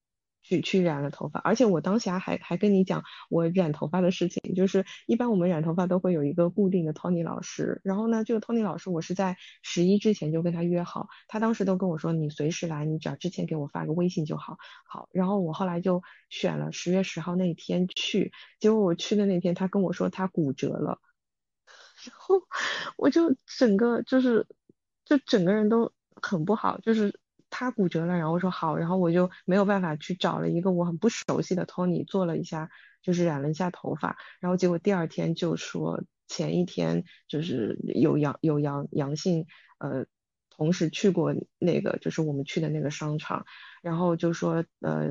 [0.47, 14.57] 去去染了头发，而且我当下还还跟你讲我染头发的事情，就是一般我们染头发都会有一个固定的 Tony 老师，然后呢，这个 Tony 老师我是在十一之前就跟他约好，他当时都跟我说你随时来，你只要之前给我发个微信就好，
[14.87, 21.01] 好，然后我后来就选了十月十号那天去，结果我去的那天他跟我说他骨折了，
[22.05, 22.35] 然后
[22.95, 24.47] 我就整个就是
[25.03, 25.91] 就整个人都
[26.21, 27.19] 很不好，就是。
[27.59, 32.69] 他骨折了，然后我说好，然后我就没有办法去找了一个我很不熟悉的 Tony 做了一下，
[33.01, 39.47] 就是染了一下头发，然后结果第二天就说前一天就是有阳有阳阳性，
[39.79, 40.05] 呃，
[40.51, 43.43] 同时去过那个就是我们去的那个商场，
[43.81, 45.07] 然后就说呃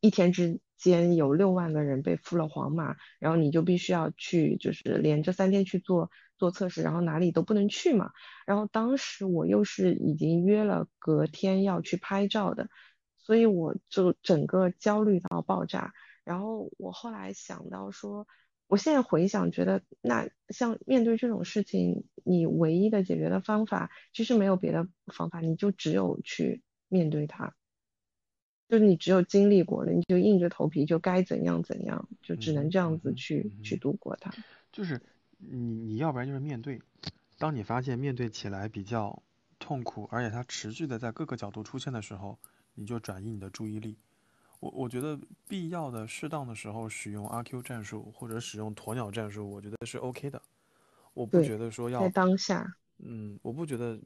[0.00, 6.10] 一天之间有六万个人被付了黄码，然后你就必须要去就是连着三天去做。
[6.38, 8.10] 做测试，然后哪里都不能去嘛。
[8.46, 12.68] 然后当时我又是已经约了隔天要去拍照的，
[13.16, 15.92] 所以我就整个焦虑到爆炸。
[16.24, 18.26] 然后我后来想到说，
[18.66, 27.54] 我现在回想觉得，那像面对这种事情，你唯一的解决的方法其实没有别的方法，你就只有去面对它。
[28.72, 34.32] 就是你只有经历过了，你就硬着头皮就该怎样怎样，就只能这样子去去度过它。
[34.72, 34.98] 就是。
[35.44, 36.80] 你你要不然就是面对，
[37.36, 39.20] 当你发现面对起来比较
[39.58, 42.38] 痛苦，而且它持续的在各个角度出现的时候，
[42.76, 43.98] 你就转移你的注意力。
[44.60, 45.18] 我我觉得
[45.48, 50.40] 必要的、适当的时候使用阿 Q 战术或者使用鸵鸟战术，我觉得是 OK 的。
[51.12, 52.64] 我不觉得说要在当下，
[52.98, 53.98] 嗯，我不觉得，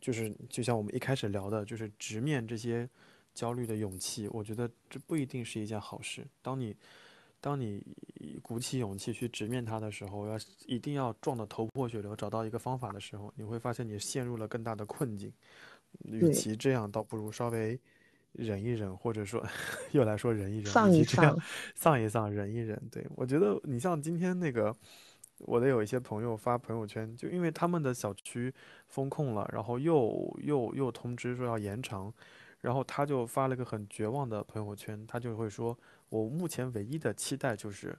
[0.00, 2.88] 就是就像我们一开始聊的，就是直面这些
[3.34, 6.26] 焦虑的勇气，我觉得这不一定是一件好事。
[6.40, 6.74] 当你
[7.40, 7.84] 当你
[8.42, 15.32] 鼓起勇气去直面它的时候，要一定要撞得头破血流，找到一个方法的时候，你会发现你陷入了更大的困境。
[16.04, 17.78] 与其这样，倒不如稍微
[18.32, 19.44] 忍一忍，或者说
[19.92, 21.38] 又来说忍一忍，丧一丧，
[21.76, 22.80] 丧一丧，忍一忍。
[22.90, 24.74] 对我觉得，你像今天那个，
[25.38, 28.52] 我的有一些朋友发朋友圈，就因为他们的小区
[28.88, 32.12] 封控了，然后又又又通知说要延长，
[32.64, 35.78] 然后他就发了个很绝望的朋友圈，他就会说。
[36.08, 37.98] 我目前唯一的期待就是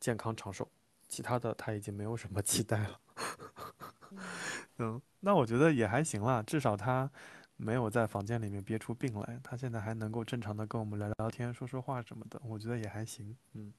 [0.00, 0.66] 健康长寿，
[1.08, 3.00] 其他的他已经没有什么期待了。
[4.78, 7.10] 嗯，那我觉得也还行啦，至少他
[7.56, 13.36] 没有在房间里面憋出病来，他现在还能够正常的跟我们聊聊天、说说话什么的，我觉得也还行。
[13.54, 13.72] 嗯，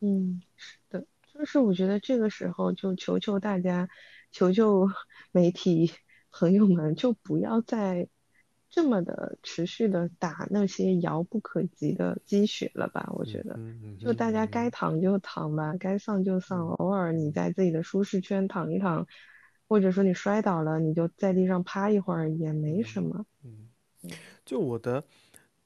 [0.00, 3.88] 嗯，是的，就是我觉得这个时候就求求大家，
[4.30, 4.86] 求求
[5.32, 5.90] 媒体
[6.30, 8.06] 朋友们，就不要再。
[8.76, 13.10] 这么的持续的打那些遥不可及的鸡血了吧？
[13.14, 13.58] 我觉得，
[13.98, 16.68] 就大家该躺就躺吧，该丧就丧。
[16.68, 19.06] 偶尔你在自己的舒适圈躺一躺，
[19.66, 23.24] 或者说你摔倒了，你就在地上趴一会儿也没什么。
[23.44, 23.70] 嗯，
[24.44, 25.02] 就我的，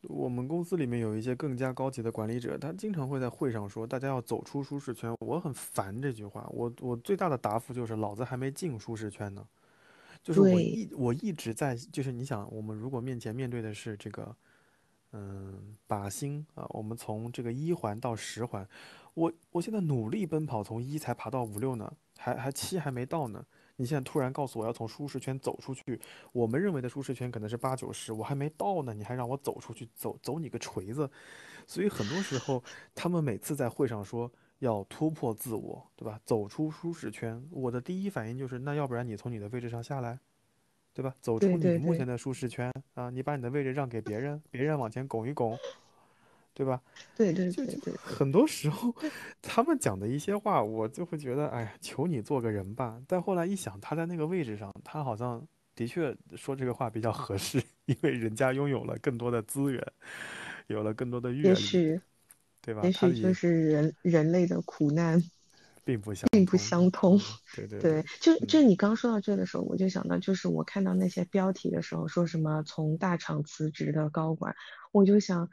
[0.03, 5.13] 我们公司里面有一些更加高级的管理者，他经常会在会上说，大家要走出舒适圈。
[5.19, 9.45] 我很烦这句话，我我最大的答复就是，老子还没进舒适圈呢。
[10.23, 14.37] 就是我一我一直在，就是你想，我们如果面前面对的是这个，
[15.13, 18.69] 嗯，靶心啊，我们从这个一环到十环，
[19.15, 23.45] 我我现在努力奔跑，从一才爬到五六呢，还还七还没到呢。
[23.77, 25.99] 你现在突然告诉我要从舒适圈走出去，
[26.33, 31.11] 我们认为的舒适圈可能是八九十，我还没到呢，你还让我走出去，走走你个锤子！
[31.67, 32.63] 所以很多时候，
[32.95, 34.31] 他们每次在会上说。
[34.61, 36.21] 要突破自我，对吧？
[36.25, 37.43] 走出舒适圈。
[37.51, 40.19] 我的第一反应就是，那要不然你从你的位置上下来，
[40.95, 41.15] 对吧？
[41.21, 45.59] 走出你目前的舒适圈啊，你把你的位置让给别人，别人往前拱一拱，
[46.53, 46.81] 对吧？
[47.17, 47.95] 对对对对。
[47.97, 48.95] 很多时候，
[49.41, 53.01] 他们讲的一些话，我就会觉得，哎呀，求你做个人吧。
[53.09, 59.83] 但后来一想，他在那个位置上，他好像的确说这个话比较合适， 因为人家拥有了更多的资源，
[60.67, 62.01] 有了更多的阅历。
[62.63, 62.83] 对吧？
[62.85, 65.23] 也许就是人人类的苦难，
[65.85, 67.19] 并不相并不相通。
[67.57, 74.55] 对 对对，就就你刚说到这的时候，我就想到，就是我看到那些标题的时候，说什么从大厂辞职的高管，
[74.93, 75.49] 我就想，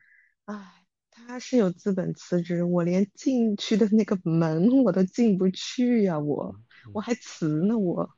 [0.46, 6.56] 唉，他是有资本辞职，我连进去的那个门我都进不去呀，我
[6.94, 8.10] 我还辞呢，我，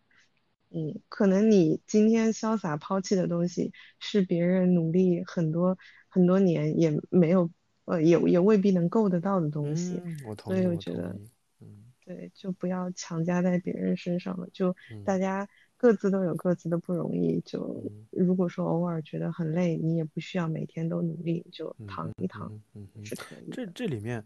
[0.71, 7.51] 嗯，可能你今天潇洒抛弃的东西，是别人努力很多很多年也没有。
[7.89, 9.99] 呃，也也未必能够得到的东西，
[10.43, 11.15] 所以我觉得，
[11.59, 23.49] 嗯，对，就不要强加在别人身上了，就大家各自都有各自的不容易，就如果说偶尔觉得很累，你也不需要每天都努力，就躺一躺，嗯嗯，是可以。
[23.51, 24.23] 这这里面，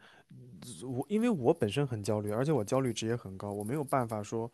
[0.83, 4.51] 我因为我本身很焦虑，而且我焦虑值也很高，我没有办法说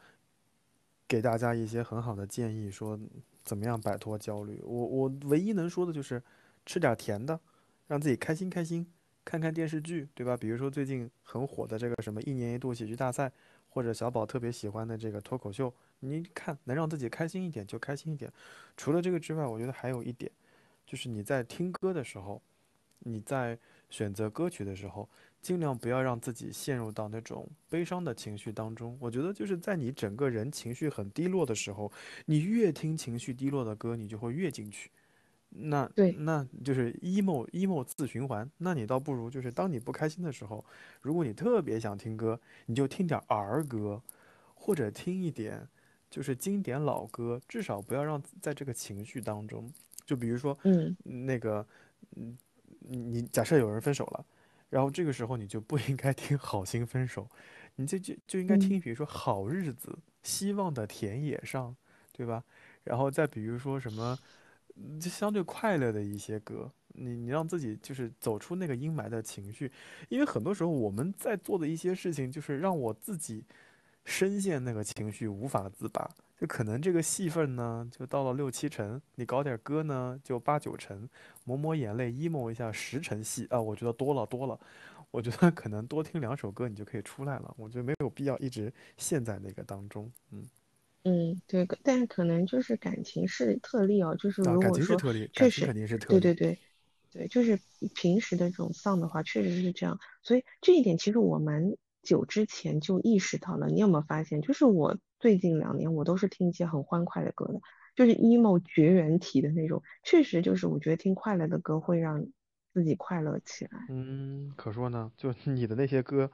[1.08, 3.00] 给大家一些很好的建议，说
[3.44, 4.62] 怎么样摆脱焦虑。
[4.64, 6.22] 我我唯一能说的就是
[6.64, 7.40] 吃点甜的。
[7.90, 8.86] 让自己开心开心，
[9.30, 10.36] 看看电视剧，对吧？
[10.36, 13.32] 比如说最近很火的这个什么一年一度喜剧大赛，
[13.70, 18.34] 或者小宝特别喜欢的这个脱口秀，你看能让自己开心一点就开心一点。
[18.76, 20.32] 除了这个之外，我觉得还有一点，
[20.84, 22.42] 就是你在听歌的时候，
[22.98, 23.56] 你在
[23.92, 25.08] 选择歌曲的时候，
[25.44, 28.98] 尽量不要让自己陷入到那种悲伤的情绪当中。
[29.00, 31.92] 我觉得就是在你整个人情绪很低落的时候，
[32.26, 34.90] 你越听情绪低落的歌，你就会越进去。
[35.50, 38.50] 那对，那就是 emo emo 自循环。
[38.58, 40.64] 那你倒不如就是当你不开心的时候，
[41.02, 44.02] 如果你特别想听歌，你就听点儿歌，
[44.54, 45.68] 或者听一点
[46.10, 49.72] 就是经典老歌，至少不要让在这个情绪当中。
[50.06, 51.66] 就比如说嗯那个，
[52.16, 52.38] 嗯，
[52.82, 54.26] 你假设有人分手了，
[54.70, 57.24] 然后这个时候你就不应该听 《好心分手》，
[57.76, 59.90] 你就就就应该嗯听，比如说《好日子》
[60.24, 61.72] 《希望的田野上》，
[62.12, 62.44] 对吧？
[62.84, 64.20] 然后再比如说什么。
[65.00, 69.72] 就相对快乐的一些歌，你你让自己就是走出那个阴霾的情绪，
[70.10, 73.46] 因为很多时候我们在做的一些事情，就是让我自己
[74.06, 81.08] 深陷那个情绪无法自拔，就可能这个戏份呢就到了六七成，你搞点歌呢就八九成，
[81.44, 84.60] 抹抹眼泪 emo 一下十成戏啊，我觉得多了多了，
[85.12, 90.44] 我觉得可能多听两首歌你就可以出来了，我觉得没有必要一直陷在那个当中，嗯，
[91.06, 96.60] 嗯，对，可但是可能就是感情是特例哦，就是如果说情是特例，确实，情肯定是特例，对对对
[97.12, 97.58] 对，就是
[97.96, 99.98] 平时的这种丧的话，确实是这样。
[100.24, 101.72] 所以这一点其实我蛮
[102.04, 103.68] 久之前就意识到了。
[103.68, 107.62] 你有没有发现，就是我最近两年我都是听一些很欢快的歌的，
[107.96, 109.82] 就是 emo 绝缘体的那种。
[110.04, 112.28] 确实就是我觉得听快乐的歌会让
[112.74, 113.72] 自己快乐起来。
[113.88, 116.30] 嗯，可说呢，就你的那些歌。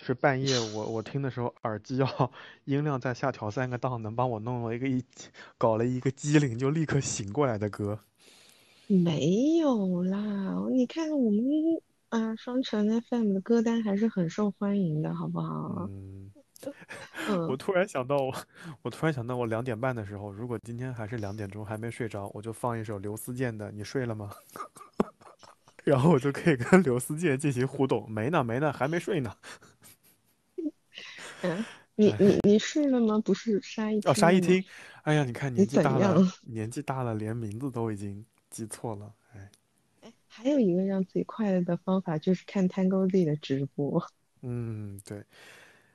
[0.00, 2.32] 就是半夜我我听的时候，耳机要
[2.64, 5.04] 音量再下调三个档，能帮我弄了一个一
[5.58, 7.98] 搞了一个机灵，就立刻醒过来的歌。
[8.86, 11.44] 没有啦，你看我们
[12.08, 15.86] 啊，双城 FM 的歌单还是很受欢迎的，好不好？
[15.90, 16.30] 嗯，
[17.28, 17.56] 我嗯。
[17.58, 18.34] 突然想到我，
[18.80, 24.30] 我突然想到我两点半的时候，如果今天还是两点钟还没睡着，我就放一首刘思健的《你睡了吗》，
[25.84, 28.10] 然后我就可以跟刘思健进行互动。
[28.10, 29.34] 没呢，没呢，还没睡呢。
[31.42, 31.64] 嗯，
[31.94, 33.18] 你你哎，你睡了吗？
[33.24, 34.14] 不是沙一哦？
[34.14, 34.62] 沙一听，
[35.02, 35.76] 哎呀，你看你年纪？
[35.82, 39.14] 大了，年纪大了，连名字都已经记错了。
[39.34, 39.50] 哎，
[40.02, 44.04] 哎，还有一个让自己快乐的方法就是看 Tango Z 的直播，
[44.42, 45.24] 嗯，对。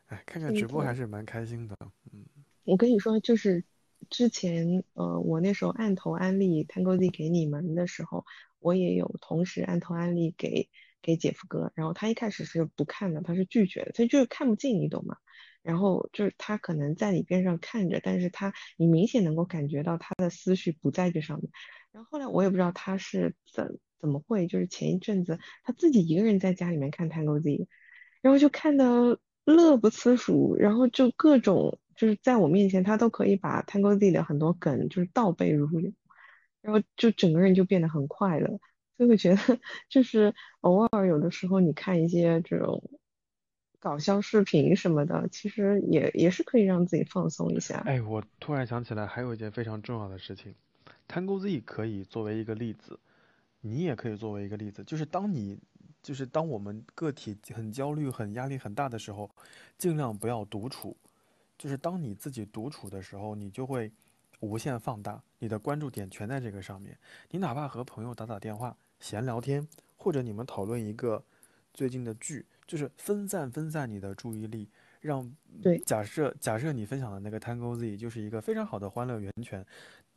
[0.08, 0.94] 哎，看看直播还。
[0.94, 1.76] 是蛮开心的。
[2.14, 2.26] 嗯
[2.64, 3.64] 我跟你说，就是
[4.10, 8.26] 之前呃，我那时候按头安利 Tango Z 给你们的时候，
[8.60, 10.68] 我也有同时按头安利给
[11.02, 15.18] 给姐夫哥，然后他一开始是不看的，他是拒绝的，他就是看不进，你懂吗？
[15.66, 21.50] 然后就是他可能在你边上看着，但是他你明显能够感觉到他的思绪不在这上面。
[21.92, 27.68] 然后后来我也不知道他是怎怎么会，就是前一阵子他自己一个人在家里面看 Tango Z。
[28.22, 35.92] 然后就看得乐不思蜀，然后就各种就是在我面前，他都可以把 Tango Z 的很多梗就是倒背如流，
[36.62, 38.60] 然后就整个人就变得很快乐。
[38.98, 39.38] 所以我觉得
[39.90, 42.82] 就是偶尔有的时候你看一些这种
[43.86, 47.84] 搞笑视频什么的，其实也也是可以让自己放松一下。
[47.86, 50.56] 哎，我突然想起来，还有一件非常重要的事情
[51.08, 53.00] ，Tango Z 可以作为一个例子，
[53.62, 55.60] 你也可以作为一个例子，就是当你，
[56.02, 59.30] 就是当我们个体很焦虑、很压力很大的时候，
[59.78, 60.98] 尽量不要独处。
[61.56, 63.92] 就是当你自己独处的时候，你就会
[64.40, 66.98] 无限放大，你的关注点全在这个上面。
[67.30, 71.24] 你哪怕和朋友打打电话、闲聊天，或者你们讨论一个
[71.72, 74.70] 最近的剧，就是分散分散你的注意力，
[75.02, 75.32] 让
[75.62, 79.66] 对假设假设你分享的那个 Tango Z 就是一个非常好的欢乐源泉，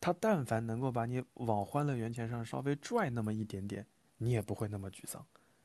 [0.01, 3.87] 它但凡能够把你往欢乐源泉上稍微拽那么一点点，
[4.19, 5.25] 你也不会那么沮丧。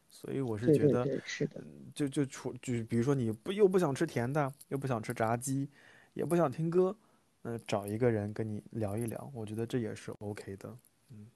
[0.10, 5.68] 所以我是觉得，对对对，是的，嗯，就就除就比如说你不又不想吃甜的，又不想吃炸鸡，
[6.14, 6.96] 也不想听歌，
[7.42, 10.78] 那找一个人跟你聊一聊，我觉得这也是 OK 的。
[11.10, 11.28] 嗯，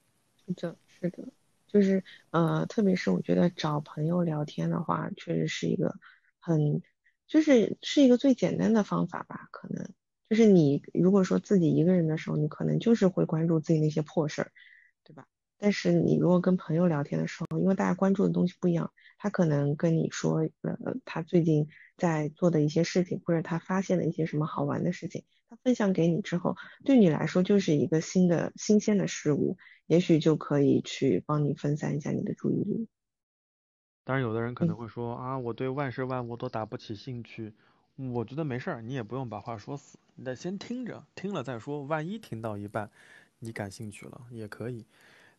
[0.46, 1.24] 是的，是的，
[1.68, 5.96] 就是呃，特别是我觉得找朋友聊天的话，确实是一个
[6.40, 6.82] 很，
[7.28, 9.48] 就是是一个最简单的方法吧。
[9.52, 9.88] 可能
[10.30, 14.52] 就是你如果说自己一个人的时候，你可能就是会关注自己那些破事儿，
[15.04, 15.26] 对吧？
[15.58, 21.68] 但是你如果跟朋友聊天的时候，因为大家关注的东西不一样，他可能跟你说，呃，他最近
[21.98, 29.58] 在做的一些事情，或者他发现了一些什么好玩的事情，他分享给你之后，对你来说就是一个新的新鲜的事物。
[29.88, 32.90] 也许就可以去帮你分散一下你的注意力。
[34.04, 37.54] 当然，有的人可能嗯会说啊，我对万事万物都打不起兴趣。
[37.98, 41.84] 嗯我觉得没事儿，你也不用把话说死，你得先听着，听了再说。
[41.84, 42.90] 万一听到一半，
[43.40, 44.86] 你感兴趣了也可以。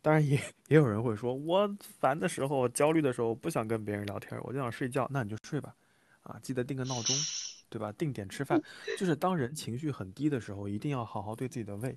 [0.03, 0.37] 当然也
[0.69, 5.07] 也有人会说，我烦的时候、焦虑的时候不想跟别人聊天，我就想睡觉。
[5.11, 5.75] 那你就睡吧，
[6.23, 7.27] 啊，记得定个闹钟，
[7.69, 7.93] 对吧？
[7.93, 8.63] 定点吃饭。
[8.99, 11.97] 就是当人情绪很低的时候，一定要好好对自己的胃。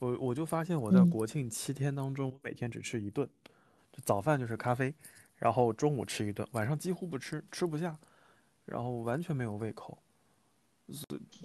[0.00, 3.28] 我我就发现我在嗯国庆七天当中，我每天只吃一顿，
[3.92, 4.94] 就早饭就是咖啡，
[5.36, 7.98] 然后中午吃一顿，晚上几乎不吃，吃不下，
[8.64, 9.98] 然后完全没有胃口。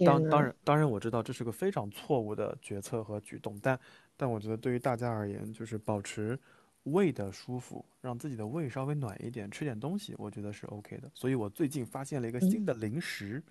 [0.06, 3.78] 当当然当然我知道这是个非常错误的决策和举动，但
[4.16, 6.38] 但我觉得对于大家而言，就是保持
[6.84, 11.10] 胃的舒服，让自己的胃稍微暖一点，吃点东西，我觉得是 OK 的。
[11.14, 13.42] 所以我最近发现了一个嗯新的零食，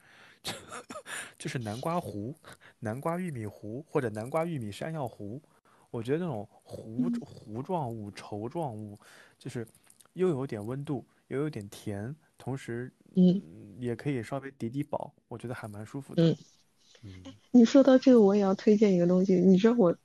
[1.38, 2.35] 就是南瓜糊、
[2.80, 5.41] 南瓜玉米糊或者南瓜玉米山药糊。
[5.89, 8.99] 我觉得那种糊嗯糊状物、稠状物，
[9.38, 9.68] 就是
[10.14, 16.23] 又有点温度，又有点甜，同时嗯嗯也可以稍微抵抵饱，我觉得还蛮舒服的。
[16.23, 16.38] 嗯。
[17.03, 19.35] 嗯你说到这个，我也要推荐一个东西。
[19.35, 19.95] 你知道我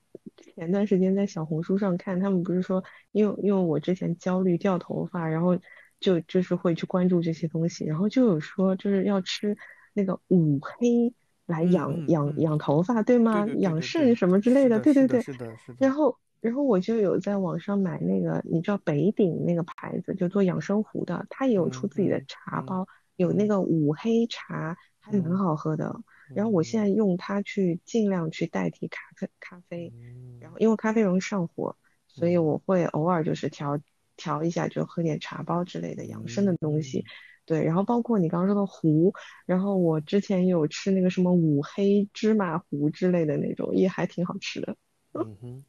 [0.54, 5.58] 前段时间在小红书上看，他们不是说，因为因为我之前焦虑掉头发，然后
[6.00, 9.56] 就就是会去关注这些东西，然后就有说就是要吃
[9.94, 11.12] 那个五黑
[11.46, 13.44] 来嗯养养养头发，对对吗？
[13.44, 15.20] 对对对养肾，什么之类的，的，对对对。
[15.22, 15.76] 是的，是的。
[15.78, 26.00] 然后然后我就有在网上买那个，你知道北鼎那个牌子，就做养生壶的，它也有出嗯自己的茶包，有那嗯个五黑茶，还蛮嗯好喝的。
[26.34, 29.92] 然后我现嗯在用它去尽量去代替咖啡咖啡，
[30.40, 31.76] 然嗯后因为咖啡容易上火，
[32.06, 33.78] 所以嗯我会偶尔就是调
[34.16, 37.00] 调一下，就喝点茶包之类的养生的东西。
[37.00, 37.05] 嗯
[37.48, 39.10] 对，然后包括你刚刚说的糊，
[39.46, 44.76] 然后我之前有吃那个什么五黑芝麻糊之类的那种，也还挺好吃的。
[45.14, 45.64] 嗯哼，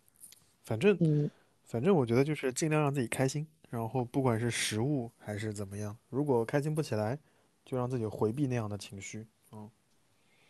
[0.66, 1.32] 反正嗯，
[1.64, 7.18] 反正我觉得就是尽量让自己开心，然后不管是食物还是怎么样，如果开心不起来，
[7.64, 9.26] 就让自己回避那样的情绪。
[9.54, 9.72] 嗯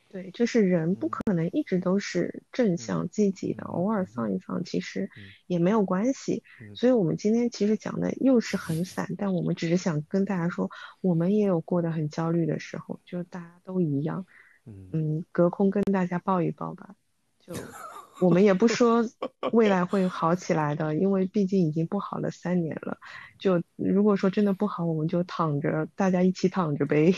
[0.10, 6.44] 对，就是人不嗯可能一直都是正嗯向积极的，嗯偶尔放一放其实嗯也没有关系。
[6.60, 10.72] 嗯所以我们今天其实讲的又是很散，但我们只是想跟大家说，
[11.02, 14.26] 我们也有过得很焦虑的时候，就大家都一样。
[14.65, 16.95] 嗯嗯，隔空跟大家抱一抱吧。
[17.40, 17.53] 就
[18.19, 19.07] 我们也不说
[19.53, 22.98] 未来会好起来的，因为毕竟已经不好了三年了。
[23.38, 27.14] 就如果说真的不好，我们就躺着，大家一起躺着呗。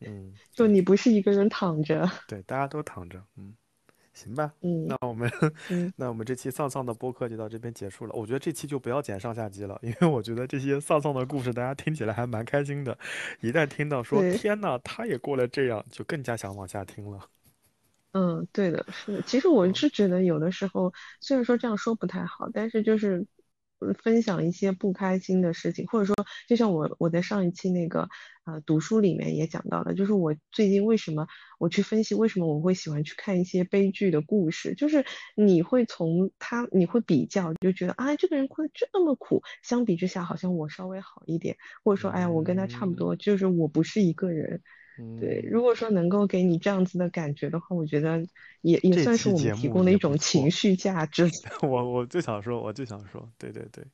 [0.00, 2.10] 嗯，就你不是一个人躺着。
[2.28, 3.22] 对，大家都躺着。
[3.36, 3.54] 嗯，
[4.12, 4.52] 行吧。
[4.60, 5.30] 嗯那我们
[5.70, 8.12] 嗯，那我们这期丧丧的播客就到这边结束了。
[8.14, 12.96] 我觉得这期就不要剪上下集了，因为我觉得这些丧丧的故事大家听起来还蛮开心的。
[13.40, 17.18] 一旦听到说天呐，他也过了这样，就更加想往下听了。
[18.12, 19.22] 嗯，对的，是的。
[19.22, 23.33] 其实我嗯是觉得有的时候，虽然说这样说不太好，但是就是呃
[23.92, 26.14] 分享一些不开心的事情，或者说，
[26.48, 28.08] 就像我我在上一期那个
[28.44, 31.26] 呃读书里面也讲到了，就是我最近为什么
[31.58, 35.04] 我去分析为什么我会喜欢去看一些悲剧的故事，就是
[35.36, 44.62] 你会从他你会比较，就觉得啊这个人过得这么苦，相比之下好像我稍微好一点，或者说哎呀我跟他差不多，就是我不是一个人。
[45.20, 48.26] 对，嗯，如果说能够给你这样子的感觉的话，我觉得
[48.62, 50.50] 也也算是我们提供的一种情。
[50.50, 51.28] 绪价值。
[51.62, 53.84] 我我就想说，我就想说，对对对。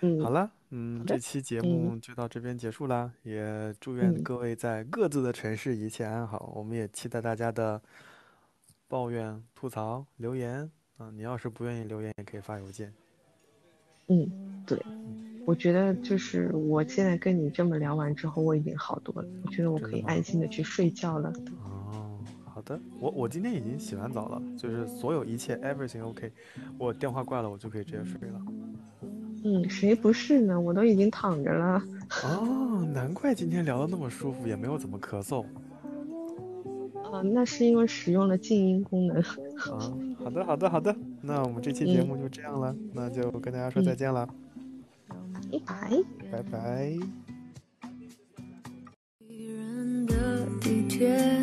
[0.00, 6.52] 嗯，好了，嗯，这期节嗯目就到这边结束啦，也祝愿嗯各位在各自的城市一切安好。
[6.56, 7.80] 我们也期待大家的
[8.88, 10.70] 抱怨、吐槽、留言。
[10.96, 12.92] 啊，你要是不愿意留言，也可以发邮件。
[14.08, 14.78] 嗯，对，
[15.50, 20.00] 我觉得就是我现在跟你这么聊完之后，我已经好多了，我觉得我可以？
[20.02, 21.32] 安心的去睡觉了。
[21.64, 26.30] 哦，好的，我我今天已经洗完澡了，就是所有一切 everything OK，
[26.78, 28.40] 我电话挂了，我就可以直接睡了。
[29.42, 30.60] 嗯，谁不是呢？
[30.60, 31.82] 我都已经躺着了。
[32.22, 35.44] 哦，难怪今天聊的那么舒服，也没有怎么咳嗽。
[37.10, 39.16] 啊，那是因为使用了静音功能。
[39.18, 44.28] 啊，好的，好的，好的，那我们这期节嗯目就这样了，那就跟大家说再嗯，见了，
[45.50, 46.02] 拜拜。
[46.30, 46.98] 拜拜。
[49.28, 51.42] 一人的地铁，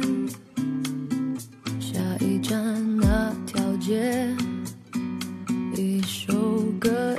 [1.79, 4.33] 下一站那条街，
[5.75, 6.33] 一首
[6.79, 7.17] 歌